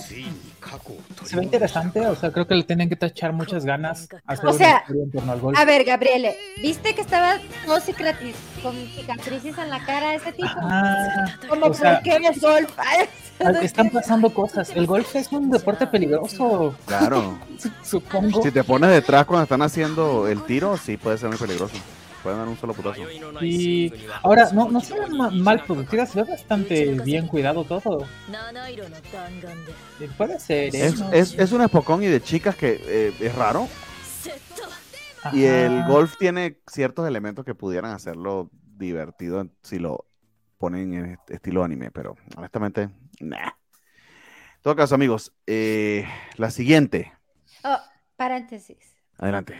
[1.24, 4.08] se ve interesante, o sea, creo que le tienen que tachar muchas ganas.
[4.26, 4.84] A o sea,
[5.54, 7.80] a ver, Gabriele, ¿viste que estaba todo
[8.62, 10.48] con cicatrices en la cara de ese tipo?
[11.48, 13.08] Como o sea, porque.
[13.62, 14.70] Están pasando cosas.
[14.70, 16.74] El golf es un deporte peligroso.
[16.86, 17.38] Claro.
[17.82, 18.42] Supongo.
[18.42, 21.76] Si te pones detrás cuando están haciendo el tiro, sí puede ser muy peligroso
[22.28, 23.02] pueden dar un solo putazo.
[23.40, 23.92] Y
[24.22, 28.06] ahora, no, no se ve mal producidas, se ve bastante bien cuidado todo.
[30.00, 30.74] Eh, puede ser.
[30.74, 30.86] ¿eh?
[30.86, 33.66] Es, es, es un espocón y de chicas que eh, es raro.
[35.32, 40.06] Y el golf tiene ciertos elementos que pudieran hacerlo divertido si lo
[40.58, 42.90] ponen en estilo anime, pero honestamente,
[43.20, 43.38] nah.
[43.38, 47.12] En todo caso, amigos, la siguiente.
[47.64, 47.78] Oh,
[48.16, 48.96] paréntesis.
[49.16, 49.56] Adelante.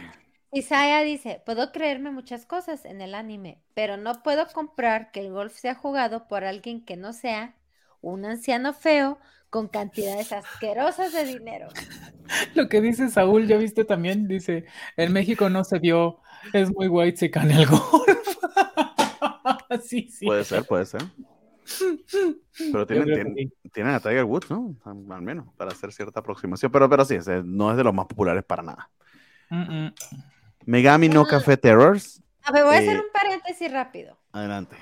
[0.51, 5.31] Isaya dice, puedo creerme muchas cosas en el anime, pero no puedo comprar que el
[5.31, 7.55] golf sea jugado por alguien que no sea
[8.01, 9.19] un anciano feo
[9.49, 11.67] con cantidades asquerosas de dinero.
[12.55, 14.65] Lo que dice Saúl, ya viste también, dice,
[14.97, 16.19] en México no se vio,
[16.53, 17.81] es muy white secan el golf.
[19.83, 20.25] sí, sí.
[20.25, 21.01] Puede ser, puede ser.
[22.71, 23.53] Pero tienen, tienen, sí.
[23.71, 24.75] tienen a Tiger Woods, ¿no?
[24.83, 26.71] Al al menos, para hacer cierta aproximación.
[26.71, 28.89] Pero, pero sí, ese no es de los más populares para nada.
[29.49, 29.93] Mm, mm.
[30.65, 32.21] Megami no Café Terrors.
[32.43, 34.17] A ver, voy a hacer Eh, un paréntesis rápido.
[34.31, 34.75] Adelante.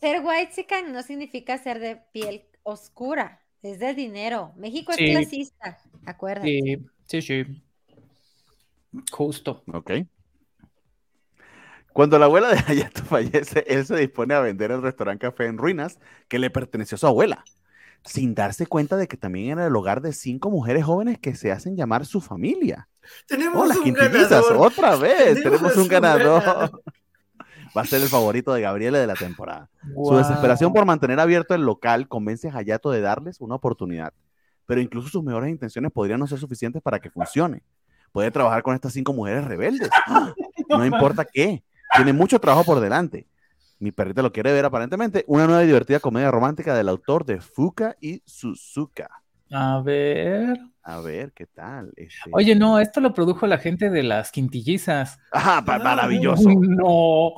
[0.00, 4.52] Ser white no significa ser de piel oscura, es de dinero.
[4.56, 6.48] México es clasista, acuérdate.
[7.06, 7.62] Sí, sí, sí.
[9.10, 9.62] Justo.
[9.72, 9.92] Ok.
[11.92, 15.56] Cuando la abuela de Hayato fallece, él se dispone a vender el restaurante Café en
[15.56, 15.98] Ruinas
[16.28, 17.44] que le perteneció a su abuela,
[18.04, 21.52] sin darse cuenta de que también era el hogar de cinco mujeres jóvenes que se
[21.52, 22.88] hacen llamar su familia.
[23.26, 24.56] Tenemos ¡Oh, las un ganador.
[24.58, 25.34] ¡Otra vez!
[25.34, 26.42] Tenemos, Tenemos un ganador.
[26.42, 26.82] ganador.
[27.76, 29.68] Va a ser el favorito de Gabriela de la temporada.
[29.82, 30.18] Su Guau.
[30.18, 34.14] desesperación por mantener abierto el local convence a Hayato de darles una oportunidad,
[34.64, 37.62] pero incluso sus mejores intenciones podrían no ser suficientes para que funcione.
[38.12, 39.90] Puede trabajar con estas cinco mujeres rebeldes.
[40.68, 41.62] No importa qué.
[41.94, 43.28] Tiene mucho trabajo por delante.
[43.78, 45.22] Mi perrita lo quiere ver aparentemente.
[45.28, 49.08] Una nueva y divertida comedia romántica del autor de Fuka y Suzuka.
[49.52, 50.58] A ver.
[50.88, 51.92] A ver, ¿qué tal?
[51.96, 55.18] Este, Oye, no, pues esto lo produjo la gente de las quintillizas.
[55.32, 56.48] Ajá, maravilloso.
[56.56, 57.32] No.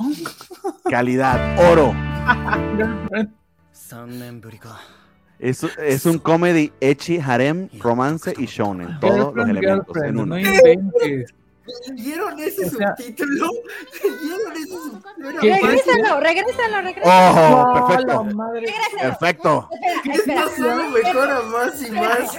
[0.85, 1.95] Calidad, oro.
[5.39, 8.99] Es, es, un comedy echi, harem, romance y shonen.
[9.01, 10.27] Todos los elementos en uno.
[10.27, 11.33] No inventes.
[11.93, 13.51] ¿Vieron ese O sea- subtítulo?
[14.23, 15.41] ¿Vieron ese subtítulo?
[15.41, 17.15] Regrésalo, regrésalo, regrésalo.
[17.15, 17.51] ¡Oh!
[17.51, 18.25] No, Perfecto.
[18.25, 18.75] madre.
[19.01, 19.69] Perfecto.
[20.05, 20.49] Esto espera.
[20.57, 22.39] solo mejora más y más.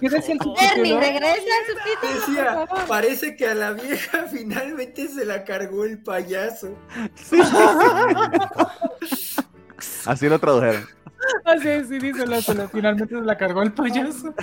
[0.00, 1.00] ¿Qué decía el subtítulo?
[1.00, 2.86] regresa al subtítulo, Decía, por favor.
[2.86, 6.76] parece que a la vieja finalmente se la cargó el payaso.
[10.06, 10.86] Así lo tradujeron.
[11.44, 12.68] Así es, sí, dice Lázaro.
[12.68, 14.34] Finalmente se la cargó el payaso.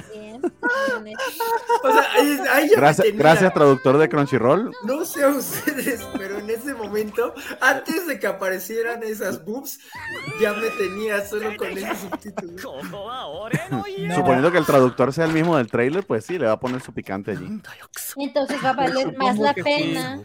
[1.83, 4.71] o sea, gracias, traductor de Crunchyroll.
[4.85, 9.79] No sé a ustedes, pero en ese momento, antes de que aparecieran esas boobs,
[10.41, 12.53] ya me tenía solo con ese subtítulo.
[14.15, 16.81] Suponiendo que el traductor sea el mismo del trailer, pues sí, le va a poner
[16.81, 17.61] su picante allí.
[18.17, 20.23] Entonces va a valer más la pena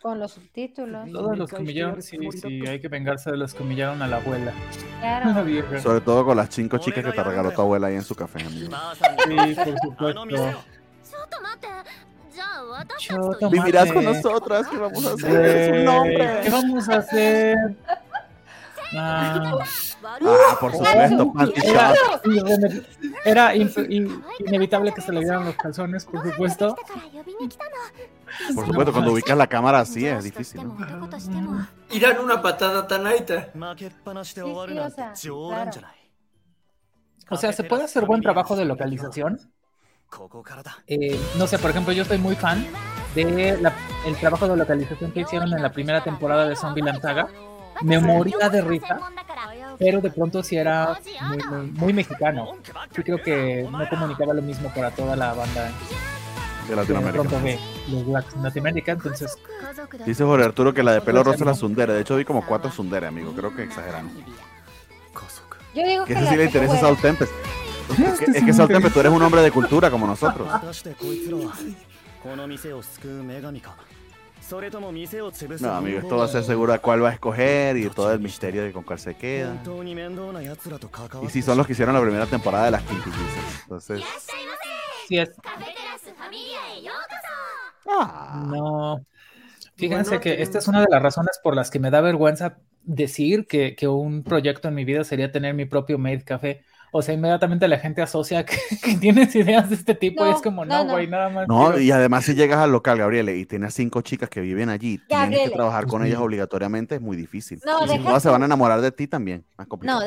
[0.00, 1.12] con los subtítulos.
[1.12, 4.52] Todos los comillaron, sí, sí, hay que vengarse de los comillaron a la abuela.
[5.00, 5.48] Claro.
[5.82, 8.44] Sobre todo con las cinco chicas que te regaló tu abuela ahí en su café,
[8.44, 8.76] amigo.
[13.50, 15.84] Vivirás con nosotras, ¿qué vamos a hacer?
[16.42, 17.56] ¿Qué vamos a hacer?
[18.94, 21.32] Ah, por supuesto,
[23.24, 26.76] Era, inevitable que se le dieran los calzones, por supuesto.
[28.54, 30.62] Por supuesto, cuando ubicas la cámara así es difícil.
[30.64, 31.68] ¿no?
[31.90, 33.50] Y dan una patada tan alta.
[34.24, 35.70] Sí, sí, o, sea, claro.
[37.30, 39.38] o sea, ¿se puede hacer buen trabajo de localización?
[40.86, 42.66] Eh, no sé, por ejemplo, yo soy muy fan
[43.14, 43.72] de la,
[44.06, 47.28] el trabajo de localización que hicieron en la primera temporada de Zombie Lanzaga.
[47.82, 48.98] Me moría de risa,
[49.78, 50.98] pero de pronto sí era
[51.28, 52.56] muy, muy, muy mexicano.
[52.92, 55.70] Yo creo que no comunicaba lo mismo para toda la banda
[56.68, 57.24] de Latinoamérica.
[58.42, 59.36] Latinoamérica, entonces.
[60.04, 61.92] Dice Jorge Arturo que la de pelo rosa es la sundere.
[61.94, 63.32] De hecho, vi como cuatro sundere, amigo.
[63.32, 64.12] Creo que exageramos.
[65.74, 66.98] Yo digo que, sí le interesa a Es
[68.18, 70.48] que, es que tú eres un hombre de cultura como nosotros.
[75.60, 78.20] No, amigo, esto va a ser seguro a cuál va a escoger y todo el
[78.20, 79.60] misterio de con cuál se queda.
[81.22, 83.62] Y si son los que hicieron la primera temporada de las Quintillices.
[83.62, 84.02] Entonces.
[85.06, 85.30] Sí es.
[87.86, 88.44] Ah.
[88.46, 89.06] no.
[89.76, 93.46] Fíjense que esta es una de las razones por las que me da vergüenza decir
[93.46, 96.64] que, que un proyecto en mi vida sería tener mi propio Maid Café.
[96.90, 98.56] O sea, inmediatamente la gente asocia que,
[99.00, 101.46] tienes ideas de este tipo no, y es como, no, güey, nada más.
[101.46, 104.98] No, y además si llegas al local, Gabriela, y tienes cinco chicas que viven allí,
[105.06, 107.60] tienes que trabajar con ellas obligatoriamente, es muy difícil.
[107.64, 109.44] No, y si no, se van a enamorar de ti también.
[109.82, 110.00] No,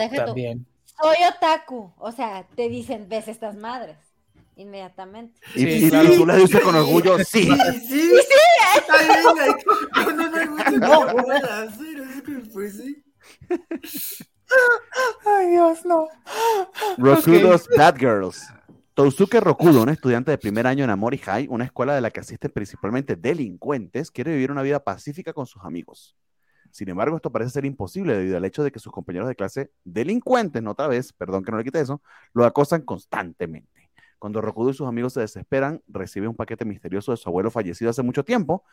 [1.01, 3.97] Soy otaku, o sea, te dicen, ves estas madres.
[4.55, 5.39] Inmediatamente.
[5.55, 6.09] Y, Sí, y- y claro.
[6.15, 7.43] tú le dices con orgullo, sí.
[7.43, 7.49] Sí,
[7.87, 8.11] sí,
[8.77, 9.55] está bien,
[9.93, 13.03] ay, No, no, no hay mucho que yo pueda hacer, es que pues sí.
[15.25, 16.07] Ay, Dios, no.
[16.97, 18.45] Rokudo's Bad Girls.
[18.93, 22.19] Tousuke Rokudo, un estudiante de primer año en Amori High, una escuela de la que
[22.19, 26.15] asisten principalmente delincuentes, quiere vivir una vida pacífica con sus amigos.
[26.71, 29.71] Sin embargo, esto parece ser imposible debido al hecho de que sus compañeros de clase
[29.85, 32.01] delincuentes, no otra vez, perdón que no le quite eso,
[32.33, 33.70] lo acosan constantemente.
[34.21, 37.89] Cuando Rokudo y sus amigos se desesperan, recibe un paquete misterioso de su abuelo fallecido
[37.89, 38.63] hace mucho tiempo.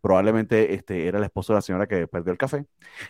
[0.00, 2.66] Probablemente este era el esposo de la señora que perdió el café.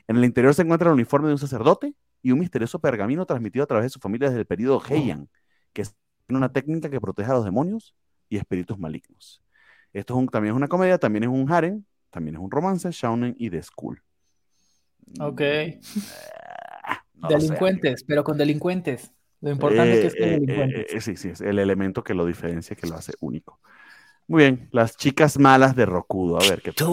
[0.07, 3.63] En el interior se encuentra el uniforme de un sacerdote y un misterioso pergamino transmitido
[3.63, 5.31] a través de su familia desde el periodo Heian,
[5.73, 5.97] que es
[6.29, 7.95] una técnica que protege a los demonios
[8.29, 9.43] y espíritus malignos.
[9.95, 12.91] Esto es un- también es una comedia, también es un harem, también es un romance,
[12.91, 14.03] shounen y de school.
[15.19, 15.41] Ok.
[17.15, 19.13] No lo sé, delincuentes, pero con delincuentes.
[19.47, 20.81] Lo importante eh, es que eh, es eh, delincuente.
[20.81, 23.61] Eh, eh, sí, sí, es el elemento que lo diferencia, que lo hace único.
[24.27, 26.85] Muy bien, las chicas malas de Rokudo, a ver qué pasa.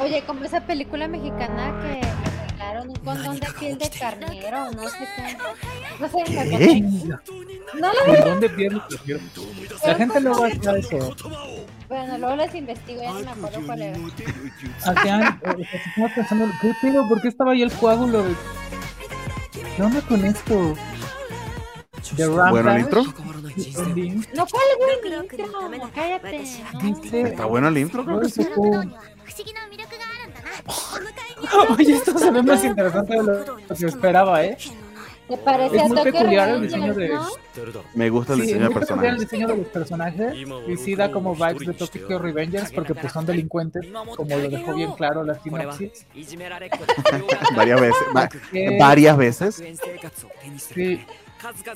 [0.00, 4.96] Oye, como esa película mexicana que arreglaron un condón de piel de carnero, no sé
[5.14, 5.36] qué.
[6.00, 6.80] No sé qué.
[7.78, 9.20] No lo Condón de piel de carnero.
[9.84, 11.16] La gente pues luego hace eso.
[11.86, 13.98] Bueno, luego les investigo, y ya no me acuerdo cuál era.
[14.86, 17.06] Hacían, estamos pensando, ¿qué pedo?
[17.06, 18.24] ¿Por qué estaba ahí el coágulo?
[19.78, 20.74] ¿Qué onda con esto?
[22.16, 23.04] The ¿Bueno el intro?
[23.04, 23.12] No,
[24.48, 25.92] ¿cuál buen intro?
[25.94, 26.42] Cállate.
[27.12, 28.04] ¿Está bueno el intro?
[28.04, 28.44] Creo que sí.
[31.78, 34.58] Oye, esto se ve más interesante de lo que esperaba, ¿eh?
[35.28, 37.26] ¿Te parece Es a muy peculiar el diseño de- no?
[37.94, 39.30] Me gusta el Sí, diseño es de muy peculiar el personajes.
[39.30, 40.34] diseño de los personajes
[40.68, 43.86] y sí da como vibes de Tokyo Revengers porque pues son delincuentes,
[44.16, 46.06] como lo dejó bien claro la sinopsis.
[47.56, 48.02] Varias veces.
[48.16, 49.62] va- Eh, varias veces.
[50.56, 51.04] Sí,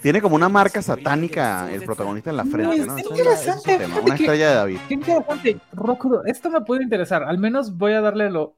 [0.03, 2.73] Tiene como una marca satánica el protagonista en la frente, ¿no?
[2.73, 4.79] es es es interesante, tema, fíjate Una que- estrella de David.
[4.89, 5.57] qué interesante.
[5.73, 7.23] Rokudo, esto me puede interesar.
[7.23, 8.57] Al menos voy a darle lo-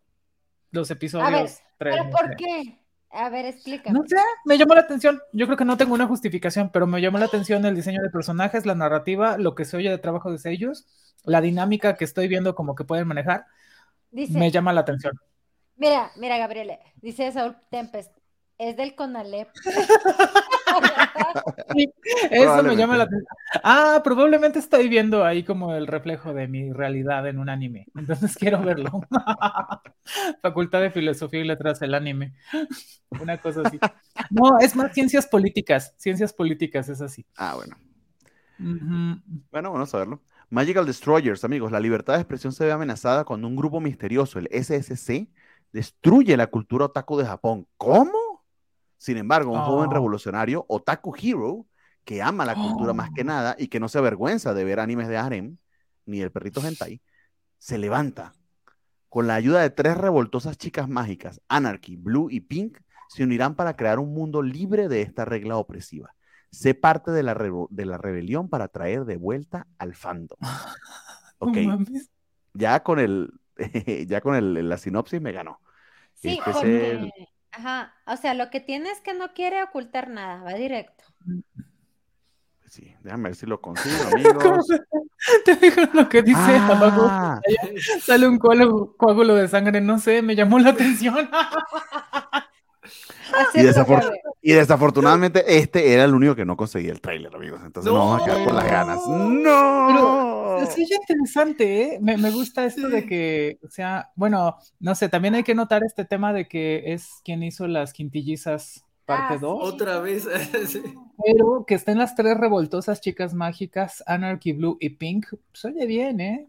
[0.70, 1.46] los episodios A ver,
[1.78, 2.34] tres, ¿Pero no por sé.
[2.38, 2.78] qué?
[3.15, 3.97] A ver, explícame.
[3.99, 5.20] No sé, me llamó la atención.
[5.32, 8.11] Yo creo que no tengo una justificación, pero me llamó la atención el diseño de
[8.11, 10.86] personajes, la narrativa, lo que se oye de trabajo de ellos,
[11.24, 13.47] la dinámica que estoy viendo como que pueden manejar,
[14.11, 15.19] Dice, me llama la atención.
[15.77, 18.12] mira, mira, Gabriele, dice Saúl Tempest,
[18.59, 19.48] es del Conalep.
[22.31, 23.26] Eso me llama la atención.
[23.62, 27.86] Ah, probablemente estoy viendo ahí como el reflejo de mi realidad en un anime.
[27.97, 29.01] Entonces quiero verlo.
[30.43, 32.35] Facultad de Filosofía y Letras, el anime.
[33.20, 33.78] Una cosa así.
[34.31, 35.94] No, es más ciencias políticas.
[35.97, 37.24] Ciencias políticas, es así.
[37.36, 37.76] Ah, bueno.
[38.59, 39.20] Ujú.
[39.51, 40.22] Bueno, bueno saberlo.
[40.51, 41.72] Magical Destroyers, amigos.
[41.72, 45.28] La libertad de expresión se ve amenazada cuando un grupo misterioso, el SSC,
[45.72, 47.66] destruye la cultura otaku de Japón.
[47.76, 48.23] ¿Cómo?
[49.05, 49.93] Sin embargo, un joven Oh.
[49.93, 51.66] revolucionario, Otaku Hero,
[52.06, 53.24] que ama la cultura más que Oh.
[53.24, 55.59] nada y que no se avergüenza de ver animes de harem,
[56.06, 57.02] ni el perrito hentai,
[57.59, 58.32] se levanta.
[59.10, 62.78] Con la ayuda de tres revoltosas chicas mágicas, Anarchy, Blue y Pink,
[63.10, 66.14] se unirán para crear un mundo libre de esta regla opresiva.
[66.51, 70.39] Sé parte de la, de la rebelión para traer de vuelta al fandom.
[71.40, 71.59] Ok,
[72.55, 73.35] ya con el,
[74.09, 75.60] ya con el, la sinopsis me ganó.
[76.14, 77.12] Sí, Este es porque, el-
[77.56, 81.05] ajá, o sea, lo que tiene es que no quiere ocultar nada, va directo.
[82.74, 84.66] Sí, déjame ver si lo consigo, ¿Cómo amigos.
[85.44, 87.06] Te digo lo que dice abajo.
[87.09, 87.40] Ah,
[88.01, 91.31] Sale un coágulo, de sangre, no sé, me llamó la atención.
[93.32, 94.10] Así y, es, desafor-.
[94.44, 97.60] Y desafortunadamente este era el único que no conseguía el tráiler, amigos.
[97.64, 97.98] Entonces No.
[97.98, 98.98] nos vamos a quedar con las ganas.
[99.06, 100.66] Pero ¡No!
[100.66, 101.98] se oye interesante, ¿eh?
[102.00, 105.82] Me, me gusta esto de que, o sea, bueno, no sé, también hay que notar
[105.84, 110.26] este tema de que es quien hizo las quintillizas parte Ah, 2, Otra vez.
[110.68, 110.82] sí.
[111.24, 115.26] pero que estén las tres revoltosas chicas mágicas, Anarchy Blue y Pink,
[115.64, 116.46] oye bien, ¿eh?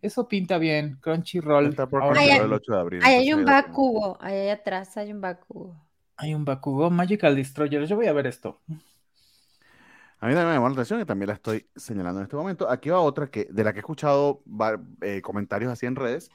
[0.00, 1.66] Eso pinta bien, Crunchyroll.
[1.68, 3.00] Está por ahora Crunchyroll Ay, el 8 de abril.
[3.04, 3.44] Ahí hay un.
[3.44, 5.76] Bakugo, ahí atrás hay un Bakugo.
[6.22, 8.60] Hay un Bakugo, Magical Destroyer, yo voy a ver esto.
[8.68, 12.70] A mí también me llamó la atención y también la estoy señalando en este momento.
[12.70, 14.40] Aquí va otra que, de la que he escuchado
[15.00, 16.30] eh, comentarios así en redes.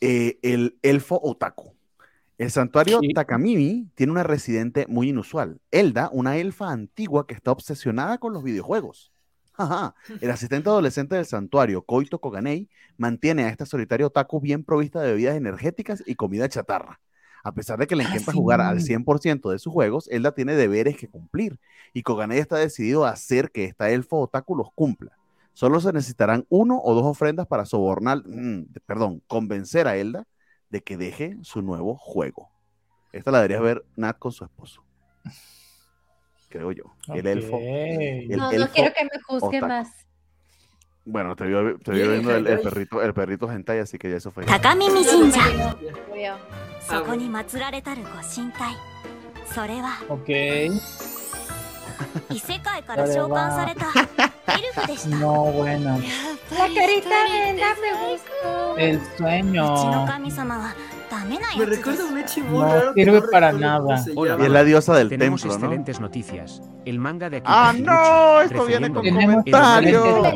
[0.00, 1.76] Eh, el elfo otaku.
[2.38, 3.14] El santuario Sí.
[3.14, 5.60] Takamimi tiene una residente muy inusual.
[5.70, 9.12] Elda, una elfa antigua que está obsesionada con los videojuegos.
[9.56, 9.94] Ajá.
[10.20, 15.12] El asistente adolescente del santuario, Koito Koganei, mantiene a esta solitaria otaku bien provista de
[15.12, 16.98] bebidas energéticas y comida chatarra.
[17.44, 18.36] A pesar de que le Ah, encanta sí.
[18.38, 21.60] jugar al 100% de sus juegos, Elda tiene deberes que cumplir
[21.92, 25.12] y Koganei está decidido a hacer que esta elfo otaku los cumpla.
[25.52, 30.26] Solo se necesitarán uno o dos ofrendas para sobornar, mm, perdón, convencer a Elda
[30.70, 32.48] de que deje su nuevo juego.
[33.12, 34.82] Esta la deberías ver Nat con su esposo.
[36.48, 36.84] Creo yo.
[37.14, 37.58] El elfo.
[37.60, 39.66] El No, no quiero que me juzgue otaku.
[39.66, 39.88] más.
[41.06, 44.44] Bueno, te vio, viendo el, perrito, el perrito hentai, así que ya eso fue.
[44.44, 45.76] Takami Mishin-san.
[50.08, 50.70] Okay.
[55.08, 56.00] No, bueno.
[56.50, 58.76] La carita de me gusto.
[58.78, 60.06] El sueño.
[61.56, 62.24] Me recuerda a una.
[62.50, 64.04] No sirve para nada.
[64.14, 65.64] Hola, es la diosa del Tenemos templo, ¿no?
[65.66, 66.62] excelentes noticias.
[66.84, 67.46] El manga de aquí.
[67.48, 68.40] ¡Ah, no!
[68.40, 70.28] Esto viene con comentarios.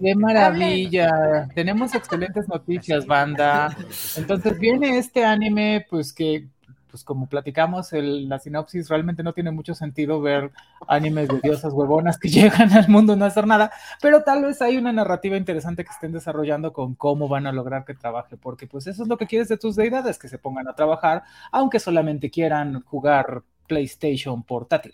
[0.00, 1.48] ¡Qué maravilla!
[1.54, 3.76] Tenemos excelentes noticias, banda.
[4.16, 6.48] Entonces viene este anime, pues que
[6.92, 10.52] pues como platicamos, el- la sinopsis realmente no tiene mucho sentido ver
[10.86, 12.28] animes de diosas huevonas que
[12.68, 16.12] llegan al mundo no hacer nada, pero tal vez hay una narrativa interesante que estén
[16.12, 19.48] desarrollando con cómo van a lograr que trabaje, porque pues eso es lo que quieres
[19.48, 24.92] de tus deidades, que se pongan a trabajar, aunque solamente quieran jugar PlayStation portátil.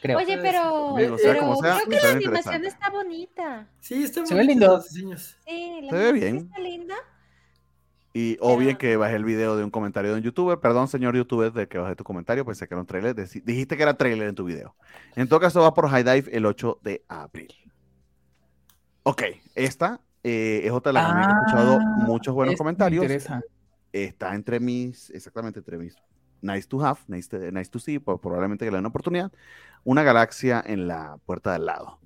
[0.00, 0.18] Creo.
[0.18, 3.68] Oye, pero, sea pero como sea, creo que la animación está bonita.
[3.78, 4.80] Sí, está Se ve lindo.
[4.82, 5.04] Sí,
[5.82, 6.36] la Se ve bien.
[6.38, 6.94] está linda.
[8.14, 10.58] Y o bien que bajé el video de un comentario de un youtuber.
[10.60, 13.14] Perdón, señor youtuber, de que bajé tu comentario, pensé que era un trailer.
[13.14, 14.76] Dijiste que era trailer en tu video.
[15.16, 17.48] En todo caso, va por High Dive el 8 de abril.
[19.04, 19.22] Ok,
[19.54, 23.04] esta eh, es otra de las que he escuchado Ah, muchos buenos me comentarios.
[23.92, 25.96] Está entre mis, exactamente entre mis
[26.40, 29.32] nice to have, nice to, nice to see, pues, probablemente que le den una oportunidad.
[29.84, 31.98] Una galaxia en la puerta de al lado.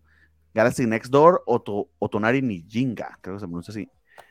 [0.55, 3.91] Galaxy Next Door Oto- Otonari Nijinga, creo que se pronuncia así.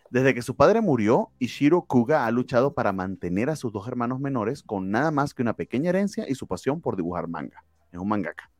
[0.09, 4.19] Desde que su padre murió, Ishiro Kuga ha luchado para mantener a sus dos hermanos
[4.19, 7.63] menores con nada más que una pequeña herencia y su pasión por dibujar manga.
[7.91, 8.51] Es un mangaka.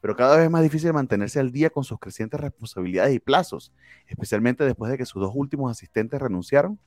[0.00, 3.72] Pero cada vez es más difícil mantenerse al día con sus crecientes responsabilidades y plazos,
[4.06, 6.78] especialmente después de que sus dos últimos asistentes renunciaron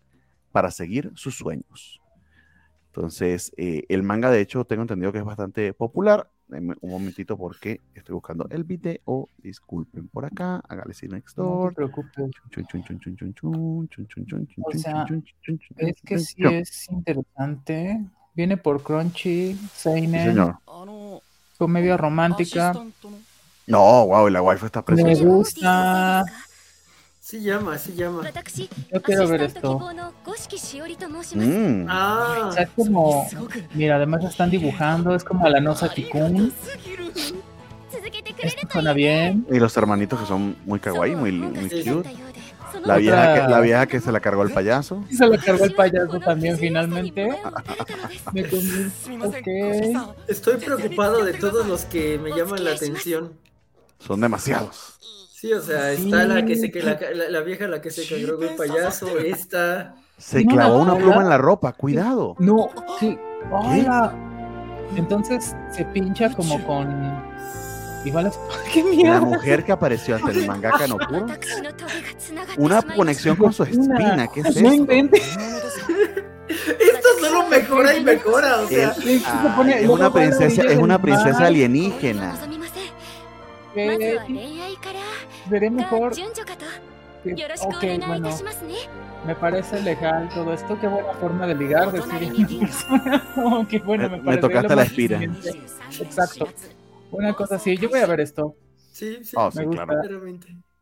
[0.51, 2.01] para seguir sus sueños.
[2.87, 6.29] Entonces, eh, el manga, de hecho, tengo entendido que es bastante popular.
[6.47, 9.29] Un momentito porque estoy buscando el video.
[9.37, 10.61] Disculpen por acá.
[10.67, 11.63] Hágale sin next door.
[11.63, 12.31] No te preocupes.
[15.77, 18.05] Es que sí es interesante.
[18.35, 20.53] Viene por Crunchy, Seinen.
[21.57, 22.73] Comedia romántica.
[23.67, 25.23] No, wow, y la wifi está preciosa.
[25.23, 26.25] Me gusta.
[27.25, 28.21] Sí llama, sí llama.
[28.93, 29.79] Yo quiero ver esto.
[31.33, 31.87] Mm.
[31.89, 33.27] Ah, es como,
[33.73, 36.53] mira, además están dibujando, es como a la Nosa Tikun.
[38.71, 39.47] Suena bien.
[39.49, 42.15] Y los hermanitos que son muy kawaii, muy, muy cute.
[42.83, 45.03] La vieja, que, la vieja que se la cargó el payaso.
[45.09, 47.27] Se la cargó el payaso también finalmente.
[48.33, 48.43] me
[49.25, 49.93] okay.
[50.27, 53.33] Estoy preocupado de todos los que me llaman la atención.
[53.97, 54.99] Son demasiados.
[55.45, 56.97] Sí, o sea, está la que se que la,
[57.29, 59.93] la, vieja la que se cagó el payaso, esta.
[60.17, 62.35] Se clavó una pluma en la ropa, cuidado.
[62.39, 62.69] No,
[62.99, 63.15] sí.
[63.51, 64.11] Hola.
[64.95, 66.89] Entonces se pincha como con.
[68.05, 68.31] Igual
[69.03, 71.27] La mujer que apareció ante el mangaka no puro.
[72.57, 74.65] Una conexión con su espina, ¿qué es eso?
[76.47, 78.95] Esto solo mejora y mejora, o sea.
[79.05, 82.33] Es, una princesa, es una princesa alienígena.
[85.49, 86.13] Sería mejor.
[86.13, 86.23] Que,
[87.59, 88.29] ok, bueno,
[89.25, 90.79] me parece legal todo esto.
[90.79, 93.23] Qué buena forma de ligar, decir una persona.
[93.33, 95.19] Como bueno, eh, me, me tocaste la espira.
[95.99, 96.47] Exacto.
[97.11, 97.77] Una cosa así.
[97.77, 98.55] Yo voy a ver esto.
[98.91, 99.85] Sí, sí, oh, me gusta.
[99.85, 100.21] claro.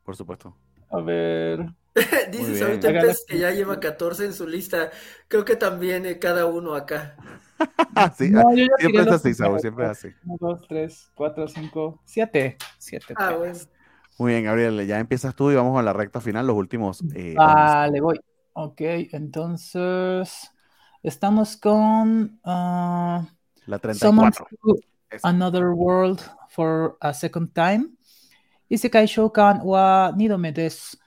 [0.04, 0.56] Por supuesto.
[0.90, 1.66] A ver.
[2.32, 4.92] Dices ahorita Pérez que ya lleva 14 en su lista.
[5.28, 7.16] Creo que también eh, cada uno acá.
[7.96, 10.08] Ah, sí, no, yo siempre es así, Saúl, siempre es así.
[10.26, 12.58] 1, 2, 3, 4, 5, 7.
[12.78, 13.14] 7.
[13.16, 13.54] Ah, bueno.
[14.20, 17.04] Muy bien, Gabriel, ya empiezas tú y vamos a la recta final, los últimos.
[17.16, 18.20] eh, Vale, voy.
[18.54, 18.82] Ok,
[19.12, 20.52] entonces
[21.02, 23.26] estamos con uh,
[23.66, 24.48] la Summons 34.
[24.62, 24.76] to
[25.10, 25.28] Esa.
[25.28, 27.90] Another World for a Second Time.
[28.70, 30.98] Isekai Shoukan wa Nidome desu.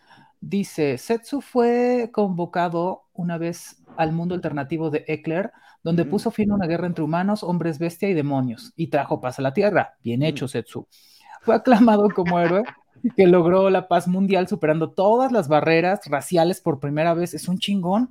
[0.41, 5.51] Dice, Setsu fue convocado una vez al mundo alternativo de Ekler,
[5.83, 6.11] donde Mm.
[6.11, 9.43] puso fin a una guerra entre humanos, hombres bestia y demonios, y trajo paz a
[9.43, 9.97] la tierra.
[10.03, 10.87] Bien hecho, Setsu.
[11.43, 12.62] Fue aclamado como héroe
[13.16, 17.35] que logró la paz mundial superando todas las barreras raciales por primera vez.
[17.35, 18.09] Es un chingón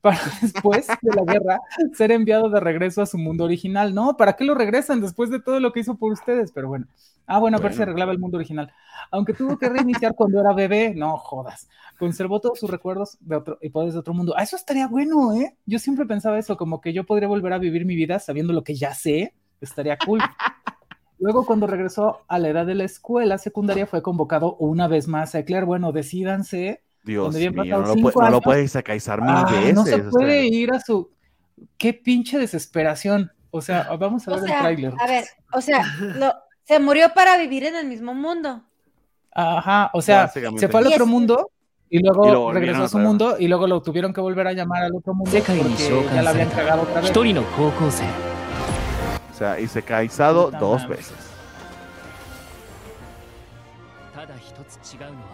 [0.00, 1.60] para después de la guerra
[1.94, 3.94] ser enviado de regreso a su mundo original.
[3.94, 6.52] No, ¿para qué lo regresan después de todo lo que hizo por ustedes?
[6.52, 6.86] Pero bueno.
[7.30, 8.72] Ah, bueno, a ver si arreglaba el mundo original.
[9.10, 11.68] Aunque tuvo que reiniciar cuando era bebé, no jodas.
[11.98, 14.34] Conservó todos sus recuerdos de otro, y poderes de otro mundo.
[14.34, 15.54] Ah, eso estaría bueno, ¿eh?
[15.66, 18.64] Yo siempre pensaba eso, como que yo podría volver a vivir mi vida sabiendo lo
[18.64, 19.34] que ya sé.
[19.60, 20.20] Estaría cool.
[21.18, 25.34] Luego, cuando regresó a la edad de la escuela secundaria, fue convocado una vez más
[25.34, 25.64] a Eclair.
[25.64, 26.82] Bueno, decídanse.
[27.02, 29.74] Dios mío, no lo, puede, no lo, puedes sacaizar mil veces.
[29.74, 31.10] No se puede ir a su.
[31.76, 33.32] Qué pinche desesperación.
[33.50, 34.94] O sea, vamos a ver el tráiler.
[34.98, 36.32] A ver, o sea, lo,
[36.64, 38.62] se murió para vivir en el mismo mundo.
[39.32, 41.50] Ajá, o sea, se fue al otro mundo
[41.90, 44.94] y luego, regresó a su mundo y luego lo tuvieron que volver a llamar al
[44.94, 47.12] otro mundo porque ya la habían cagado otra vez.
[49.38, 51.14] O sea, y se caizado dos veces.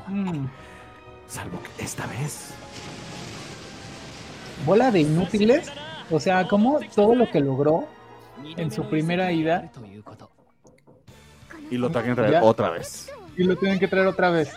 [0.09, 0.45] Mm.
[1.27, 2.51] Salvo que esta vez.
[4.67, 5.73] Bola de inútiles.
[6.11, 7.89] O sea, como todo lo que logró
[8.59, 9.71] en su primera ida
[11.71, 13.11] y lo tienen que traer otra vez.
[13.39, 14.53] Y lo tienen que traer otra vez.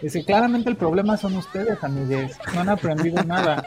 [0.00, 2.38] Dice, claramente el problema son ustedes, amigues.
[2.54, 3.62] No han aprendido nada.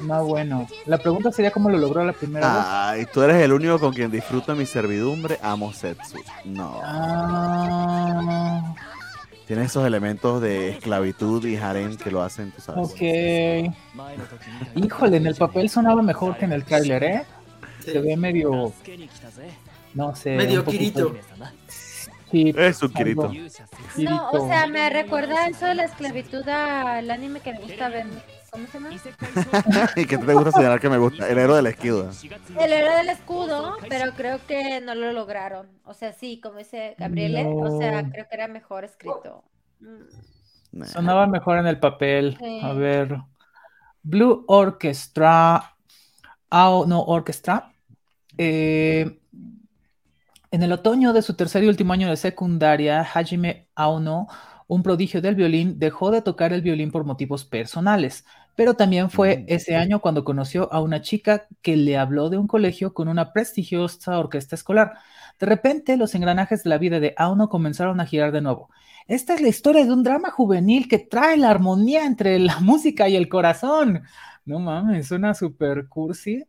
[0.00, 0.66] No, bueno.
[0.86, 2.64] La pregunta sería cómo lo logró la primera vez.
[2.68, 6.18] Ay, tú eres el único con quien disfruta mi servidumbre, amo Setsu.
[6.44, 6.80] No.
[6.84, 8.74] Ah.
[9.46, 12.90] Tiene esos elementos de esclavitud y harem que lo hacen, tú sabes.
[12.90, 13.00] Ok.
[14.74, 17.22] Híjole, en el papel sonaba mejor que en el trailer, ¿eh?
[17.84, 18.72] Se ve medio
[19.96, 20.36] no sé.
[20.36, 21.16] Medio Kirito.
[22.30, 23.32] Sí, es un Kirito.
[23.96, 28.04] No, o sea, me recuerda eso de la esclavitud al anime que me gusta ver.
[28.56, 29.90] ¿Cómo se llama?
[29.96, 31.28] y que te gusta señalar que me gusta.
[31.28, 32.10] El héroe del escudo.
[32.58, 35.68] El héroe del escudo, pero creo que no lo lograron.
[35.84, 39.44] O sea, sí, como dice Gabriele, o sea, creo que era mejor escrito.
[39.80, 40.84] Mm.
[40.84, 42.38] Sonaba mejor en el papel.
[42.62, 43.18] A ver.
[44.02, 45.76] Blue Orchestra.
[46.50, 47.72] Ah, no, Orchestra.
[48.38, 49.20] Eh,
[50.50, 54.28] en el otoño de su tercer y último año de secundaria, Hajime Aono,
[54.66, 58.24] un prodigio del violín, dejó de tocar el violín por motivos personales,
[58.56, 62.46] pero también fue ese año cuando conoció a una chica que le habló de un
[62.46, 64.94] colegio con una prestigiosa orquesta escolar.
[65.38, 68.70] De repente, los engranajes de la vida de Aono comenzaron a girar de nuevo.
[69.06, 73.08] Esta es la historia de un drama juvenil que trae la armonía entre la música
[73.08, 74.02] y el corazón.
[74.44, 76.44] No mames, suena súper cursi.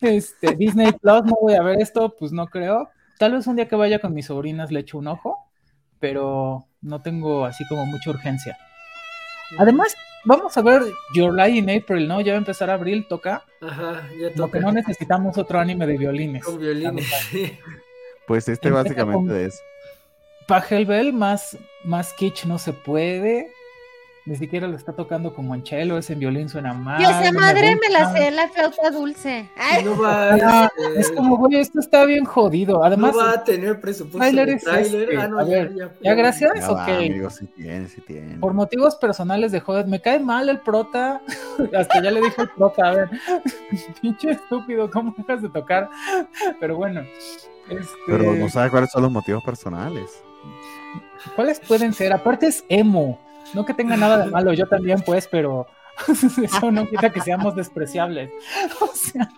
[0.00, 3.66] Este, Disney Plus, no voy a ver esto, pues no creo, Tal vez un día
[3.66, 5.38] que vaya con mis sobrinas le echo un ojo,
[5.98, 8.58] pero no tengo así como mucha urgencia.
[9.58, 9.94] Además,
[10.26, 10.82] vamos a ver
[11.14, 12.20] Your Lie in April, ¿no?
[12.20, 13.44] Ya va a empezar abril, toca.
[13.62, 14.38] Ajá, ya toca.
[14.38, 16.44] Lo que no necesitamos otro anime de violines.
[16.44, 17.06] Con violines.
[18.26, 19.62] Pues este básicamente es.
[20.48, 23.52] Pagelbel, más, más kitsch no se puede
[24.26, 27.00] ni siquiera lo está tocando como en cello, ese en violín suena mal.
[27.00, 29.48] Yo esa madre me, la sé en la flauta dulce.
[29.84, 32.82] No va es como, güey, esto está bien jodido.
[32.82, 35.06] Además, no va a tener presupuesto de trailer.
[35.06, 35.16] Este.
[35.16, 35.72] Ah, no, a ver,
[36.02, 36.76] ya, gracias, ya ok.
[36.76, 38.38] Va, amigo, sí tiene, sí tiene.
[38.38, 41.22] Por motivos personales de joder, me cae mal el prota.
[41.78, 43.10] Hasta ya le dije al prota, a ver,
[44.02, 45.88] pinche estúpido, ¿cómo dejas de tocar?
[46.58, 47.02] Pero bueno.
[47.70, 47.86] Este...
[48.08, 50.24] Pero no sabe cuáles son los motivos personales.
[51.36, 52.12] ¿Cuáles pueden ser?
[52.12, 53.20] Aparte es emo.
[53.54, 55.66] No que tenga nada de malo, yo también, pues, pero
[56.42, 58.30] eso no quita que seamos despreciables.
[58.80, 59.28] O sea.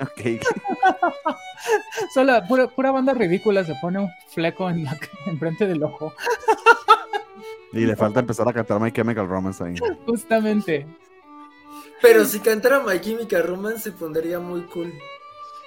[0.00, 0.42] Ok.
[2.12, 2.42] Solo
[2.74, 6.12] pura, banda ridícula se pone un fleco en la enfrente del ojo.
[7.72, 9.74] Y le falta empezar a cantar My Chemical Romance ahí.
[10.06, 10.86] Justamente.
[12.02, 14.92] Pero si cantara My Chemical Romance se pondría muy cool.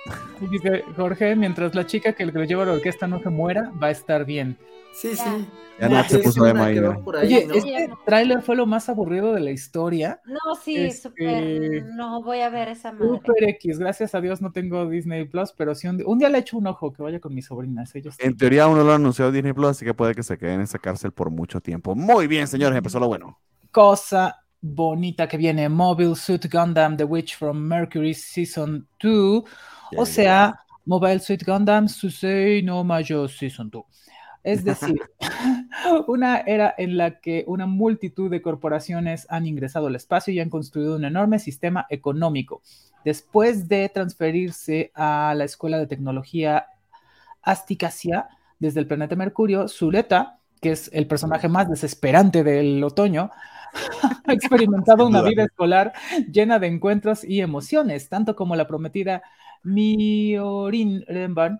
[0.51, 3.88] Dice Jorge, mientras la chica que lo lleva a la orquesta no se muera, va
[3.88, 4.57] a estar bien.
[4.93, 5.47] Sí, sí.
[5.79, 6.81] Ya no se puso de maíz.
[7.21, 7.53] Oye, ¿no?
[7.53, 10.19] este tráiler fue lo más aburrido de la historia.
[10.25, 11.01] No, sí, este...
[11.01, 11.85] súper.
[11.93, 13.07] No voy a ver esa madre.
[13.09, 16.39] Super X, gracias a Dios no tengo Disney Plus, pero sí un, un día le
[16.39, 17.93] echo un ojo que vaya con mis sobrinas.
[17.93, 20.61] Ellos en teoría uno lo anunció Disney Plus, así que puede que se queden en
[20.61, 21.93] esa cárcel por mucho tiempo.
[21.93, 23.39] Muy bien, señores, empezó lo bueno.
[23.69, 29.43] Cosa bonita que viene: Mobile Suit Gundam The Witch from Mercury Season 2.
[29.95, 33.85] O sea, Mobile Suit Gundam Susei no Mayo Season 2.
[34.43, 35.01] Es decir,
[36.07, 40.49] una era en la que una multitud de corporaciones han ingresado al espacio y han
[40.49, 42.61] construido un enorme sistema económico.
[43.03, 46.68] Después de transferirse a la Escuela de Tecnología
[47.41, 48.27] Asticacia
[48.59, 53.31] desde el planeta Mercurio, Zuleta, que es el personaje más desesperante del otoño,
[54.26, 55.93] ha experimentado una vida escolar
[56.31, 59.23] llena de encuentros y emociones, tanto como la prometida
[59.63, 61.59] Miorin Renban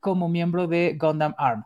[0.00, 1.64] como miembro de Gundam Arm.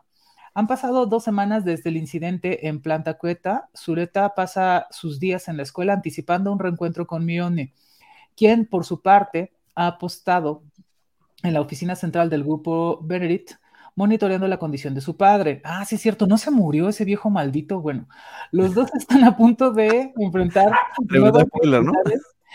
[0.53, 3.69] Han pasado dos semanas desde el incidente en Planta Cueta.
[3.73, 7.73] Sureta pasa sus días en la escuela anticipando un reencuentro con Mione,
[8.35, 10.63] quien por su parte ha apostado
[11.43, 13.51] en la oficina central del grupo Benedict
[13.97, 15.59] monitoreando la condición de su padre.
[15.63, 17.81] Ah, sí es cierto, no se murió ese viejo maldito.
[17.81, 18.07] Bueno,
[18.51, 20.71] los dos están a punto de enfrentar
[21.81, 21.91] ¿no?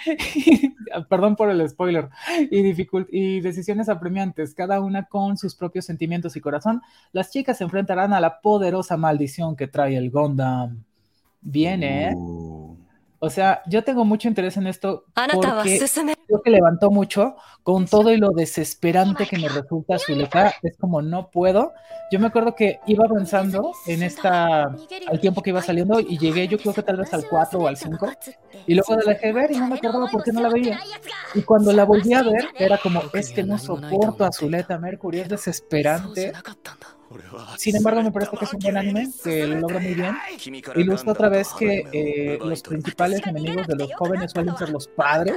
[1.08, 2.08] Perdón por el spoiler.
[2.50, 6.82] Y, y decisiones apremiantes, cada una con sus propios sentimientos y corazón.
[7.12, 10.84] Las chicas se enfrentarán a la poderosa maldición que trae el Gundam.
[11.40, 12.14] Viene, ¿eh?
[12.14, 12.71] Uh,
[13.24, 15.78] o sea, yo tengo mucho interés en esto porque
[16.26, 20.52] creo que levantó mucho con todo y lo desesperante que me resulta su letra.
[20.60, 21.72] Es como no puedo.
[22.10, 26.48] Yo me acuerdo que iba avanzando en esta al tiempo que iba saliendo y llegué
[26.48, 28.10] yo creo que tal vez al 4 o al 5
[28.66, 30.80] y luego la dejé ver y no me acordaba por qué no la veía.
[31.34, 35.20] Y cuando la volví a ver era como es que no soporto a Zuleta Mercury,
[35.20, 36.32] es desesperante.
[37.56, 40.14] Sin embargo, me parece que es un buen anime, que lo logra muy bien.
[40.76, 45.36] Ilustra otra vez que eh, los principales enemigos de los jóvenes suelen ser los padres,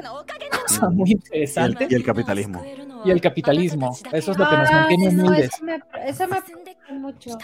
[0.68, 2.64] cosa muy y, el, interesante, y el capitalismo.
[3.04, 3.98] y el capitalismo.
[4.12, 5.52] Eso es lo que nos mantiene no, humildes.
[5.54, 7.38] eso me, eso me preocupa mucho.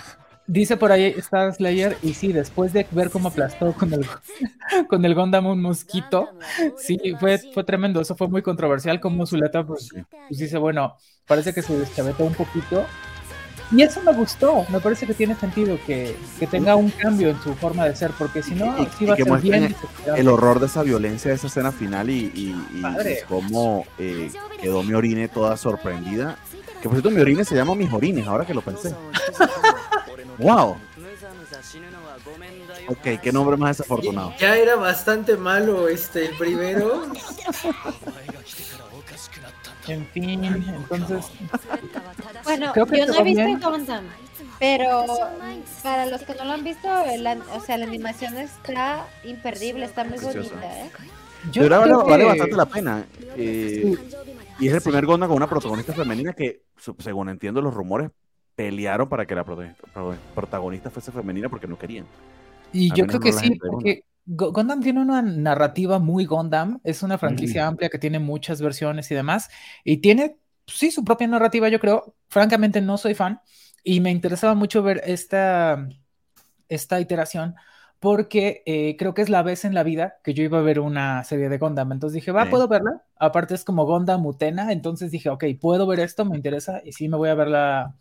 [0.48, 4.06] Dice por ahí Star Slayer, y sí, después de ver cómo aplastó con el,
[4.90, 6.30] con el Gundam un mosquito,
[6.78, 11.54] sí, fue, fue tremendo, eso fue muy controversial, como Zuleta pues, pues dice, bueno, parece
[11.54, 12.86] que se deschavetó un poquito,
[13.72, 17.42] y eso me gustó, me parece que tiene sentido que, que tenga un cambio en
[17.42, 19.76] su forma de ser, porque si no, Y- sí y va a ser bien.
[20.16, 23.20] El horror de esa violencia de esa escena final y, y- y- Padre.
[23.24, 24.32] y cómo eh,
[24.62, 26.38] quedó mi orine toda sorprendida.
[26.82, 28.94] Que por cierto, mi orine se llama mis orines, ahora que lo pensé.
[30.40, 30.78] ¡Wow!
[32.88, 34.34] Ok, qué nombre más desafortunado.
[34.40, 37.04] Ya era bastante malo este el primero.
[39.88, 41.26] En fin, entonces,
[42.44, 43.72] Bueno, Creo que yo no he visto.
[43.72, 44.06] Gundam,
[44.60, 45.06] pero
[45.84, 49.86] para los que no lo han visto, el an- o sea, la animación está imperdible,
[49.86, 50.38] está muy Preciosa.
[50.50, 50.90] bonita, ¿eh?
[51.52, 51.68] yo
[52.06, 53.06] vale, bastante la pena.
[53.36, 53.96] eh,
[54.60, 56.62] y es el primer Gonda con una protagonista femenina que,
[57.00, 58.12] según entiendo los rumores,
[58.56, 62.06] pelearon para que la protagonista, pro- protagonista fuese femenina porque no querían.
[62.72, 66.80] Y Al yo creo no que la sí, porque Gundam tiene una narrativa muy Gundam,
[66.84, 69.50] es una franquicia amplia que tiene muchas versiones y demás,
[69.84, 70.38] y tiene,
[70.68, 72.16] sí, su propia narrativa, yo creo.
[72.30, 73.42] Francamente, no soy fan,
[73.84, 75.88] y me interesaba mucho ver esta,
[76.70, 77.56] esta iteración,
[78.00, 80.80] porque eh, creo que es la vez en la vida que yo iba a ver
[80.80, 81.92] una serie de Gundam.
[81.92, 82.50] Entonces dije, va, Sí.
[82.52, 83.04] puedo verla.
[83.18, 87.10] Aparte es como Gundam Utena, entonces dije, ok, puedo ver esto, me interesa, y sí
[87.10, 87.96] me voy a ver la,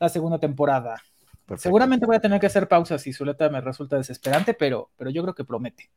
[0.00, 0.96] la segunda temporada.
[1.52, 1.68] Perfecto.
[1.68, 5.20] Seguramente voy a tener que hacer pausas si Zuleta me resulta desesperante, pero, pero yo
[5.20, 5.90] creo que promete.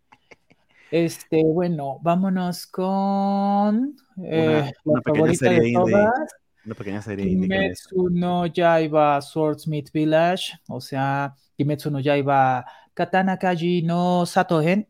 [0.92, 8.48] Este, bueno, vámonos con eh, una pequeña serie de todas, Una pequeña serie Kimetsu no
[8.48, 14.90] Yaiba Swordsmith Village, o sea, Kimetsu no Yaiba Katana Kaji no Satohen,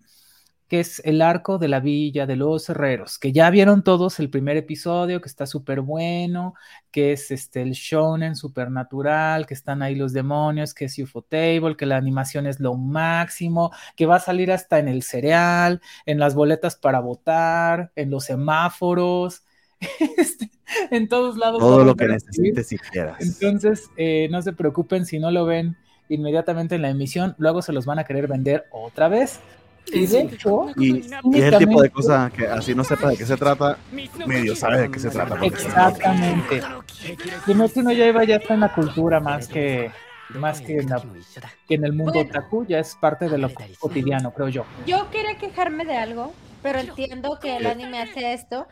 [0.68, 4.30] que es el arco de la Villa de los Herreros, que ya vieron todos el
[4.30, 6.56] primer episodio, que está súper bueno,
[6.92, 11.76] que es este, el shonen supernatural, que están ahí los demonios, que es UFO Table,
[11.78, 16.20] que la animación es lo máximo, que va a salir hasta en el cereal, en
[16.20, 19.44] las boletas para votar, en los semáforos,
[20.18, 20.50] este,
[20.90, 21.60] en todos lados.
[21.60, 23.22] todo lo que necesites si quieras.
[23.22, 25.78] entonces, eh, no se preocupen si no lo ven
[26.10, 29.40] inmediatamente en la emisión, luego se los van a querer vender otra vez.
[29.92, 33.18] Y de hecho, Y, y es el tipo de cosa que así no sepas de
[33.18, 33.78] qué se trata,
[34.26, 35.36] medio sabes de qué se trata.
[35.46, 36.62] exactamente.
[37.46, 39.92] Kimetsu no Yaiba ya está en la cultura más que
[40.30, 41.04] más que en, la-
[41.68, 42.30] que en el mundo Bueno.
[42.32, 44.66] otaku, ya es parte de lo cotidiano, creo yo.
[44.88, 46.34] Yo quería quejarme de algo,
[46.64, 48.68] pero entiendo que el anime hace esto.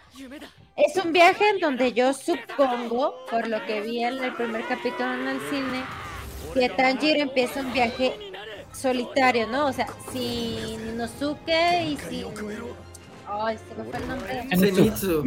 [0.76, 5.14] Es un viaje en donde yo supongo, por lo que vi en el primer capítulo
[5.14, 5.84] en el cine,
[6.56, 8.15] que Tanjiro empieza un viaje
[8.73, 9.67] solitario, ¿no?
[9.67, 12.25] O sea, sin Inosuke y sin...
[13.25, 14.47] Ay, se me fue el nombre.
[14.49, 15.23] Zenitsu.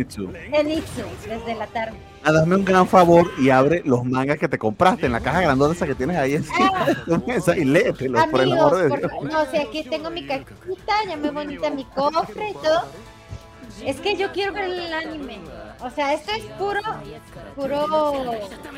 [0.51, 1.03] Zenitsu.
[1.29, 1.97] Desde la tarde.
[2.23, 5.41] Ah, Hazme un gran favor y abre los mangas que te compraste en la caja
[5.41, 6.45] grandota esa que tienes ahí en
[7.05, 9.13] tu mesa y léetelos, por el amor de Dios.
[9.23, 12.85] no, si aquí tengo mi cajita, ya me bonita mi cofre y todo.
[13.85, 15.39] Es que yo quiero ver el anime.
[15.81, 16.81] O sea, esto es puro,
[17.55, 17.87] puro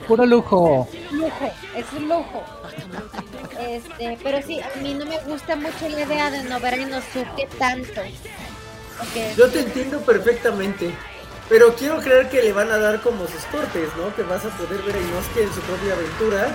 [0.06, 0.88] Puro lujo.
[1.12, 2.42] lujo, es un lujo.
[3.60, 6.76] Este, pero sí, a mí no me gusta mucho la idea de no ver a
[6.78, 8.00] Inosuke tanto.
[9.36, 10.94] Yo te entiendo perfectamente.
[11.48, 14.14] Pero quiero creer que le van a dar como sus cortes, ¿no?
[14.14, 16.48] Que vas a poder ver a Inosuke en su propia aventura.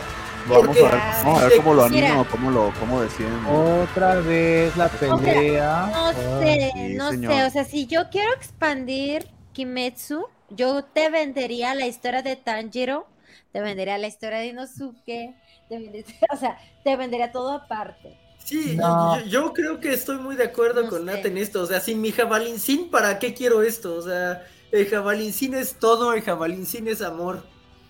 [0.48, 2.08] Vamos Porque- a ver, vamos a ver cómo lo Mira.
[2.08, 3.46] animan o cómo lo cómo deciden.
[3.46, 5.90] Otra vez la pelea.
[5.94, 6.12] no
[6.42, 7.34] sé, sí, no señor.
[7.34, 7.44] sé.
[7.46, 13.08] O sea, si yo quiero expandir Kimetsu, yo te vendería la historia de Tanjiro
[13.52, 15.36] te vendería la historia de Inosuke,
[15.70, 18.18] te vendería, o sea, te vendería todo aparte.
[18.44, 19.20] Sí, No.
[19.20, 21.06] yo, yo creo que estoy muy de acuerdo No con.
[21.06, 21.62] Nat en esto.
[21.62, 23.96] O sea, sin mi jabalincín, ¿para qué quiero esto?
[23.96, 27.44] O sea, el jabalincín es todo, el jabalincín es amor.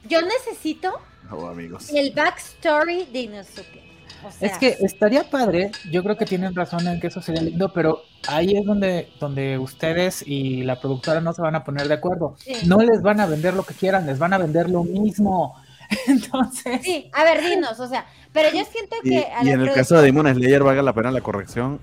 [0.07, 0.91] Yo necesito
[1.29, 1.89] No, amigos.
[1.89, 3.81] el backstory de Inosuke.
[4.25, 7.41] O sea, Es que estaría padre, yo creo que tienen razón en que eso sería
[7.41, 11.87] lindo, pero ahí es donde, donde ustedes y la productora no se van a poner
[11.87, 12.35] de acuerdo.
[12.39, 12.53] Sí.
[12.65, 15.55] No les van a vender lo que quieran, les van a vender lo mismo.
[16.07, 19.61] Entonces, Sí, a ver, dinos, o sea, pero yo siento Y, que a y en
[19.61, 21.79] el caso de Demon Slayer, valga la pena la corrección,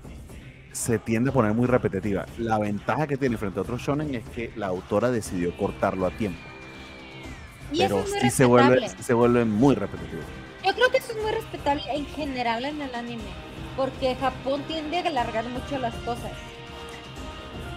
[0.71, 2.25] se tiende a poner muy repetitiva.
[2.37, 6.11] La ventaja que tiene frente a otros shonen es que la autora decidió cortarlo a
[6.11, 6.39] tiempo.
[7.71, 10.23] y eso Pero es muy sí se vuelve, se vuelve muy repetitivo.
[10.65, 13.23] Yo creo que eso es muy respetable en general en el anime,
[13.75, 16.31] porque Japón tiende a alargar mucho las cosas.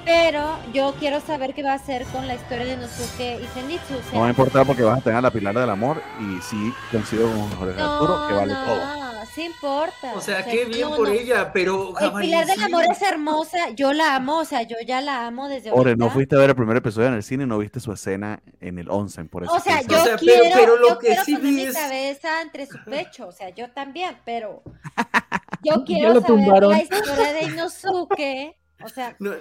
[0.04, 3.94] Pero yo quiero saber qué va a hacer con la historia de Nosuke y Zenitsu.
[3.94, 6.42] Sea, No va a importar porque vas a tener a la pilar del amor y
[6.42, 9.13] sí coincido con Jorge Arturo que vale no, todo.
[9.34, 10.12] Sí importa.
[10.14, 11.14] O sea, qué bien no, por no.
[11.14, 15.00] ella, pero El Pilar del Amor es hermosa, yo la amo, o sea, yo ya
[15.00, 17.46] la amo desde Ore, no fuiste a ver el primer episodio en el cine y
[17.46, 19.52] no viste su escena en el onsen, por eso.
[19.52, 21.56] O sea, yo dice- sea, pero- quiero, pero lo yo que quiero sí poner vi
[21.56, 24.62] mi es- cabeza entre su pecho, o sea, yo también, pero
[25.62, 26.70] yo quiero lo saber tumbaron.
[26.70, 29.32] la historia de Inosuke, o sea, No,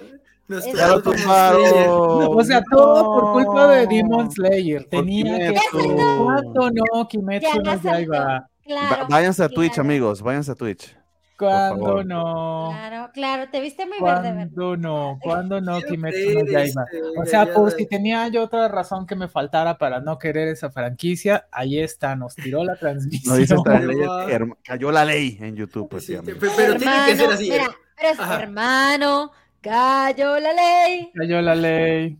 [0.48, 1.60] nuestro Ya lo Demon tumbaron.
[1.66, 1.86] Slayer.
[1.88, 4.80] o sea, todo por culpa de Demon Slayer.
[4.82, 5.80] Por Tenía que Kimetsu.
[5.80, 5.96] ser.
[6.18, 7.08] ¿Cuándo no?
[7.08, 7.82] Kimetsu Ya no.
[7.82, 8.50] Yaiba.
[8.64, 9.06] Claro.
[9.08, 10.96] Váyanse a Twitch, claro, amigos, váyanse a Twitch.
[11.36, 12.68] ¿Cuándo no?
[12.70, 14.48] Claro, claro, te viste muy verde, ¿verdad?
[14.54, 15.18] ¿Cuándo no?
[15.20, 15.80] ¿Cuándo no?
[15.82, 16.84] Kimetsu no Yaiba.
[16.84, 17.70] este, O sea, por Yayada.
[17.76, 22.14] si tenía yo otra razón que me faltara para no querer esa franquicia, ahí está,
[22.14, 23.30] nos tiró la transmisión.
[23.32, 24.26] Nos dice esta Pero ley, va.
[24.30, 26.38] herma- cayó la ley en YouTube, pues sí, Sí, amigos.
[26.38, 27.50] pe- pero tiene que ser así.
[27.50, 27.64] mira,
[27.96, 31.10] pero es hermano, cayó la ley.
[31.16, 32.16] Cayó la ley.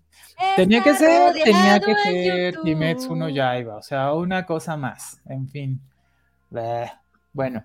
[0.56, 2.64] Tenía que ser, tenía que ser YouTube.
[2.64, 5.80] Kimetsu no Yaiba, o sea, una cosa más, en fin.
[6.54, 6.92] Bleh.
[7.32, 7.64] Bueno,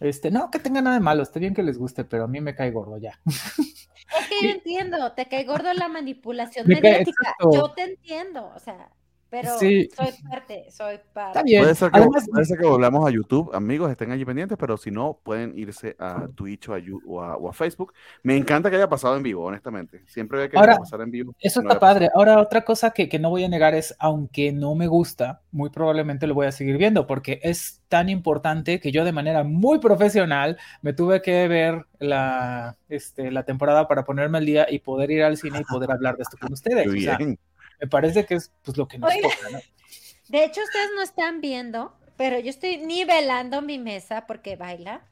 [0.00, 2.40] este, no que tenga nada de malo, está bien que les guste, pero a mí
[2.40, 3.18] me cae gordo ya.
[3.26, 7.34] Es que yo entiendo, te cae gordo la manipulación Me mediática.
[7.52, 8.90] Yo te entiendo, o sea,
[9.28, 9.88] pero Sí.
[9.96, 11.38] soy parte, soy parte.
[11.38, 11.62] Está bien.
[11.62, 14.76] Puede ser, que, Además, puede ser que volvamos a YouTube, amigos, estén allí pendientes, pero
[14.76, 17.92] si no, pueden irse a Twitch o a, o a, o a Facebook.
[18.22, 20.02] Me encanta que haya pasado en vivo, honestamente.
[20.06, 21.34] Siempre había Ahora, pasar en vivo.
[21.40, 22.08] Eso no está padre.
[22.14, 25.70] Ahora, otra cosa que, que no voy a negar es, aunque no me gusta, muy
[25.70, 29.78] probablemente lo voy a seguir viendo, porque es tan importante que yo de manera muy
[29.78, 35.10] profesional me tuve que ver la, este, la temporada para ponerme al día y poder
[35.10, 36.86] ir al cine y poder hablar de esto con ustedes.
[36.86, 37.38] O sea, bien.
[37.80, 39.28] Me parece que es pues, lo que nos Oiga.
[39.28, 39.58] toca, ¿no?
[40.28, 45.02] De hecho, ustedes no están viendo, pero yo estoy nivelando mi mesa porque baila.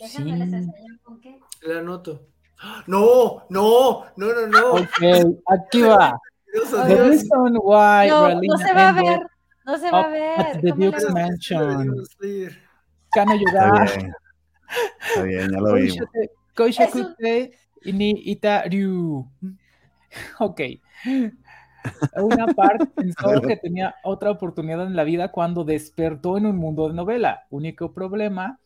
[0.00, 0.38] Déjame Sí.
[0.38, 1.38] les enseño con qué.
[1.62, 2.28] La anoto.
[2.86, 4.72] No, no, no, no, no.
[4.74, 6.18] Ok, aquí va.
[6.72, 9.20] Oh, The reason why No, no Ralina se va a ver,
[9.66, 10.40] no se va a up ver.
[10.40, 11.10] at the ¿cómo le Duke's?
[11.10, 11.78] Mansion.
[11.78, 12.62] Demon Slayer.
[13.12, 14.12] Kano Está bien.
[15.00, 15.96] Está bien, ya lo vimos.
[15.98, 17.58] Koishate- Koishaku Es un- te
[17.92, 19.28] ni ita ryu.
[20.38, 20.60] Ok.
[22.16, 26.88] Una parte pensó que tenía otra oportunidad en la vida cuando despertó en un mundo
[26.88, 27.44] de novela.
[27.50, 28.58] Único problema,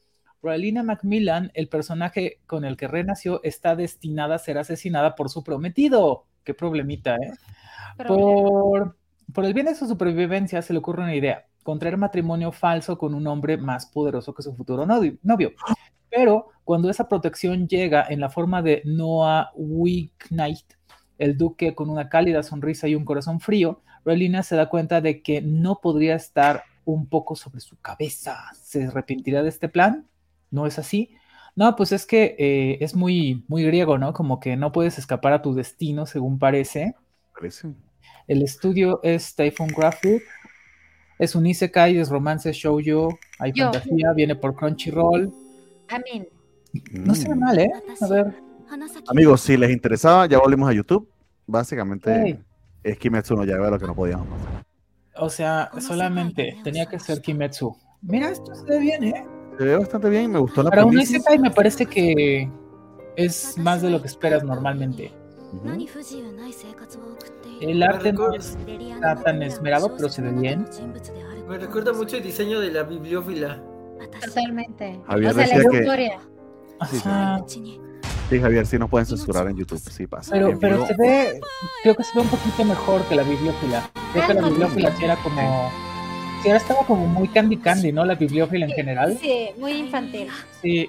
[0.43, 5.43] Ralina Macmillan, el personaje con el que renació, está destinada a ser asesinada por su
[5.43, 6.27] prometido.
[6.45, 7.33] Qué problemita, ¿eh?
[8.07, 8.97] Por,
[9.33, 13.15] por el bien de su supervivencia se le ocurre una idea, contraer matrimonio falso con
[13.15, 15.53] un hombre más poderoso que su futuro novio.
[16.11, 20.78] Pero cuando esa protección llega en la forma de Noah Wicknight,
[21.19, 25.23] el duque con una cálida sonrisa y un corazón frío, Relina se da cuenta de
[25.23, 28.39] que no podría estar un poco sobre su cabeza.
[28.55, 30.07] ¿Se arrepentirá de este plan?
[30.51, 31.11] ¿No es así?
[31.55, 34.13] No, pues es que eh, es muy, muy griego, ¿no?
[34.13, 36.95] Como que no puedes escapar a tu destino, según parece.
[37.35, 37.69] Parece.
[38.27, 40.23] El estudio es Typhoon Graphic.
[41.19, 43.65] Es un isekai, es romance shoujo, hay Yo.
[43.65, 45.33] fantasía, viene por Crunchyroll.
[45.89, 46.29] Amin.
[46.93, 47.73] No se ve mal, ¿eh?
[48.01, 48.35] A ver,
[49.09, 51.09] Amigos, si les interesaba, ya volvimos a YouTube.
[51.47, 52.39] Básicamente
[52.83, 54.65] es Kimetsu no Yaiba lo que no podíamos pasar.
[55.17, 57.75] o sea, solamente tenía que ser Kimetsu.
[58.03, 59.27] Mira, esto se ve bien, ¿eh?
[59.59, 62.49] Se ve bastante bien, me gustó la Para un isekai me parece que
[63.17, 65.13] es más de lo que esperas normalmente.
[67.61, 70.67] El arte no está tan esmerado, pero se ve bien.
[71.49, 73.63] Me recuerda mucho el diseño de la bibliófila.
[74.23, 75.01] Totalmente.
[75.07, 76.21] Javier o sea, la que- historia.
[76.81, 77.45] Ajá,
[78.29, 79.79] Sí, Javier, sí nos pueden censurar en YouTube.
[79.79, 80.33] Sí pasa.
[80.33, 81.41] pero, pero se ve,
[81.83, 83.91] creo que se ve un poquito mejor que la bibliófila.
[84.13, 85.71] Creo que la bibliófila sí era como
[86.43, 88.05] Sí, ahora estaba como muy candy candy, ¿no?
[88.05, 89.19] La bibliófila en general.
[89.21, 90.29] Sí, muy infantil.
[90.63, 90.89] Sí.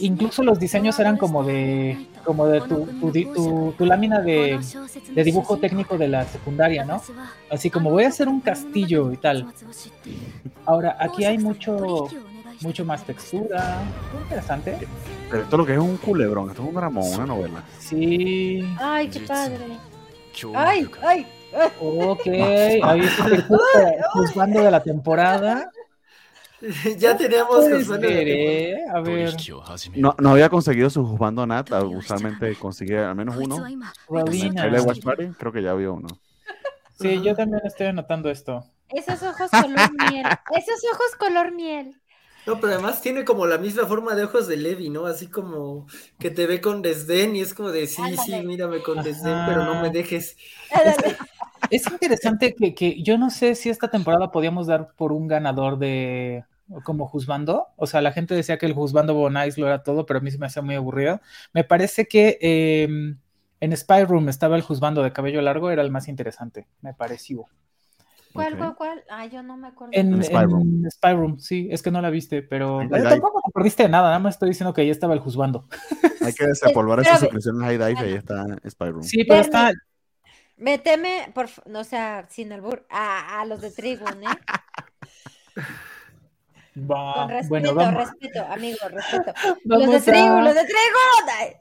[0.00, 4.60] Incluso los diseños eran como de como de tu, tu, tu- tu lámina de,
[5.14, 7.00] de dibujo técnico de la secundaria, ¿no?
[7.50, 9.46] Así como voy a hacer un castillo y tal.
[10.66, 12.08] Ahora, aquí hay mucho
[12.62, 13.82] mucho más textura.
[14.12, 14.78] Muy interesante.
[15.30, 17.64] Pero esto lo que es un culebrón, esto es un dramón, una novela.
[17.78, 18.64] Sí.
[18.78, 19.78] Ay, qué padre.
[20.54, 21.26] Ay, ay.
[21.80, 23.44] Ok, ahí está el
[24.12, 25.70] juzgando de la temporada.
[26.96, 28.76] ya ¿eh?
[28.94, 29.34] A ver,
[29.96, 33.66] No, no había conseguido su juzgando Nat, usualmente consigue al menos uno.
[33.66, 36.06] El Watch Party, creo que ya vio uno.
[37.00, 38.64] Sí, yo también estoy anotando esto.
[38.90, 40.24] Esos ojos color miel.
[40.56, 42.00] Esos ojos color miel.
[42.46, 45.06] No, pero además tiene como la misma forma de ojos de Levi, ¿no?
[45.06, 45.86] Así como
[46.18, 49.64] que te ve con desdén y es como de sí, sí, mírame con desdén, pero
[49.64, 50.36] no me dejes.
[51.70, 55.78] Es interesante que, que yo no sé si esta temporada podíamos dar por un ganador
[55.78, 56.44] de
[56.84, 57.68] como juzgando.
[57.76, 60.30] O sea, la gente decía que el juzgando Bonais lo era todo, pero a mí
[60.30, 61.20] se me hacía muy aburrido.
[61.52, 62.88] Me parece que eh,
[63.60, 67.46] en Spy Room estaba el juzgando de cabello largo, era el más interesante, me pareció.
[68.32, 69.04] ¿Cuál, cuál, cuál?
[69.10, 69.92] Ay, yo no me acuerdo.
[69.94, 70.84] En, En Spy Room.
[70.84, 74.08] en Spy Room, sí, es que no la viste, pero tampoco te perdiste de nada,
[74.08, 75.68] nada más estoy diciendo que ahí estaba el juzgando.
[76.20, 79.02] Hay que desempolvar Pero esas suscripciones High Dive y ahí está Spy Room.
[79.02, 79.72] Sí, pero está,
[80.62, 84.26] Méteme, por, o sea, sin el bur, a, a los de Trigun, ¿eh?
[86.76, 89.32] va, Con respeto, bueno, vamos, respeto, amigo, respeto.
[89.64, 89.86] Los de
[90.16, 91.28] a los de Trigun.
[91.36, 91.56] Ay.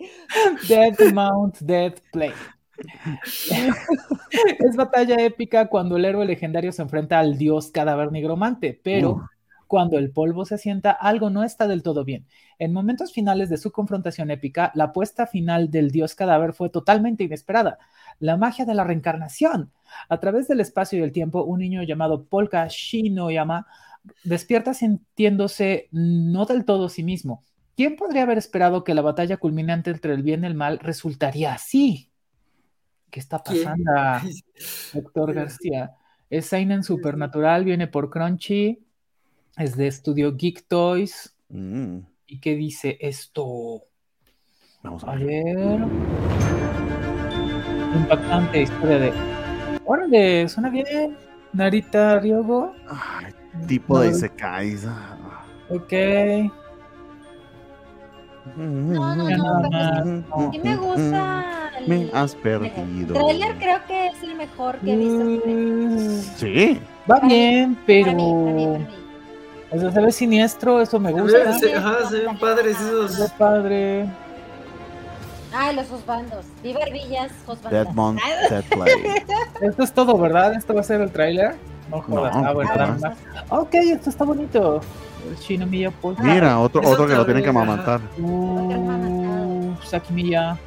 [0.68, 2.34] Dead Mount Dead Play.
[4.60, 9.30] es batalla épica cuando el héroe legendario se enfrenta al dios cadáver nigromante, pero
[9.72, 12.28] cuando el polvo se asienta, algo no está del todo bien.
[12.60, 17.24] En momentos finales de su confrontación épica, la puesta final del dios cadáver fue totalmente
[17.24, 17.80] inesperada.
[18.20, 19.72] La magia de la reencarnación.
[20.10, 23.66] A través del espacio y el tiempo, un niño llamado Polka Shinoyama
[24.26, 27.42] despierta sintiéndose no del todo sí mismo.
[27.78, 31.54] ¿Quién podría haber esperado que la batalla culminante entre el bien y el mal resultaría
[31.54, 32.11] así?
[33.12, 33.92] ¿Qué está pasando,
[34.94, 35.96] Héctor García?
[36.30, 38.80] Es Seinen Supernatural, viene por Crunchy,
[39.58, 41.36] es de estudio Geek Toys.
[41.50, 43.84] Mm, ¿Y qué dice esto?
[44.82, 45.44] Vamos a A ver.
[45.46, 45.82] ver.
[47.98, 49.14] Impactante historia de.
[49.86, 51.18] Órale, suena bien.
[51.52, 52.74] Narita Ryogo.
[52.88, 53.34] Ay,
[53.68, 54.88] tipo de No, Isekais.
[55.70, 55.94] Ok.
[58.56, 60.04] No, no, no, pero más.
[60.52, 61.72] sí me gusta.
[61.78, 63.14] el- Me has El perdido.
[63.14, 66.38] trailer creo que es el mejor que he visto.
[66.38, 66.80] Sí.
[67.10, 68.12] Va Para mí, bien, Para pero.
[68.14, 68.88] mí, para mí, para mí.
[69.74, 71.54] O sea, se ve siniestro, eso me Se gusta.
[71.60, 73.20] se- ajá, se ven padres Se esos.
[73.20, 74.06] ve padre.
[75.54, 76.46] Ay, los Josbandos.
[76.64, 77.32] Viva Hervillas,
[77.70, 77.88] Dead.
[77.90, 78.20] Month,
[78.50, 79.24] Dead Play.
[79.62, 80.54] Esto es todo, ¿verdad?
[80.54, 81.56] ¿Esto va a ser el tráiler?
[81.90, 82.36] No jodas.
[82.36, 83.02] No, ah, bueno, más.
[83.02, 83.18] más.
[83.50, 84.82] Ok, esto está bonito.
[85.30, 86.24] El Shinomiya Polka.
[86.24, 88.02] Mira, otro, Es otro que lo tienen que amamantar.
[88.20, 90.58] Uh, Sakimiya.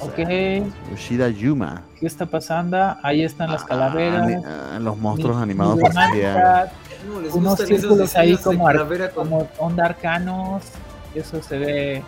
[0.00, 0.62] Ok, ¿qué
[0.92, 1.82] Ushida Yuma.
[2.02, 2.76] está pasando?
[3.02, 4.44] Ahí están las Ah, calaveras.
[4.44, 6.70] ah, los monstruos Ni- animados ni por románticas,
[7.06, 10.62] ¿Cómo les unos círculos ahí como, ar- como onda arcanos.
[11.14, 12.02] Eso se ve.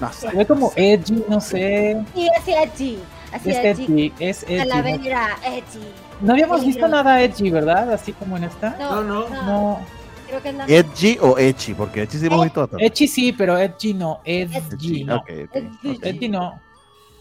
[0.00, 0.28] No sé.
[0.30, 2.04] Se ve como edgy, no sé.
[2.14, 2.98] Sí, así edgy.
[3.32, 3.84] Así Es edgy.
[3.84, 4.56] edgy, es edgy.
[4.58, 4.68] ¿no?
[4.68, 5.86] Calavera, edgy.
[6.20, 7.04] No habíamos visto Peligroso.
[7.04, 7.92] nada edgy, ¿verdad?
[7.92, 8.70] Así como en esta.
[8.78, 9.28] No, No, no.
[9.28, 9.80] no, No,
[10.28, 11.74] Creo que es la ¿Edgy o Echi?
[11.74, 14.20] Porque Echi sí hemos visto edgy sí, pero edgy no.
[14.24, 15.16] Edgy Edgy, no.
[15.16, 15.98] ok, ok, Edgy.
[16.02, 16.60] Edgy no.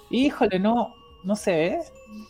[0.09, 0.93] Híjole, no.
[1.23, 1.79] No sé, ¿eh?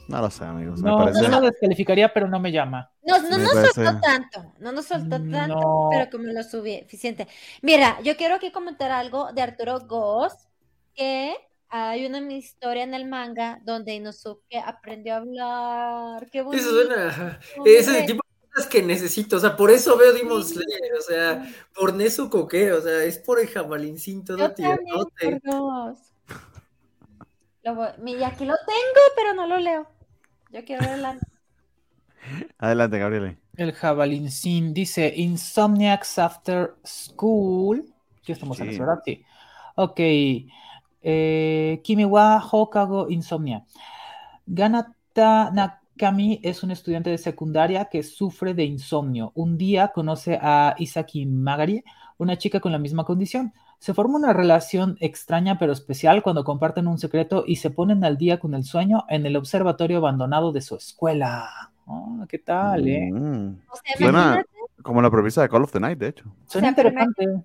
[0.07, 0.81] No lo sé, amigos.
[0.81, 1.27] No, me parece.
[1.29, 2.89] no lo descalificaría, pero no me llama.
[3.03, 5.89] No, no nos parece- soltó tanto, no nos soltó tanto, No.
[5.91, 7.27] pero como lo suficiente.
[7.61, 10.33] Mira, yo quiero aquí comentar algo de Arturo Goss,
[10.93, 11.35] que
[11.69, 16.29] hay una historia en el manga donde Inosuke aprendió a hablar.
[16.31, 16.63] Qué bonito.
[16.63, 17.39] Eso suena.
[17.57, 17.77] hombre.
[17.77, 19.37] Ese tipo de cosas que necesito.
[19.37, 20.93] O sea, por eso veo Demon Slayer.
[20.97, 22.71] O sea, por Nezuko, ¿qué?
[22.71, 25.41] O sea, es por el jabalincín todo tiernote.
[28.05, 29.87] y aquí lo tengo, pero no lo leo.
[30.51, 31.17] Yo quiero leerla.
[32.57, 33.37] Adelante, Gabriele.
[33.57, 37.85] El Jabalincín dice Insomniacs After School.
[38.25, 38.75] Ya estamos en Sí.
[38.75, 39.01] eso, ¿verdad?
[39.05, 39.23] Sí.
[39.75, 39.99] Ok.
[41.07, 43.63] Eh, Kimi wa Hokago Insomnia.
[44.47, 49.31] Ganata Nakami es un estudiante de secundaria que sufre de insomnio.
[49.35, 51.83] Un día conoce a Isaki Magari,
[52.17, 53.53] una chica con la misma condición.
[53.77, 58.17] Se forma una relación extraña pero especial cuando comparten un secreto y se ponen al
[58.17, 61.71] día con el sueño en el observatorio abandonado de su escuela.
[61.85, 63.11] Ah, ¿Qué tal, eh?
[63.11, 63.59] Mm.
[63.69, 64.45] O sea, Suena
[64.81, 66.25] como la premisa de Call of the Night, de hecho.
[66.47, 67.43] Suena O sea, pero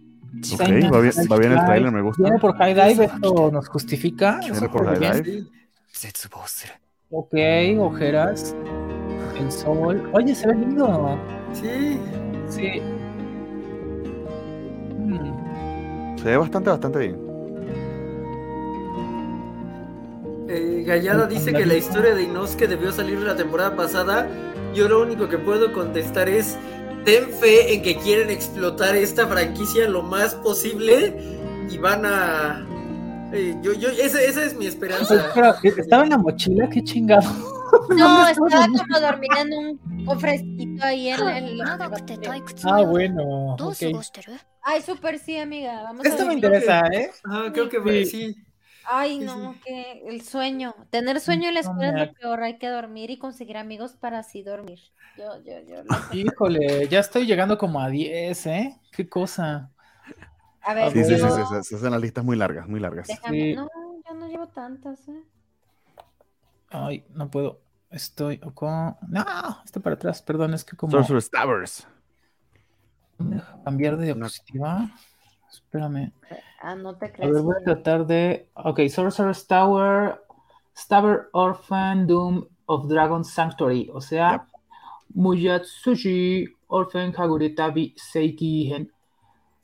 [0.55, 2.23] Ok, va bien, va bien el trailer, me gusta.
[2.23, 4.39] Viene por High Dive, esto nos justifica.
[4.41, 5.25] Viene por High Dive.
[5.25, 5.51] Sí.
[5.93, 6.75] 絶望する
[7.15, 7.35] Ok,
[7.79, 8.57] ojeras.
[9.39, 10.11] El sol.
[10.15, 11.19] Oye, se ve lindo.
[11.53, 11.99] Sí.
[12.49, 12.81] Sí.
[14.97, 16.17] Hmm.
[16.17, 17.26] Se ve bastante, bastante bien.
[20.50, 24.28] Eh, Gallada dice que la historia de Inosuke debió salir la temporada pasada.
[24.74, 26.58] Yo lo único que puedo contestar es:
[27.04, 31.16] ten fe en que quieren explotar esta franquicia lo más posible
[31.70, 32.66] y van a.
[33.34, 35.32] Eh, yo, yo, esa, esa, es mi esperanza.
[35.36, 37.30] Ah, estaba en la mochila, qué chingado.
[37.90, 41.62] No, estaba como dormida en un cofrecito ahí en el.
[42.64, 43.56] Ah, bueno.
[43.60, 43.94] Okay.
[44.62, 45.84] Ay, súper sí, amiga.
[45.84, 47.12] Vamos Esto a me interesa, ¿eh?
[47.26, 48.36] Ah, creo que sí.
[48.90, 49.60] Ay, Sí, no, sí.
[49.66, 50.74] que el sueño.
[50.90, 52.44] Tener sueño en la escuela es lo peor.
[52.44, 54.80] Hay que dormir y conseguir amigos para así dormir.
[55.18, 55.84] Yo, yo, yo.
[55.84, 56.18] lo sé.
[56.18, 58.80] Híjole, ya estoy llegando como a 10, ¿eh?
[58.92, 59.72] Qué cosa.
[60.62, 63.08] A ver, Sí, sí, sí, yo- sí, se- hacen las listas muy largas, muy largas.
[63.08, 63.38] déjame.
[63.38, 63.56] Sí.
[63.56, 63.68] No,
[64.08, 65.24] yo no llevo tantas, ¿eh?
[66.70, 67.62] Ay, no puedo.
[67.90, 68.96] Estoy con.
[69.08, 69.26] No,
[69.66, 71.88] estoy para atrás, perdón, es que como Sorcerer Stabbers.
[73.64, 74.90] Cambiar de diapositiva.
[75.50, 76.12] Espérame.
[76.60, 77.32] Ah, no te A creas.
[77.32, 78.50] ver, voy a tratar de.
[78.54, 80.22] Ok, Sorcerer's Tower,
[80.76, 83.90] Stabber Orphan Doom of Dragon Sanctuary.
[83.94, 84.48] O sea,
[85.16, 88.92] Muyatsushi Orphan Kaguretabi Seiki Gen.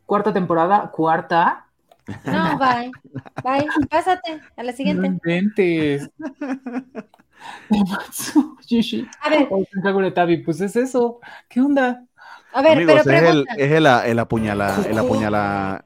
[0.06, 1.68] Cuarta temporada, cuarta.
[2.26, 2.92] No, bye.
[3.44, 3.76] Bye.
[3.90, 5.06] Pásate a la No siguiente.
[5.06, 6.10] inventes.
[7.70, 11.20] Matsuyoshi A ver, Orphan Kaguretabi, pues es eso.
[11.50, 12.06] ¿Qué onda?
[12.52, 15.86] a ver, Amigos, pero es el, es el, el apuñala, el apuñala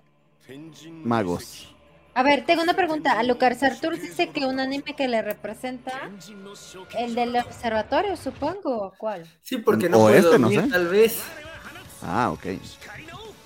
[1.03, 1.73] magos.
[2.17, 3.19] A ver, tengo una pregunta.
[3.19, 6.09] ¿A Lucas Artur dice que un anime que le representa
[6.97, 9.23] el del observatorio, supongo, cuál?
[9.43, 11.21] Sí, porque mm, no puede este, dormir, tal vez.
[12.01, 12.59] Ah, ok.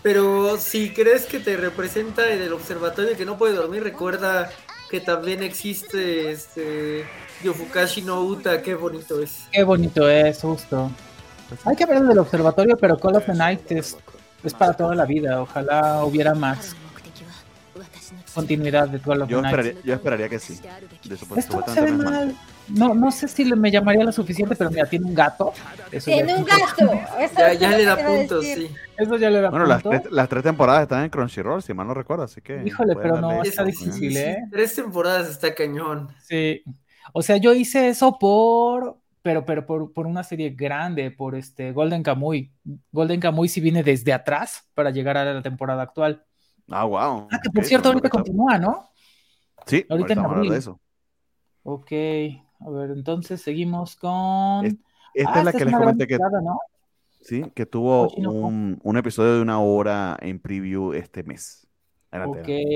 [0.01, 4.49] Pero si crees que te representa en el observatorio que no puede dormir, recuerda
[4.89, 7.05] que también existe este
[7.43, 9.47] Yofukashi no Uta, qué bonito es.
[9.51, 10.89] Qué bonito es, justo.
[11.65, 13.97] Hay que hablar del observatorio, pero Call of the Night es,
[14.45, 15.41] es para toda la vida.
[15.41, 16.73] Ojalá hubiera más
[18.33, 20.59] continuidad de the Yo esperaría, yo esperaría que sí.
[21.03, 22.35] De Esto no se ve mal.
[22.69, 25.51] No, no sé si le- me llamaría lo suficiente, pero mira, tiene un gato.
[25.91, 26.91] Eso ya, Tiene un gato.
[27.19, 28.69] Eso Ya, le da puntos, sí.
[28.97, 31.87] eso ya le da Bueno, las tres, las tres temporadas están en Crunchyroll, si mal
[31.87, 32.61] no recuerdo, así que.
[32.65, 34.37] Híjole, pero no, está esa Sí, difícil, sí, ¿eh?
[34.51, 36.09] Tres temporadas está cañón.
[36.23, 36.63] Sí.
[37.13, 41.73] O sea, yo hice eso por, pero, pero por, por una serie grande, por este
[41.73, 42.53] Golden Kamuy.
[42.91, 46.23] Golden Kamuy sí viene desde atrás para llegar a la temporada actual.
[46.71, 47.29] Ah, wow.
[47.31, 48.89] Ah, que por cierto, ahorita continúa, ¿no?
[49.65, 50.79] Sí, ahorita ahorita en vamos a de eso.
[51.63, 51.91] Ok,
[52.59, 54.11] a ver, entonces seguimos con...
[54.59, 54.77] Es-
[55.13, 56.23] Esta Ah, es la esta que les comenté que,
[57.19, 61.67] sí, que tuvo un, un episodio de una hora en preview este mes.
[62.11, 62.67] Adelante, Ok, adelante.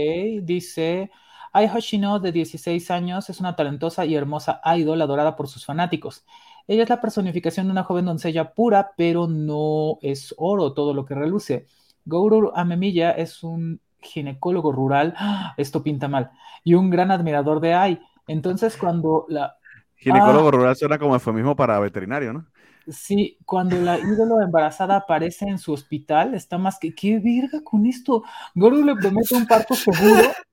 [0.44, 1.12] dice,
[1.54, 6.26] Ai Hoshino, de 16 años, es una talentosa y hermosa idol adorada por sus fanáticos.
[6.68, 11.06] Ella es la personificación de una joven doncella pura, pero no es oro todo lo
[11.06, 11.68] que reluce.
[12.06, 15.54] Gouru Amemiya es un ginecólogo rural, ¡ah!
[15.58, 16.32] esto pinta mal,
[16.64, 18.02] y un gran admirador de Ai.
[18.28, 19.58] Entonces, cuando la,
[19.96, 20.52] Ginecólogo Ah.
[20.52, 22.46] rural suena como eufemismo para veterinario, ¿no?
[22.88, 27.86] Sí, cuando la ídolo embarazada aparece en su hospital, está más que, ¿qué verga con
[27.88, 28.24] esto?
[28.54, 30.22] Goro le promete un parto seguro.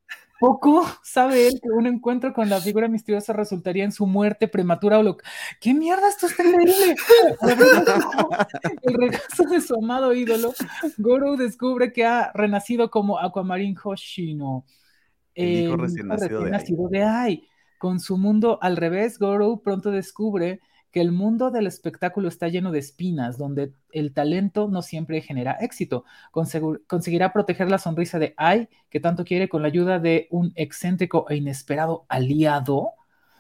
[0.43, 4.99] Poco sabe él que un encuentro con la figura misteriosa resultaría en su muerte prematura
[4.99, 5.17] o lo
[5.61, 6.09] ¿Qué mierda?
[6.09, 6.43] Esto es que
[8.83, 10.53] El regreso de su amado ídolo,
[10.99, 14.65] Goro descubre que ha renacido como Aquamarine Hoshino.
[15.33, 17.49] El hijo recién de nacido de Ai.
[17.79, 20.59] Con su mundo al revés, Goro pronto descubre
[20.93, 25.53] que el mundo del espectáculo está lleno de espinas, donde el talento no siempre genera
[25.61, 26.05] éxito.
[26.33, 30.53] Consegu- conseguirá proteger la sonrisa de Ai, que tanto quiere, con la ayuda de un
[30.55, 32.91] excéntrico e inesperado aliado.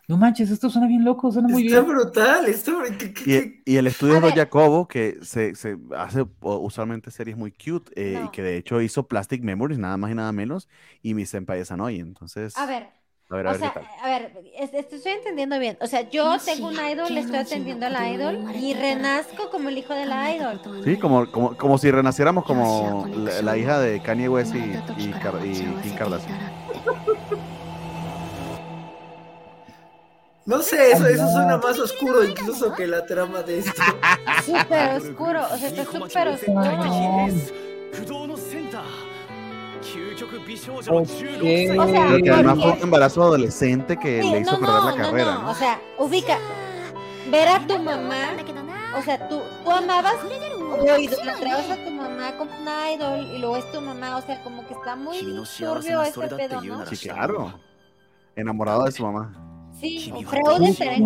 [0.08, 1.86] No manches, esto suena bien loco, suena muy Está bien.
[1.86, 4.32] brutal, está br- ¿qué- qué- qué- Y, y el estudio de.
[4.32, 9.06] Jacobo, que se, se hace usualmente series muy cute, eh, y que de hecho hizo
[9.06, 10.68] Plastic Memories, nada más y nada menos,
[11.02, 12.84] y mi senpai es Anoi, entonces, A ver,
[13.32, 15.76] a ver, a o ver sea, a ver, es- es- estoy entendiendo bien.
[15.80, 19.68] O sea, yo tengo un idol, le estoy atendiendo a la idol y renazco como
[19.68, 20.60] el hijo de la idol.
[20.84, 24.62] Sí, como, como, como si renaciéramos como la, la hija de Kanye West y, y,
[25.02, 25.12] y
[25.82, 26.52] Kim Kardashian.
[30.44, 33.80] No sé, eso, eso suena más oscuro incluso que la trama de esto.
[34.44, 37.28] Súper oscuro, o sea, está súper oscuro.
[39.82, 41.76] Okay.
[41.76, 44.90] O sea, que además fue un embarazo adolescente que sí, le hizo no, perder no,
[44.90, 45.34] la carrera.
[45.34, 46.38] No, o sea, ubica,
[47.30, 48.36] ver a tu mamá,
[48.96, 53.56] o sea, tú, tú amabas o idolatrabas a tu mamá como una idol y luego
[53.56, 55.18] es tu mamá, o sea, como que está muy
[55.58, 56.86] turbio ese pedo, ¿no?
[56.86, 57.52] Sí, claro.
[58.36, 59.34] Enamorado de su mamá.
[59.80, 60.96] Sí, fraude será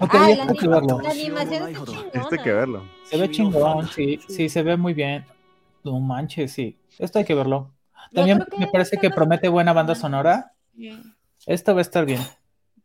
[0.00, 1.00] Ok, ah, la, que verlo.
[1.00, 2.10] la animación está chingona.
[2.12, 2.82] Este que verlo.
[3.04, 5.24] Se ve chingón, sí, sí, se ve muy bien.
[5.92, 6.78] No manches, sí.
[6.98, 7.72] Esto hay que verlo.
[8.12, 10.52] También que me parece que promete buena banda sonora.
[10.76, 10.90] Sí.
[11.46, 12.20] Esto va a estar bien.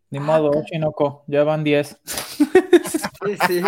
[0.10, 2.00] Ni Ah, modo, ca- Shinoko, ya van 10.
[3.26, 3.62] Sí, sí.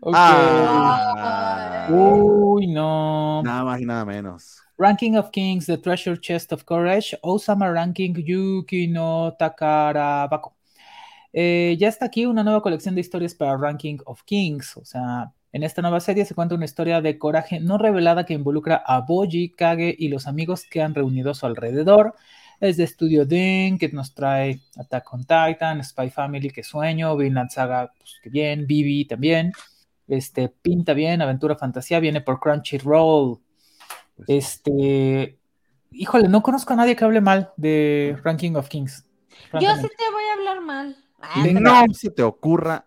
[0.00, 0.14] Ok.
[0.14, 1.88] Ah.
[1.90, 3.42] Uy, no.
[3.42, 4.60] Nada más y nada menos.
[4.76, 10.56] Ranking of Kings, The Treasure Chest of Courage, Osama Ranking Yuki no Takarabako.
[11.32, 14.76] Eh, ya está aquí una nueva colección de historias para Ranking of Kings.
[14.76, 18.34] O sea, en esta nueva serie se cuenta una historia de coraje no revelada que
[18.34, 22.14] involucra a Boji, Kage y los amigos que han reunido a su alrededor.
[22.60, 27.50] Es de Studio Den, que nos trae Attack on Titan, Spy Family, que sueño, Vinland
[27.50, 29.52] Saga, pues que bien, Vivi también.
[30.06, 33.40] Este, pinta bien, Aventura Fantasía, viene por Crunchyroll.
[34.26, 35.38] Este,
[35.90, 39.06] híjole, no conozco a nadie que hable mal de Ranking of Kings.
[39.54, 40.96] Yo sí te voy a hablar mal.
[41.20, 41.44] Ah.
[41.50, 42.86] No se te ocurra.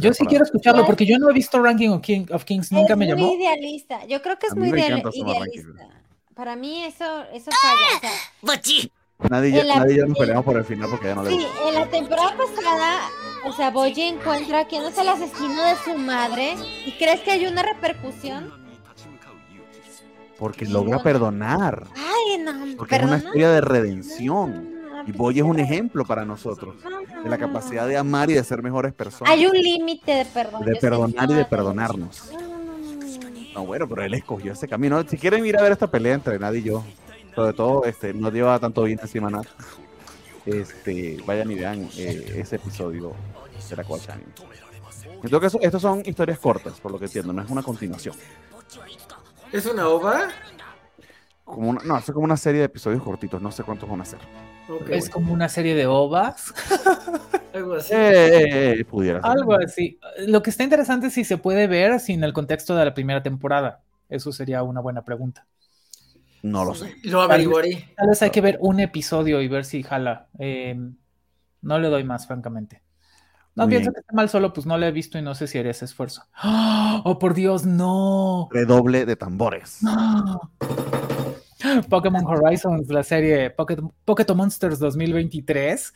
[0.00, 2.94] Yo sí quiero escucharlo porque yo no he visto Ranking of, King- of Kings, nunca
[2.94, 3.34] es me muy llamó.
[3.34, 4.04] idealista.
[4.06, 5.88] Yo creo que es muy ideal- idealista.
[6.34, 8.12] Para mí eso, eso falla.
[8.42, 11.24] O sea, Nadie, ya- la- nadie ya nos peleamos por el final porque ya no
[11.24, 13.00] le sí, en la temporada pasada,
[13.44, 16.54] o sea, Boye encuentra quién es el asesino de su madre
[16.86, 18.52] y crees que hay una repercusión.
[20.38, 21.84] Porque logra perdonar.
[21.96, 23.16] Ay, no, Porque es una perdona.
[23.18, 24.77] historia de redención.
[25.06, 26.76] Y Boy es un ejemplo para nosotros.
[26.84, 29.32] no, De la capacidad de amar y de ser mejores personas.
[29.32, 30.64] Hay un límite de perdón.
[30.64, 32.30] De perdonar y de no, perdonarnos.
[32.32, 33.52] no, no, no, no, no, no.
[33.54, 35.02] No, bueno, pero él escogió ese camino.
[35.08, 36.84] Si quieren ir a ver esta pelea entre Nad y yo,
[37.34, 39.44] sobre todo, este, no lleva tanto bien encima Nad.
[40.46, 43.12] Este, vayan y vean eh, ese episodio
[43.68, 44.28] de la Coach Anime.
[45.22, 48.14] En todo caso, estos son historias cortas, por lo que entiendo, no es una continuación.
[49.52, 50.28] ¿Es una ova?
[51.44, 54.04] Como una- no, es como una serie de episodios cortitos, no sé cuántos van a
[54.04, 54.20] ser.
[54.90, 56.52] Es como una serie de ovas,
[57.54, 57.92] algo así.
[57.94, 59.30] Eh, eh, eh, pudiera ser.
[59.30, 59.98] algo así.
[60.26, 63.22] Lo que está interesante es si se puede ver sin el contexto de la primera
[63.22, 63.82] temporada.
[64.08, 65.46] Eso sería una buena pregunta.
[66.42, 66.94] No lo sé.
[67.02, 67.92] Lo averiguaré.
[67.96, 70.28] Tal vez hay que ver un episodio y ver si jala.
[70.38, 70.76] Eh,
[71.62, 72.82] no le doy más, francamente.
[73.56, 73.94] No Muy pienso bien.
[73.94, 75.84] que esté mal solo, pues no lo he visto y no sé si haría ese
[75.84, 76.22] esfuerzo.
[76.34, 77.02] ¡Ah!
[77.04, 78.48] ¡Oh, por Dios, no!
[78.52, 79.80] Redoble de tambores.
[79.84, 80.38] ¡Ah!
[81.88, 85.92] Pokémon Horizons, la serie Pocket- Monsters 2023,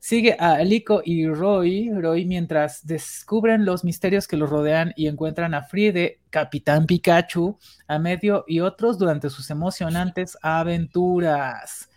[0.00, 5.54] sigue a Liko y Roy, Roy mientras descubren los misterios que los rodean y encuentran
[5.54, 7.56] a Friede, Capitán Pikachu,
[7.86, 11.88] a Medio y otros durante sus emocionantes aventuras.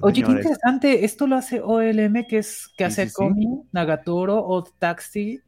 [0.00, 3.14] Oye, qué interesante, esto lo hace OLM, que es que hace sí, sí.
[3.14, 5.40] Komi, Nagatoro, Odd Taxi,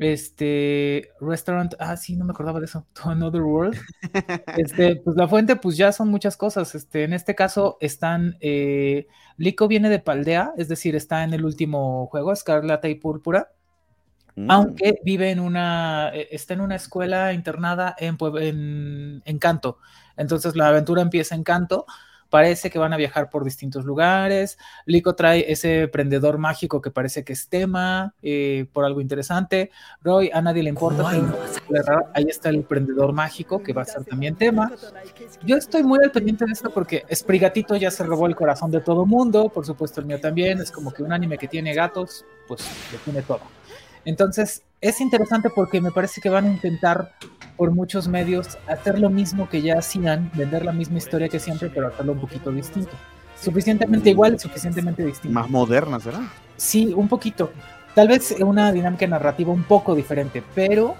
[0.00, 3.78] este, Restaurant, ah, sí, no me acordaba de eso, To Another World.
[4.56, 6.74] Este, pues la fuente, pues ya son muchas cosas.
[6.74, 9.06] Este, en este caso están, eh,
[9.36, 13.52] Liko viene de Paldea, es decir, está en el último juego, Escarlata y Púrpura,
[14.36, 19.78] mm, aunque vive en una, eh, está en una escuela internada en, en, en Canto.
[20.16, 21.86] Entonces la aventura empieza en Canto.
[22.30, 24.58] Parece que van a viajar por distintos lugares.
[24.86, 29.70] Liko trae ese prendedor mágico que parece que es tema eh, por algo interesante.
[30.02, 31.08] Roy, a nadie le importa.
[32.14, 34.72] Ahí está el prendedor mágico que va a ser también tema.
[35.44, 38.80] Yo estoy muy al pendiente de esto porque Sprigatito ya se robó el corazón de
[38.80, 39.48] todo mundo.
[39.48, 40.60] Por supuesto, el mío también.
[40.60, 42.62] Es como que un anime que tiene gatos, pues
[42.92, 43.59] lo tiene todo.
[44.04, 47.12] Entonces, es interesante porque me parece que van a intentar
[47.56, 51.68] por muchos medios hacer lo mismo que ya hacían, vender la misma historia que siempre,
[51.68, 52.92] pero hacerlo un poquito distinto.
[53.38, 55.38] Suficientemente igual, suficientemente distinto.
[55.38, 56.20] Más moderna, ¿será?
[56.56, 57.52] Sí, un poquito.
[57.94, 60.94] Tal vez una dinámica narrativa un poco diferente, pero...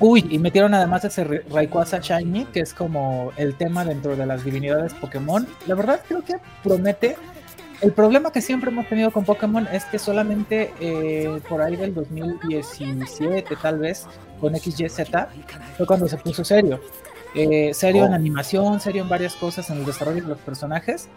[0.00, 4.26] Uy, y metieron además ese Ra- Rayquaza Shiny, que es como el tema dentro de
[4.26, 5.46] las divinidades Pokémon.
[5.66, 7.16] La verdad creo que promete.
[7.80, 11.94] El problema que siempre hemos tenido con Pokémon es que solamente eh, por ahí del
[11.94, 14.06] 2017, tal vez,
[14.40, 15.02] con XYZ,
[15.76, 16.80] fue cuando se puso serio.
[17.34, 18.14] Eh, serio en Oh.
[18.14, 21.08] animación, serio en varias cosas en el desarrollo de los personajes,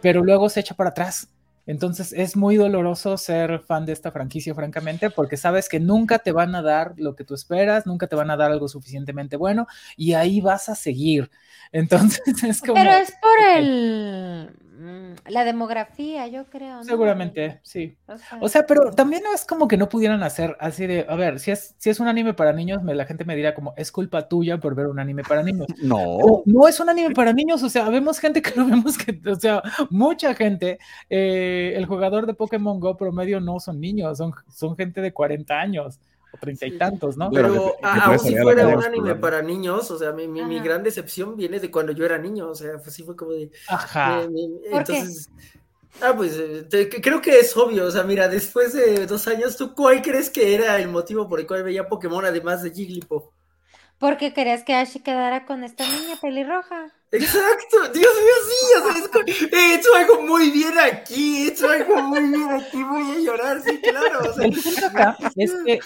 [0.00, 1.28] pero luego se echa para atrás.
[1.66, 6.30] Entonces es muy doloroso ser fan de esta franquicia, francamente, porque sabes que nunca te
[6.30, 9.66] van a dar lo que tú esperas, nunca te van a dar algo suficientemente bueno
[9.96, 11.30] y ahí vas a seguir.
[11.72, 12.74] Entonces es como...
[12.74, 14.50] Pero es por el
[15.28, 16.76] la demografía, yo creo.
[16.76, 16.84] ¿no?
[16.84, 17.96] Seguramente, sí.
[18.06, 21.06] O sea, O sea, pero también no es como que no pudieran hacer así de,
[21.08, 23.54] a ver, si es, si es un anime para niños, me- la gente me dirá
[23.54, 25.66] como, es culpa tuya por ver un anime para niños.
[25.82, 26.18] No.
[26.18, 29.20] No, no es un anime para niños, o sea, vemos gente que lo vemos que,
[29.30, 30.78] o sea, mucha gente,
[31.10, 35.58] eh, el jugador de Pokémon Go promedio no son niños, son, son gente de 40
[35.60, 36.00] años.
[36.34, 37.30] O treinta y tantos, ¿no?
[37.30, 40.26] Pero que- aún si salir a la fuera un anime para niños, o sea, mi,
[40.26, 40.64] mi, mi Ajá.
[40.64, 43.50] gran decepción viene de cuando yo era niño, o sea, pues sí fue como de...
[43.68, 44.22] Ajá.
[44.22, 44.32] ¿Por
[44.84, 44.98] qué?
[44.98, 45.28] entonces,
[46.00, 49.56] ah, pues eh, te- creo que es obvio, o sea, mira, después de dos años,
[49.56, 53.24] ¿tú cuál crees que era el motivo por el cual veía Pokémon además de Jigglypuff?
[53.98, 56.92] Porque querías que Ashi quedara con esta niña pelirroja.
[57.12, 62.02] Exacto, Dios mío, sí, o sea, he hecho algo muy bien aquí, he hecho algo
[62.02, 65.80] muy bien aquí, voy a llorar, sí, claro, o sea, El punto acá es que,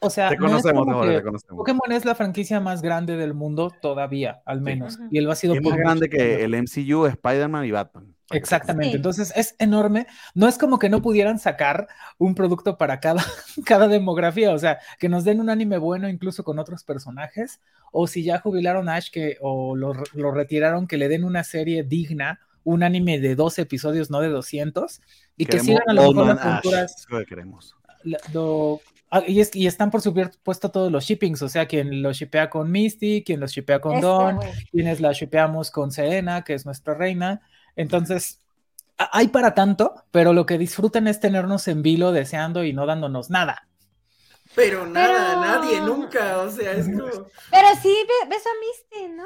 [0.00, 1.56] o sea, Te no es conocemos, que te conocemos.
[1.58, 4.96] Pokémon es la franquicia más grande del mundo todavía, al menos.
[4.96, 5.08] Ujú.
[5.10, 8.14] Y él lo ha sido Es más grande que el MCU, Spider-Man y Batman.
[8.30, 8.90] Exactamente.
[8.90, 8.96] Sí.
[8.96, 10.06] Entonces es enorme.
[10.34, 11.88] No es como que no pudieran sacar
[12.18, 13.24] un producto para cada,
[13.64, 14.52] cada demografía.
[14.52, 17.60] O sea, que nos den un anime bueno incluso con otros personajes.
[17.90, 21.42] O si ya jubilaron a Ash que, o lo, lo retiraron, que le den una
[21.42, 25.00] serie digna, un anime de 12 episodios, no de 200.
[25.38, 26.96] Y que Queremos sigan a lo mejor las culturas.
[26.98, 27.74] es lo que queremos.
[28.04, 28.80] lo-
[29.10, 31.42] ah, y, es- y están por supuesto todos los shippings.
[31.42, 34.50] O sea, quien lo shippea con Misty, quien lo shippea con Este, Dawn güey.
[34.70, 37.40] quienes la shipeamos con Serena, que es nuestra reina.
[37.76, 38.40] Entonces,
[38.98, 43.30] hay para tanto, pero lo que disfrutan es tenernos en vilo deseando y no dándonos
[43.30, 43.64] nada.
[44.54, 47.04] pero nada, Pero- nadie, nunca, o sea, es como...
[47.50, 47.94] Pero sí
[48.28, 49.24] beso a Misty, ¿no?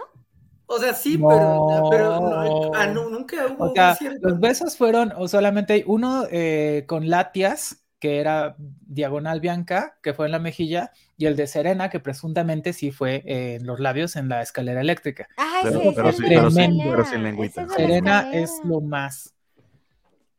[0.66, 1.28] O sea, sí, No.
[1.28, 5.28] pero, pero no, ah, no, nunca hubo O sea, un cierto- los besos fueron o
[5.28, 10.90] solamente hay uno eh, con Latias, que era diagonal Bianca, que fue en la mejilla,
[11.16, 14.80] y el de Serena, que presuntamente sí fue eh, en los labios en la escalera
[14.80, 15.28] eléctrica.
[15.36, 17.62] Ay, Pero- sí, ese pero es sí- de pero la sí- escalera, pero sin lengüita.
[17.62, 18.42] ese es de la Serena escalera.
[18.44, 19.34] es lo más.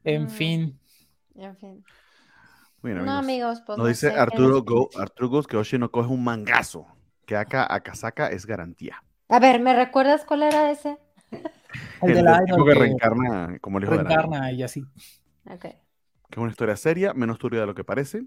[0.03, 0.29] En Mm.
[0.29, 0.79] fin.
[1.35, 1.85] En fin.
[2.81, 4.63] Bueno, No, amigos, pues nos no dice Arturo, decir.
[4.65, 6.85] Go, Arturo Ghost que Oshi no coge un mangazo.
[7.25, 9.01] Que acá Akasaka es garantía.
[9.29, 10.97] A ver, ¿me recuerdas cuál era ese?
[11.31, 14.09] El, El, del idol tipo que que reencarna como el hijo de Nami.
[14.15, 14.83] reencarna y así.
[15.49, 15.65] Ok.
[16.33, 18.25] Que es una historia seria, menos turbia de lo que parece.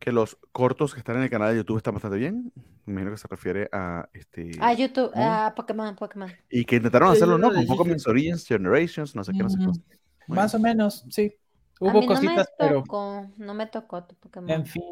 [0.00, 2.52] Que los cortos que están en el canal de YouTube están bastante bien.
[2.84, 4.50] Me imagino que se refiere a este.
[4.60, 5.22] A YouTube, ¿no?
[5.22, 6.32] a Pokémon, Pokémon.
[6.50, 7.52] Y que intentaron hacerlo, ¿no?
[7.52, 7.88] Con.
[7.88, 9.66] Men's Origins, Generations, no sé qué, no sé qué.
[9.66, 9.98] No sé qué.
[10.26, 11.32] Muy Más o menos, sí.
[11.80, 14.50] a Hubo mí cositas, no me pero tocó, no me tocó tu Pokémon.
[14.50, 14.82] en fin.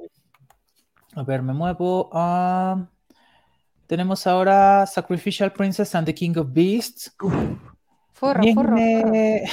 [1.17, 2.11] A ver, me muevo.
[2.13, 2.89] ah,
[3.89, 7.13] tenemos ahora Sacrificial Princess and the King of Beasts.
[7.19, 7.59] Furro,
[8.17, 8.41] furro.
[8.75, 9.45] Viene-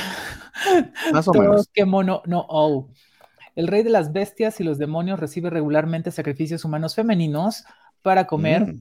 [1.14, 1.68] Más o menos.
[1.73, 2.90] que mono, no, oh.
[3.56, 7.64] El rey de las bestias y los demonios recibe regularmente sacrificios humanos femeninos
[8.02, 8.80] para comer Mm.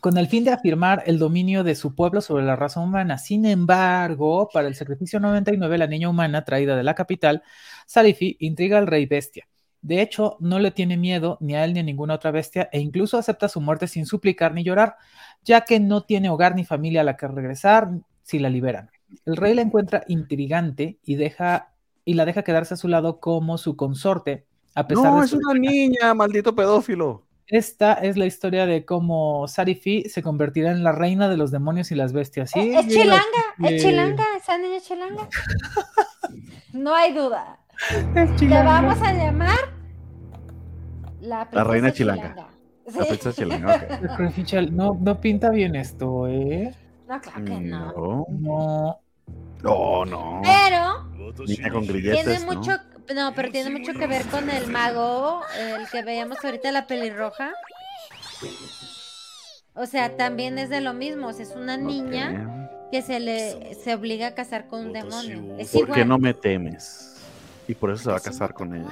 [0.00, 3.18] con el fin de afirmar el dominio de su pueblo sobre la raza humana.
[3.18, 7.42] Sin embargo, para el sacrificio 99, la niña humana traída de la capital,
[7.86, 9.46] Salifi, intriga al rey bestia.
[9.82, 12.80] De hecho, no le tiene miedo ni a él ni a ninguna otra bestia e
[12.80, 14.96] incluso acepta su muerte sin suplicar ni llorar,
[15.42, 17.90] ya que no tiene hogar ni familia a la que regresar
[18.24, 18.90] si la liberan.
[19.26, 21.72] El rey la encuentra intrigante y, deja,
[22.04, 24.44] y la deja quedarse a su lado como su consorte,
[24.74, 27.22] a pesar No, de es su una niña, maldito pedófilo.
[27.46, 31.92] esta es la historia de cómo Sarifi se convertirá en la reina de los demonios
[31.92, 32.50] y las bestias.
[32.50, 32.58] ¿sí?
[32.58, 33.22] Eh, es chilanga,
[33.62, 35.28] es Eh, chilanga, esa niña es chilanga.
[36.72, 37.60] No hay duda.
[38.16, 38.64] Es Le chilanga.
[38.82, 39.58] vamos a llamar
[41.20, 42.48] la, La reina chilanga.
[42.88, 42.98] Sí.
[42.98, 44.70] La princesa chilanga.
[44.72, 46.74] No, no pinta bien esto, ¿eh?
[47.14, 47.92] No, claro que no.
[47.92, 49.00] No, no.
[49.62, 50.42] no, no.
[50.42, 51.44] Pero.
[51.46, 52.24] Niña con grilletes.
[52.24, 52.72] Tiene mucho.
[53.14, 57.52] No, pero tiene mucho que ver con el mago, el que veíamos ahorita, la pelirroja.
[59.74, 61.28] O sea, también es de lo mismo.
[61.28, 63.00] O sea, es una niña okay.
[63.00, 65.56] que se le se obliga a casar con un demonio.
[65.58, 67.16] Es ¿Por qué no me temes?
[67.68, 68.88] Y por eso se va a casar con ella.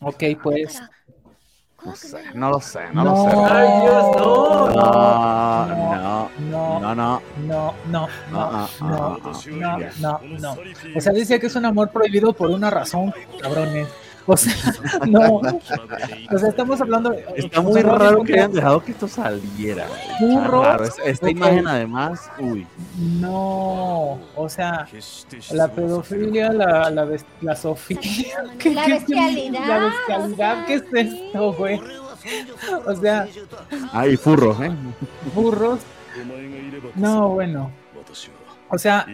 [0.00, 0.80] Ok, pues
[2.34, 3.36] no lo sé, no, no, lo sé.
[3.50, 4.68] ¡Ay, Dios, no!
[4.70, 10.56] No, no, no, no, no, no, no, no, no, no, no.
[10.96, 13.88] O sea, dice que es un amor prohibido por una razón, cabrones.
[14.26, 14.54] O sea,
[15.06, 15.36] no.
[15.36, 17.12] O sea, estamos hablando.
[17.34, 19.86] Está muy raro que hayan dejado que esto saliera.
[20.20, 20.66] Burros.
[20.66, 20.84] raro.
[20.84, 22.66] Es- Esta imagen además, uy.
[22.98, 24.86] No, o sea,
[25.52, 27.08] la pedofilia, la, la,
[27.40, 27.98] la Sofía.
[28.58, 31.80] ¿qué- La bestialidad, La bestialidad, ¿qué es esto, güey?
[32.86, 33.26] O sea,
[33.92, 34.70] Ah, y furros, ¿eh?
[35.34, 35.80] burros.
[36.94, 37.70] No, bueno.
[38.74, 39.06] O sea,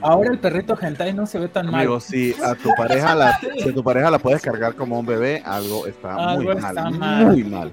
[0.00, 1.74] ahora el perrito hentai no se ve tan mal.
[1.74, 5.04] Amigo, si a tu pareja la, si a tu pareja la puedes cargar como un
[5.04, 7.26] bebé, algo está Algo muy está mal, mal.
[7.26, 7.72] Muy mal.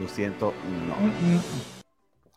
[0.00, 0.52] Lo siento,
[0.88, 0.96] no.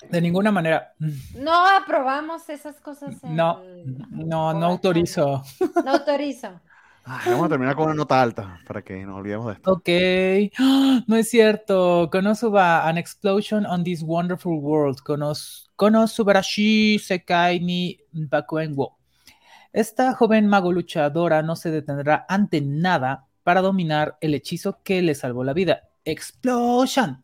[0.08, 0.94] De ninguna manera.
[1.34, 3.16] No aprobamos esas cosas.
[3.24, 3.64] en No,
[4.12, 5.44] no, no autorizo.
[5.84, 6.62] No autorizo.
[7.12, 9.72] Ay, vamos a terminar con una nota alta para que nos olvidemos de esto.
[9.72, 9.90] Ok.
[11.08, 12.10] No es cierto.
[12.12, 15.00] Konosuba, an explosion on this wonderful world.
[15.02, 18.98] Konos, Konosubarashi Sekai ni Bakuen wo.
[19.74, 25.16] Esta joven mago luchadora no se detendrá ante nada para dominar el hechizo que le
[25.16, 25.90] salvó la vida.
[26.06, 27.24] Explosion.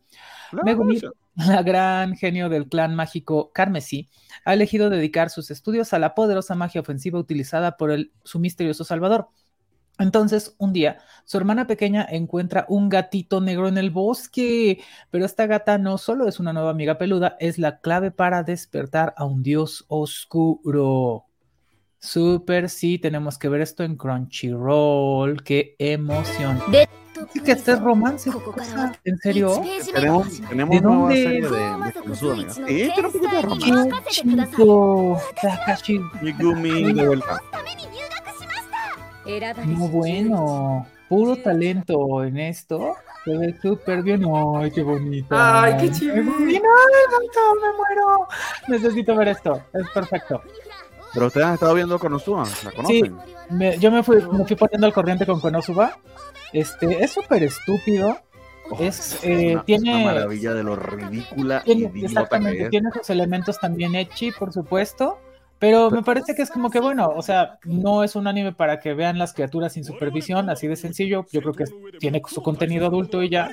[0.64, 1.02] Megumi,
[1.36, 4.10] la gran genio del clan mágico Carmesí,
[4.46, 8.84] ha elegido dedicar sus estudios a la poderosa magia ofensiva utilizada por el, su misterioso
[8.84, 9.30] salvador.
[9.98, 15.48] Entonces, un día, su hermana pequeña encuentra un gatito negro en el bosque, pero esta
[15.48, 19.42] gata no solo es una nueva amiga peluda, es la clave para despertar a un
[19.42, 21.26] dios oscuro.
[22.00, 25.42] Súper, sí, tenemos que ver esto en Crunchyroll.
[25.44, 26.62] ¡Qué emoción!
[27.32, 28.30] Sí, que este es romance.
[28.30, 29.62] cosa, ¿En serio?
[29.94, 31.16] Tenemos, tenemos ¿De dónde?
[31.16, 33.90] serie de, de Konosuba, un poquito de romance.
[33.90, 35.22] ¡Qué chico!
[35.42, 36.00] Takashi.
[36.22, 37.42] Megumi de vuelta.
[39.66, 40.88] No, bueno.
[41.10, 42.96] Puro talento en esto.
[43.24, 44.24] Se ve súper bien.
[44.58, 45.28] ¡Ay, qué bonito!
[45.38, 46.14] Ay, qué chido.
[46.16, 48.28] ¡Ay, no, me muero!
[48.68, 49.62] Necesito ver esto.
[49.74, 50.42] Es perfecto.
[51.14, 53.18] Pero ustedes han estado viendo Konosuba, ¿la Sí, conocen?
[53.52, 55.98] me- yo me fui, me fui poniendo al corriente con Konosuba.
[56.52, 58.18] Este, es súper estúpido.
[58.80, 62.70] Es, eh, una, tiene, una maravilla de lo ridícula y tiene- que exactamente, es.
[62.72, 65.20] tiene sus elementos también ecchi, por supuesto.
[65.66, 68.80] Pero me parece que es como que bueno, o sea, no es un anime para
[68.80, 71.26] que vean las criaturas sin supervisión, así de sencillo.
[71.32, 71.64] Yo creo que
[71.98, 73.50] tiene su contenido adulto y ya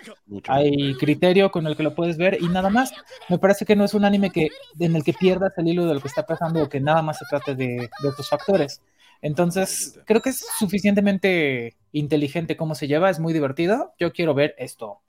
[0.46, 2.92] hay criterio con el que lo puedes ver y nada más.
[3.30, 5.94] Me parece que no es un anime que, en el que pierdas el hilo de
[5.94, 8.82] lo que está pasando o que nada más se trate de, de estos factores.
[9.22, 13.94] Entonces, creo que es suficientemente inteligente cómo se lleva, es muy divertido.
[13.98, 15.00] Yo quiero ver esto.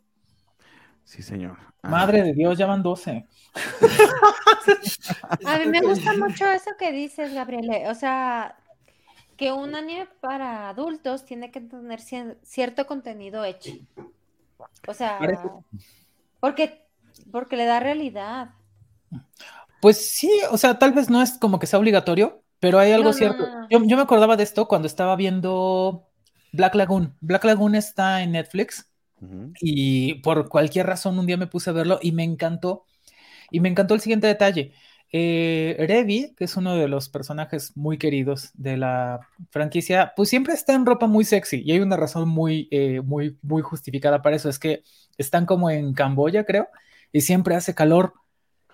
[1.04, 1.58] Sí, señor.
[1.82, 3.26] Ah, Madre de Dios, ya van 12.
[5.46, 7.90] A mí me gusta mucho eso que dices, Gabriele.
[7.90, 8.56] O sea,
[9.38, 13.72] que un anime para adultos tiene que tener cier- cierto contenido hecho.
[14.88, 15.20] O sea,
[16.40, 16.86] porque,
[17.32, 18.52] porque le da realidad.
[19.82, 23.10] Pues sí, o sea, tal vez no es como que sea obligatorio, pero hay algo
[23.10, 23.48] no, cierto.
[23.48, 23.68] no, no.
[23.70, 26.08] Yo, yo me acordaba de esto cuando estaba viendo
[26.54, 27.16] Black Lagoon.
[27.20, 28.90] Black Lagoon está en Netflix
[29.60, 32.86] y por cualquier razón un día me puse a verlo y me encantó.
[33.52, 34.74] Y me encantó el siguiente detalle.
[35.16, 39.20] Eh, Revi, que es uno de los personajes muy queridos de la
[39.52, 43.38] franquicia, pues siempre está en ropa muy sexy y hay una razón muy, eh, muy,
[43.44, 44.50] muy justificada para eso.
[44.50, 44.84] Es que
[45.18, 46.68] están como en Camboya, creo,
[47.12, 48.14] y siempre hace calor.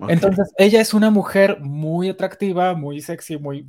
[0.07, 3.67] Entonces, ella es una mujer muy atractiva, muy sexy, muy,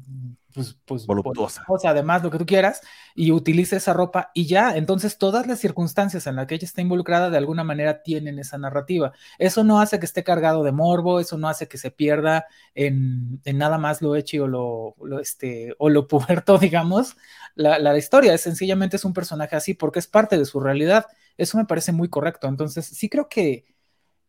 [0.54, 1.64] pues, pues, Voluptuosa.
[1.68, 2.80] O sea, además, lo que tú quieras,
[3.14, 4.76] y utiliza esa ropa y ya.
[4.76, 8.58] Entonces, todas las circunstancias en las que ella está involucrada de alguna manera tienen esa
[8.58, 9.12] narrativa.
[9.38, 13.40] Eso no hace que esté cargado de morbo, eso no hace que se pierda en,
[13.44, 17.16] en nada más lo hecho o lo, lo, este, o lo puberto, digamos.
[17.54, 21.06] La, la historia es sencillamente es un personaje así porque es parte de su realidad.
[21.36, 22.48] Eso me parece muy correcto.
[22.48, 23.64] Entonces, sí creo que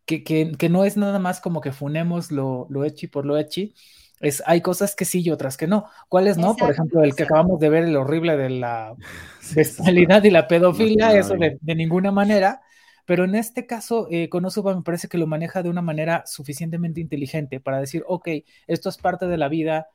[0.04, 3.38] que, que, que, no es nada más como que funemos lo, lo echi por lo
[3.38, 3.74] echi.
[4.22, 5.86] Es, hay cosas que sí y otras que no.
[6.08, 6.44] ¿Cuáles no?
[6.44, 6.64] Exacto.
[6.66, 8.94] Por ejemplo, el que acabamos de ver, el horrible de la
[9.54, 12.62] bestialidad y la pedofilia, No, no, eso de, de ninguna manera.
[13.04, 17.00] Pero en este caso, eh, Konosuba me parece que lo maneja de una manera suficientemente
[17.00, 18.28] inteligente para decir, ok,
[18.68, 19.88] esto es parte de la vida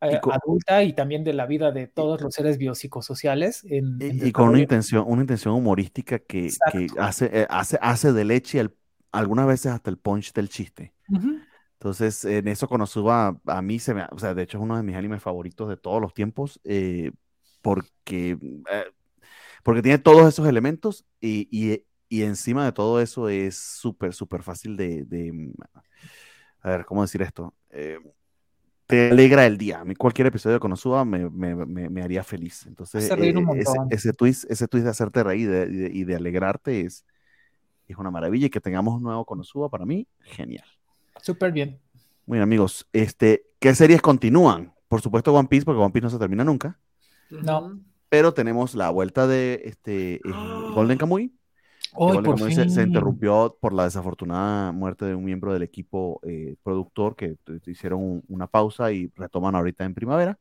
[0.00, 3.64] eh, Y adulta y también de la vida de todos los seres biopsicosociales.
[3.64, 7.78] En, en Y, y con una intención, una intención humorística que, que hace, eh, hace,
[7.80, 8.74] hace de leche el-
[9.12, 10.92] algunas veces hasta el punch del chiste.
[11.08, 11.40] Ujú.
[11.84, 14.82] Entonces, en eso Konosuba a mí se me, o sea, de hecho es uno de
[14.82, 17.12] mis animes favoritos de todos los tiempos, eh,
[17.60, 18.38] porque,
[18.70, 18.84] eh,
[19.64, 24.42] porque tiene todos esos elementos y, y- y encima de todo eso es súper, súper
[24.44, 25.52] fácil de, de, mm,
[26.62, 27.54] a ver, ¿cómo decir esto?
[27.70, 27.98] Eh,
[28.86, 29.80] te alegra el día.
[29.80, 32.66] A mí cualquier episodio de Konosuba me, me, me, me haría feliz.
[32.66, 36.16] Entonces, eh, ese, ese twist, ese twist de hacerte reír y de, y de- de
[36.16, 37.04] alegrarte es,
[37.88, 40.66] es una maravilla y que tengamos un nuevo Konosuba para mí, genial.
[41.22, 41.80] Súper bien.
[42.26, 44.72] Muy bien, amigos, este, ¿qué series continúan?
[44.88, 46.78] Por supuesto One Piece, porque One Piece no se termina nunca,
[47.30, 47.80] No.
[48.08, 50.20] Pero tenemos la vuelta de este, eh,
[50.74, 51.32] Golden Kamuy.
[51.94, 56.20] Hoy, Golden por Kamuy se, interrumpió por la desafortunada muerte de un miembro del equipo
[56.22, 57.36] eh, productor que
[57.66, 60.38] hicieron un- una pausa y retoman ahorita en primavera.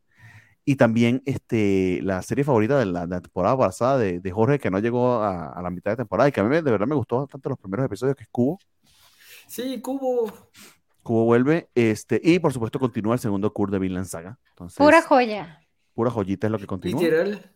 [0.65, 4.59] Y también este, la serie favorita de la, de la temporada pasada de, de Jorge,
[4.59, 6.87] que no llegó a, a la mitad de temporada y que a mí de verdad
[6.87, 8.59] me gustó bastante los primeros episodios, que es Cubo.
[9.47, 10.31] Sí, Cubo.
[11.03, 14.37] Cubo vuelve, este, y por supuesto continúa el segundo curso de Vinland Saga.
[14.49, 15.59] Entonces, Pura joya.
[15.93, 17.01] pura joyita es lo que continúa.
[17.01, 17.51] Literal.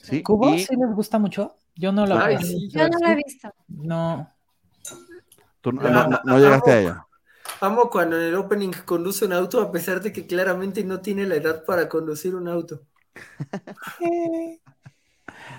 [0.00, 0.22] ¿sí?
[0.22, 1.56] ¿Cubo Y sí les gusta mucho?
[1.74, 2.44] Yo no la Ay, vi.
[2.44, 2.68] sí.
[2.70, 3.52] Yo no la he visto.
[3.68, 4.30] No.
[5.60, 7.06] tú no, no- no llegaste a ella.
[7.60, 11.26] Amo cuando en el opening conduce un auto a pesar de que claramente no tiene
[11.26, 12.82] la edad para conducir un auto.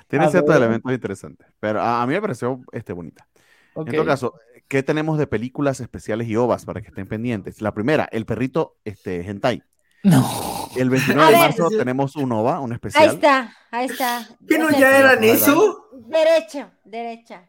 [0.07, 3.27] Tiene ciertos elementos interesantes, pero a, a mí me pareció este, bonita.
[3.75, 4.33] En todo caso,
[4.74, 7.61] ¿qué tenemos de películas especiales y ovas para que estén pendientes?
[7.61, 9.61] La primera, El perrito este, hentai.
[10.02, 10.68] No.
[10.76, 11.42] El 29 A de ver.
[11.42, 13.10] marzo tenemos un OVA, un Ahí especial.
[13.14, 14.27] está, ahí está.
[14.48, 15.90] ¿Que no O sea, ya eran sí, eso?
[16.08, 17.45] Derecho, derecha.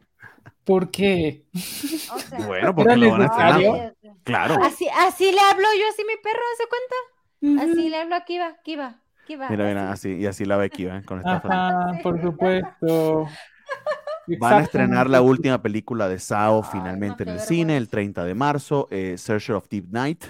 [0.63, 1.47] ¿Por qué?
[2.13, 3.95] O sea, Bueno, porque ¿Era lo van a estrenar.
[4.23, 4.63] Claro.
[4.63, 6.67] Así, así le hablo yo, así mi perro, ¿se
[7.49, 7.63] cuenta?
[7.63, 9.49] Así le hablo aquí va, aquí va, aquí va.
[9.49, 10.11] Mira, mira, así.
[10.11, 11.01] así, y así la Becky, ¿eh?
[11.07, 11.55] Con esta frase.
[11.55, 13.27] Ajá, por supuesto.
[14.39, 17.83] Van a estrenar la última película de Sao Ay, finalmente no, en el cine el
[17.87, 17.91] vergüenza.
[17.91, 20.23] 30 de marzo, eh, Searcher of Deep Night.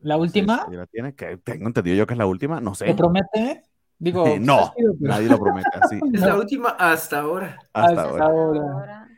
[0.00, 0.66] ¿La última?
[0.70, 1.14] ¿Ya la tiene?
[1.14, 2.86] Que tengo entendido yo que es la última, no sé.
[2.86, 3.62] ¿Te promete?
[3.98, 7.56] Digo, Eh, no, pero nadie lo promete así Es la última hasta ahora.
[7.72, 8.60] hasta hasta ahora.
[8.62, 9.08] ahora.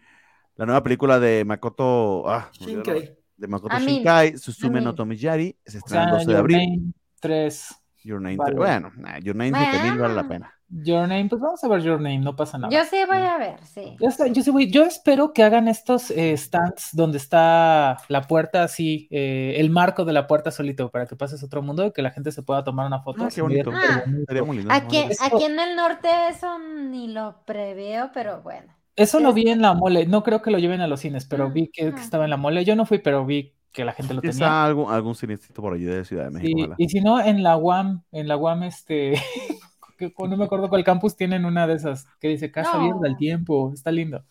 [0.56, 2.66] La nueva película de Makoto, ah, el.
[2.66, 3.18] Shinkai.
[3.36, 3.96] de Makoto Amin.
[3.96, 4.96] Shinkai, Susume no Amin.
[4.96, 6.58] Tomiyari, se O estrena el sea, 12 de Your abril.
[6.58, 7.74] Name 3.
[8.04, 8.54] Your Name, Vale.
[8.56, 10.54] bueno, nah, Your Name 7000 vale la pena.
[10.82, 12.74] Your Name, pues vamos a ver Your Name, no pasa nada.
[12.74, 13.96] Yo sí voy a ver, sí.
[14.00, 14.10] Yo,
[14.42, 19.54] sí voy- yo espero que hagan estos eh, stands donde está la puerta así, eh,
[19.58, 22.10] el marco de la puerta solito para que pases a otro mundo y que la
[22.10, 23.24] gente se pueda tomar una foto.
[23.24, 23.70] Ah, qué bonito.
[23.72, 24.02] Ah.
[24.06, 24.24] bonito.
[24.26, 24.72] Sería muy lindo.
[24.74, 28.72] Aquí, en el norte eso ni lo preveo, pero bueno.
[28.96, 31.50] Eso lo vi en la mole, no creo que lo lleven a los cines, pero
[31.50, 32.02] vi que, que Ah.
[32.02, 32.64] estaba en la mole.
[32.64, 34.32] Yo no fui, pero vi que la gente lo tenía.
[34.34, 36.74] Quizá algún, algún cinecito por allí de Ciudad de México.
[36.76, 39.14] Sí, y si no, en la UAM, en la UAM, este,
[39.96, 43.12] que no me acuerdo cuál campus tienen una de esas que dice Casa Abierta del
[43.12, 43.18] No.
[43.18, 44.24] Tiempo, está lindo,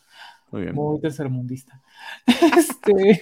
[0.51, 0.75] Muy bien.
[0.75, 1.82] muy tercermundista.
[2.58, 3.19] Este,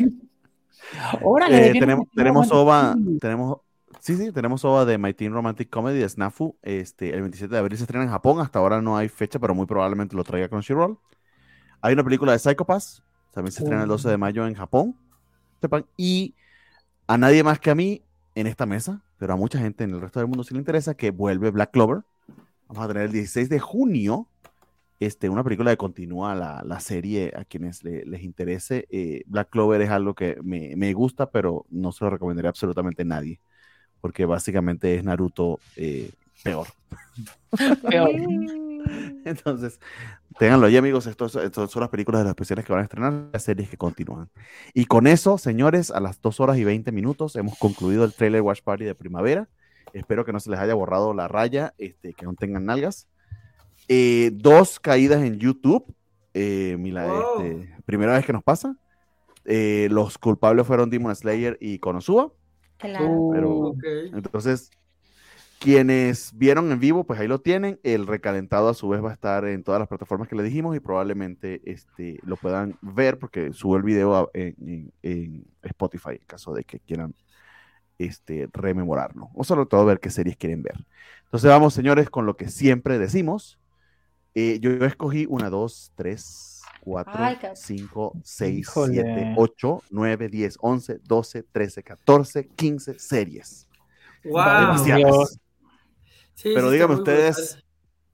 [1.22, 3.58] órale, Eh, tenemos, tenemos OVA, tenemos,
[4.00, 6.58] sí, sí, tenemos OVA de My Teen Romantic Comedy de Snafu.
[6.62, 8.40] Este, el 27 de abril se estrena en Japón.
[8.40, 10.98] Hasta ahora no hay fecha, pero muy probablemente lo traiga Crunchyroll.
[11.82, 13.04] Hay una película de Psychopaths,
[13.34, 14.96] también se estrena el 12 de mayo en Japón.
[15.62, 15.86] Sepan.
[15.98, 16.36] Y
[17.08, 18.04] a nadie más que a mí
[18.36, 20.96] en esta mesa, pero a mucha gente en el resto del mundo sí le interesa,
[20.96, 22.04] que vuelve Black Clover.
[22.72, 24.30] Vamos a tener el 16 de junio
[25.00, 28.88] este, una película que continúa la, la serie a quienes le- les interese.
[28.92, 33.02] Eh, Black Clover es algo que me, me gusta, pero no se lo recomendaría absolutamente
[33.04, 33.42] a nadie,
[34.02, 36.12] porque básicamente es Naruto eh,
[36.44, 36.68] peor.
[37.90, 38.10] Peor.
[39.26, 39.80] Entonces,
[40.40, 41.08] ténganlo ahí, amigos.
[41.08, 44.30] Estos son las películas de los especiales que van a estrenar, las series que continúan.
[44.74, 48.42] Y con eso, señores, a las 2 horas y 20 minutos hemos concluido el trailer
[48.42, 49.50] Watch Party de primavera.
[49.94, 53.08] Espero que no se les haya borrado la raya, este, que no tengan nalgas.
[53.88, 55.86] Eh, dos caídas en YouTube.
[56.34, 57.42] Eh, mira, Wow.
[57.42, 58.76] este, primera vez que nos pasa.
[59.44, 62.32] Eh, los culpables fueron Demon Slayer y Konosuba.
[62.78, 63.30] Claro.
[63.34, 63.84] Pero- Uh, Ok.
[64.14, 64.70] Entonces,
[65.60, 67.80] quienes vieron en vivo, pues ahí lo tienen.
[67.84, 70.76] El recalentado a su vez va a estar en todas las plataformas que le dijimos
[70.76, 76.12] y probablemente este, lo puedan ver porque sube el video a- en, en- en Spotify
[76.12, 77.14] en caso de que quieran
[78.06, 79.30] este, rememorarlo.
[79.36, 80.76] O sobre todo ver qué series quieren ver.
[81.26, 83.60] Entonces vamos, señores, con lo que siempre decimos.
[84.34, 88.94] Eh, yo, escogí una, dos, tres, cuatro, Ay, qué- cinco, seis, Híjole.
[88.94, 93.68] siete, ocho, nueve, diez, once, doce, trece, catorce, quince series.
[94.24, 94.44] Wow.
[94.60, 95.38] Demasiadas.
[96.36, 97.60] Sí, Pero sí, díganme ustedes,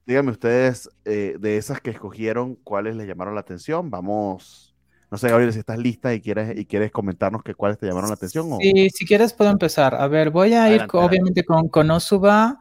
[0.05, 3.89] díganme ustedes, eh, de esas que escogieron, ¿cuáles les llamaron la atención?
[3.89, 4.66] Vamos,
[5.09, 8.09] no sé, Gabriel, si estás lista y quieres, y quieres comentarnos que cuáles te llamaron
[8.09, 8.51] la atención.
[8.51, 8.57] O...
[8.59, 9.95] Sí, si quieres puedo empezar.
[9.95, 12.59] A ver, voy a ir Adelante, obviamente con Konosuba,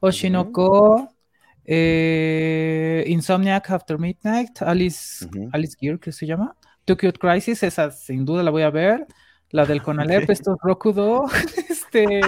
[0.00, 1.08] Oshinoko,
[1.64, 5.26] eh, Insomniac After Midnight, Alice.
[5.52, 6.54] Alice Gear, ¿qué se llama?
[6.84, 9.06] Too Cute Crisis, esa sin duda la voy a ver.
[9.50, 10.30] La del Conalep, Ok.
[10.30, 11.24] estos Rokudo,
[11.70, 12.20] este,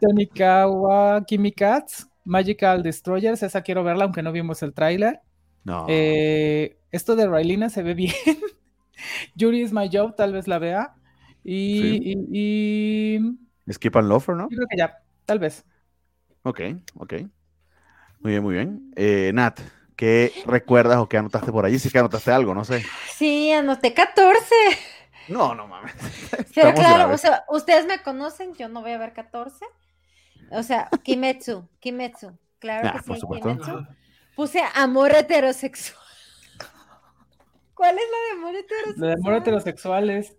[0.00, 5.20] Tonikawa, Kimi Cats, Magical Destroyers, esa quiero verla, aunque no vimos el tráiler.
[5.64, 5.84] No.
[5.88, 8.14] Eh, esto de Railina se ve bien.
[9.34, 10.94] Yuri is my job, tal vez la vea.
[11.44, 12.00] Y, Sí.
[12.32, 13.18] y-
[13.66, 14.48] y Skip and Loafer, ¿no?
[14.50, 15.64] yo creo que ya, tal vez.
[16.42, 16.60] Ok,
[16.96, 17.14] ok.
[18.20, 18.92] Muy bien, muy bien.
[18.96, 19.60] Eh, Nat,
[19.94, 21.78] ¿qué recuerdas o qué anotaste por allí?
[21.78, 22.84] Si que anotaste algo, no sé.
[23.14, 24.54] Sí, anoté 14.
[25.28, 25.92] No, no mames.
[26.30, 29.64] Pero Estamos claro, o sea, ustedes me conocen, yo no voy a ver 14.
[30.50, 32.36] O sea, Kimetsu, Kimetsu.
[32.58, 33.20] Claro que sí.
[33.40, 33.86] Kimetsu.
[34.34, 35.98] Puse amor heterosexual.
[37.78, 39.00] ¿Cuál es la de amor heterosexual?
[39.00, 40.36] Lo de amor heterosexual es.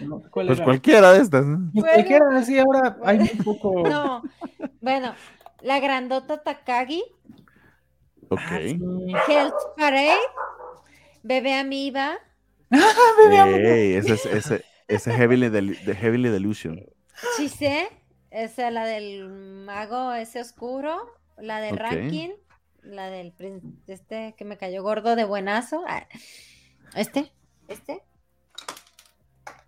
[0.00, 0.64] no sé ¿Cuál Pues era?
[0.64, 1.46] cualquiera de estas.
[1.46, 1.58] ¿no?
[1.72, 1.94] Pues Bueno.
[1.94, 3.88] cualquiera, sí, ahora hay un poco.
[3.88, 4.22] No,
[4.80, 5.14] bueno,
[5.62, 7.02] la grandota Takagi,
[8.28, 8.40] Ok.
[8.40, 8.78] Ah, sí.
[9.28, 10.18] Hell's Parade,
[11.22, 12.18] Bebé Amiba,
[12.70, 16.80] Ey, ese es ese, ese Heavily, Del- de Heavily Delusion.
[17.36, 17.88] Chise,
[18.30, 20.96] esa la del mago ese oscuro,
[21.36, 21.78] la de Ok.
[21.78, 22.32] Rankin,
[22.82, 23.34] la del
[23.86, 26.06] este que me cayó gordo de buenazo, ah,
[26.94, 27.32] este,
[27.68, 28.02] este,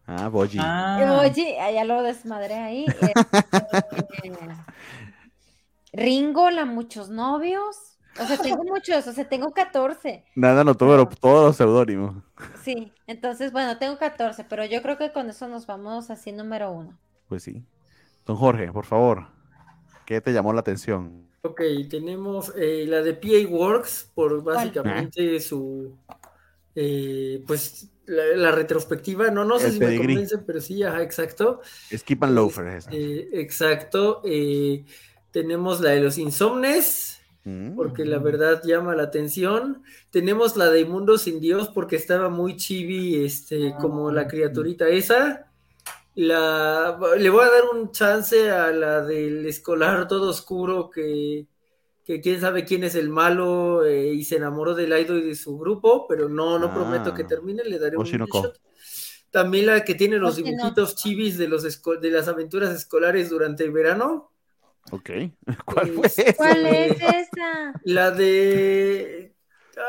[0.06, 0.58] Ah, Boji.
[0.60, 2.86] Ah, oye, ah, ya lo desmadré ahí.
[3.00, 4.34] este,
[5.92, 10.24] Ringo, la muchos novios, o sea, tengo muchos, o sea, tengo 14.
[10.34, 12.16] Nada anotó, pero todos los seudónimos.
[12.62, 16.70] Sí, entonces, bueno, tengo 14, pero yo creo que con eso nos vamos así número
[16.70, 16.98] uno.
[17.28, 17.64] Pues sí.
[18.26, 19.28] Don Jorge, por favor.
[20.04, 21.28] ¿Qué te llamó la atención?
[21.42, 25.96] Ok, tenemos eh, la de PA Works por básicamente su,
[26.74, 29.30] eh, pues, la, la retrospectiva.
[29.30, 31.60] No, no sé El si me convence, pero sí, ajá, exacto.
[31.96, 32.66] Skip and Loafer.
[32.90, 34.20] Eh, exacto.
[34.24, 34.84] eh,
[35.30, 37.74] tenemos la de los insomnes, Mm.
[37.74, 39.82] porque la verdad llama la atención.
[40.10, 45.50] Tenemos la de Mundo sin Dios, porque estaba muy chibi, este, como la criaturita esa.
[46.14, 51.46] La, le voy a dar un chance a la del escolar todo oscuro que,
[52.04, 55.34] que quién sabe quién es el malo eh, y se enamoró del idol y de
[55.34, 56.74] su grupo, pero no, no Ah.
[56.74, 58.60] prometo que termine, le daré un shot.
[59.30, 63.72] También la que tiene los dibujitos chibis de, los de las aventuras escolares durante el
[63.72, 64.30] verano.
[64.92, 65.10] Ok.
[65.64, 66.36] ¿Cuál fue Este, esa?
[66.36, 67.72] ¿Cuál es esa?
[67.84, 69.34] La de.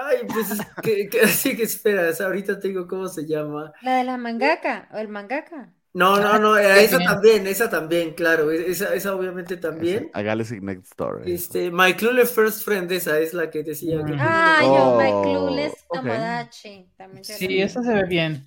[0.03, 3.71] Ay, pues es que, que- así que esperas, ahorita tengo cómo se llama.
[3.83, 5.71] La de la mangaka o el mangaka.
[5.95, 7.09] No, no, no, eh, esa también.
[7.09, 10.09] también, esa también, claro, e, esa, esa obviamente también.
[10.13, 11.23] A Galaxy Next Door.
[11.25, 11.33] eh.
[11.33, 14.13] Este, My Clueless First Friend, esa es la que decía que.
[14.19, 15.95] Ah, Oh, yo, My Clueless ok.
[16.01, 16.89] Tomodachi.
[16.97, 18.45] También te Sí, eso se ve bien.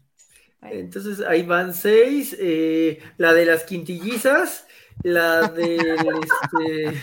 [0.60, 2.36] Entonces ahí van seis.
[2.38, 4.66] eh, la de las quintillizas,
[5.02, 5.78] la del
[6.52, 7.00] este.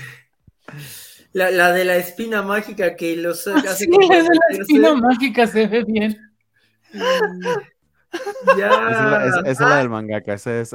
[1.34, 5.48] La, la de la espina mágica que los hace Sí, la de la espina mágica
[5.48, 6.18] se ve bien.
[8.58, 8.68] Ya.
[8.68, 10.74] Esa es la, esa- esa es la Ah, del mangaka, esa es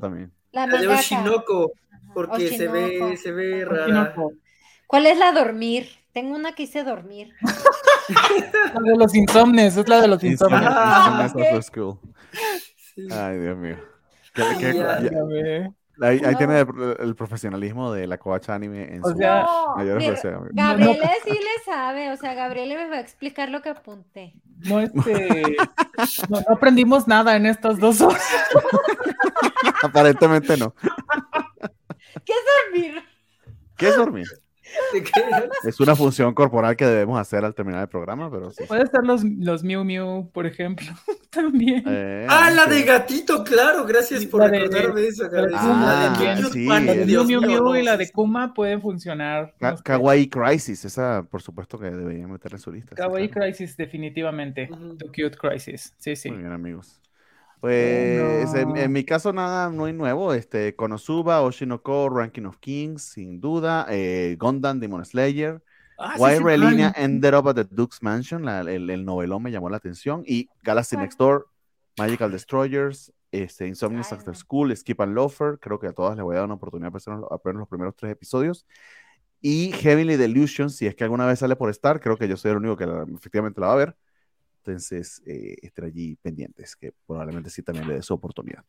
[0.00, 0.32] también.
[0.52, 0.88] La La de.
[0.88, 1.72] Oshinoko,
[2.14, 3.84] porque se ve, se ve rara.
[3.84, 4.32] Oshinoko.
[4.86, 5.88] ¿Cuál es la dormir?
[6.12, 7.32] Tengo una que hice dormir.
[8.74, 10.60] La de los insomnes, es la de los Insomnes.
[10.64, 11.26] Ah.
[13.10, 13.76] Ay, Dios mío.
[14.34, 15.00] Que- que- Ya.
[15.00, 15.72] ya- Ya ve.
[16.00, 16.38] Ahí ahí No.
[16.38, 19.46] tiene el, el profesionalismo de la covacha anime en O su sea,
[19.76, 20.00] mayor.
[20.52, 24.34] Gabriele sí le sabe, o sea, Gabriele me va a explicar lo que apunté.
[24.60, 25.56] No, este,
[26.28, 28.22] no, no aprendimos nada en estas dos horas.
[29.82, 30.74] Aparentemente no.
[32.24, 33.02] ¿Qué es dormir?
[33.76, 34.26] ¿Qué es dormir?
[35.64, 38.64] Es una función corporal que debemos hacer al terminar el programa, pero sí.
[38.66, 40.86] Puede ser los, los Miu Miu, por ejemplo,
[41.30, 41.82] también.
[41.86, 42.70] Eh, Ah, la sí.
[42.70, 45.24] de gatito, claro, gracias por de- recordarme eso.
[45.24, 45.50] la de.
[45.50, 46.36] Kuma La de también.
[46.42, 48.10] Cute Sí, Bunny, el- La de Dios Miu Miu mío, Miu no, y la de.
[48.10, 49.54] Kuma pueden funcionar.
[49.58, 49.82] Ka- No sé.
[49.82, 52.90] Kawaii Crisis, esa por supuesto que deberían meterla en su lista.
[52.90, 53.46] sí, Kawaii claro.
[53.52, 54.68] Crisis, definitivamente.
[54.98, 55.94] The Cute Crisis.
[55.98, 56.30] Sí, sí.
[56.30, 57.00] Muy bien, amigos.
[57.62, 58.76] Pues en, No.
[58.76, 64.36] en mi caso nada muy nuevo, este, Konosuba, Oshinoko, Ranking of Kings, sin duda, eh,
[64.38, 65.62] Gundam, Demon Slayer,
[65.96, 67.04] Ah, Why sí, Relina claro.
[67.06, 70.48] Ended Up at the Duke's Mansion, la- el, el novelón me llamó la atención, y
[70.64, 70.96] Galaxy.
[70.96, 71.46] Next Door,
[71.96, 74.34] Magical Destroyers, este, Insomniac Ay, After.
[74.34, 77.16] School, Skip and Loafer, creo que a todas les voy a dar una oportunidad para
[77.16, 78.66] los, ver los primeros tres episodios,
[79.40, 82.50] y Heavenly Delusion, si es que alguna vez sale por Star, creo que yo soy
[82.50, 83.96] el único que la- efectivamente la va a ver,
[84.70, 88.64] entonces eh, allí pendientes, que probablemente sí también le dé su oportunidad.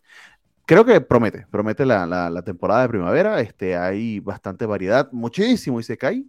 [0.65, 5.80] Creo que promete, promete la, la- la temporada de primavera, este, hay bastante variedad, muchísimo
[5.80, 6.25] y se cae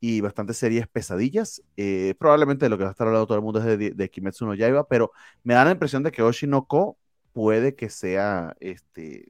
[0.00, 1.62] y bastantes series pesadillas.
[1.76, 4.46] Eh, probablemente lo que va a estar hablando todo el mundo es de, de Kimetsu
[4.46, 5.12] no Yaiba, pero
[5.44, 6.98] me da la impresión de que Oshinoko
[7.32, 9.28] puede que sea, este,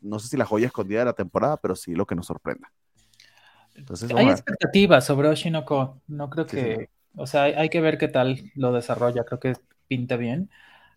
[0.00, 2.72] no sé si la joya escondida de la temporada, pero sí lo que nos sorprenda.
[3.74, 6.00] Entonces, Hay expectativas sobre Oshinoko.
[6.08, 6.76] No creo Sí, que.
[6.76, 6.86] sí.
[7.16, 9.24] O sea, hay, hay que ver qué tal lo desarrolla.
[9.24, 9.54] Creo que
[9.88, 10.50] pinta bien.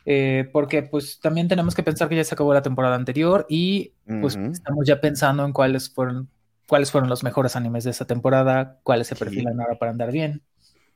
[0.06, 3.93] Eh, porque, pues, también tenemos que pensar que ya se acabó la temporada anterior y,
[4.22, 4.51] pues, Ujú.
[4.51, 6.30] estamos ya pensando en cuáles fueron,
[6.67, 9.19] cuáles fueron los mejores animes de esa temporada, cuáles se Sí.
[9.24, 10.42] perfilan ahora para andar bien.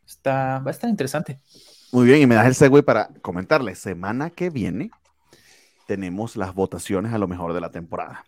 [0.06, 1.40] Está, va a estar interesante.
[1.92, 3.80] Muy bien, y me das el segue para comentarles.
[3.80, 4.92] Semana que viene
[5.88, 8.26] tenemos las votaciones a lo mejor de la temporada.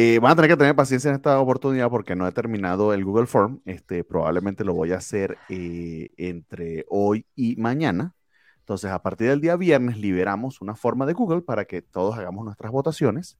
[0.00, 3.04] Eh, van a tener que tener paciencia en esta oportunidad porque no he terminado el
[3.04, 3.60] Google Form.
[3.64, 8.14] Este, probablemente lo voy a hacer eh, entre hoy y mañana.
[8.60, 12.44] Entonces, a partir del día viernes liberamos una forma de Google para que todos hagamos
[12.44, 13.38] nuestras votaciones.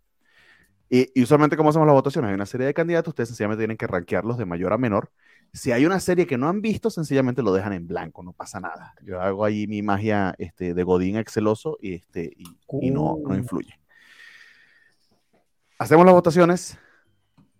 [0.90, 2.30] Y, y usualmente, ¿cómo hacemos las votaciones?
[2.30, 5.12] Hay una serie de candidatos, ustedes sencillamente tienen que rankearlos de mayor a menor.
[5.52, 8.58] Si hay una serie que no han visto, sencillamente lo dejan en blanco, no pasa
[8.58, 8.94] nada.
[9.04, 12.44] Yo hago ahí mi magia este, de Godín exceloso y, este, y,
[12.80, 13.34] y no, no Uh.
[13.34, 13.77] influye.
[15.80, 16.76] Hacemos las votaciones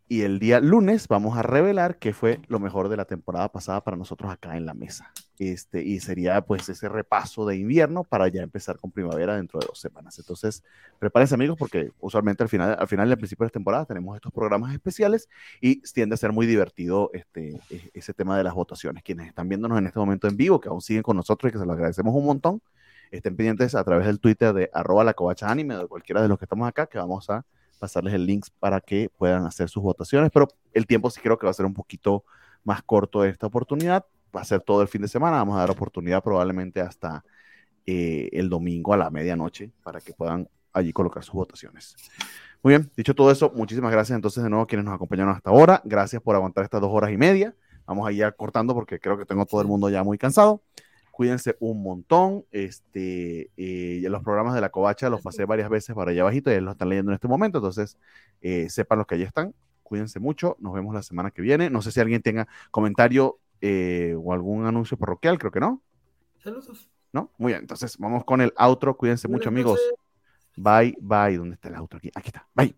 [0.08, 3.84] y el día lunes vamos a revelar qué fue lo mejor de la temporada pasada
[3.84, 5.12] para nosotros acá en la mesa.
[5.38, 9.66] Este, y sería pues ese repaso de invierno para ya empezar con primavera dentro de
[9.68, 10.18] dos semanas.
[10.18, 10.64] Entonces,
[10.98, 14.32] prepárense amigos porque usualmente al final, al final y al principio de temporada tenemos estos
[14.32, 15.28] programas especiales
[15.60, 19.04] y tiende a ser muy divertido este, e- ese tema de las votaciones.
[19.04, 21.60] Quienes están viéndonos en este momento en vivo, que aún siguen con nosotros y que
[21.60, 22.62] se los agradecemos un montón,
[23.12, 26.36] estén pendientes a través del Twitter de arroba la covacha anime de cualquiera de los
[26.36, 27.46] que estamos acá, que vamos a
[27.78, 31.46] pasarles el link para que puedan hacer sus votaciones, pero el tiempo sí creo que
[31.46, 32.24] va a ser un poquito
[32.64, 35.60] más corto de esta oportunidad, va a ser todo el fin de semana, vamos a
[35.60, 37.24] dar oportunidad probablemente hasta
[37.86, 41.96] eh, el domingo a la medianoche para que puedan allí colocar sus votaciones.
[42.62, 45.50] Muy bien, dicho todo eso, muchísimas gracias entonces de nuevo a quienes nos acompañaron hasta
[45.50, 45.80] ahora.
[45.84, 47.54] Gracias por aguantar estas dos horas y media.
[47.86, 50.62] Vamos a ir cortando porque creo que tengo todo el mundo ya muy cansado.
[51.18, 52.44] Cuídense un montón.
[52.52, 56.60] Este, eh, los programas de la covacha los pasé varias veces para allá abajito y
[56.60, 57.58] los están leyendo en este momento.
[57.58, 57.98] Entonces,
[58.40, 59.52] eh, sepan los que allí están.
[59.82, 60.56] Cuídense mucho.
[60.60, 61.70] Nos vemos la semana que viene.
[61.70, 65.40] No sé si alguien tenga comentario eh, o algún anuncio parroquial.
[65.40, 65.82] Creo que no.
[66.38, 66.88] Saludos.
[67.12, 67.32] ¿No?
[67.36, 67.62] Muy bien.
[67.62, 68.96] Entonces, vamos con el outro.
[68.96, 69.80] Cuídense mucho, amigos.
[70.54, 71.36] Bye, bye.
[71.36, 72.12] ¿Dónde está el outro aquí?
[72.14, 72.46] Aquí está.
[72.54, 72.76] Bye.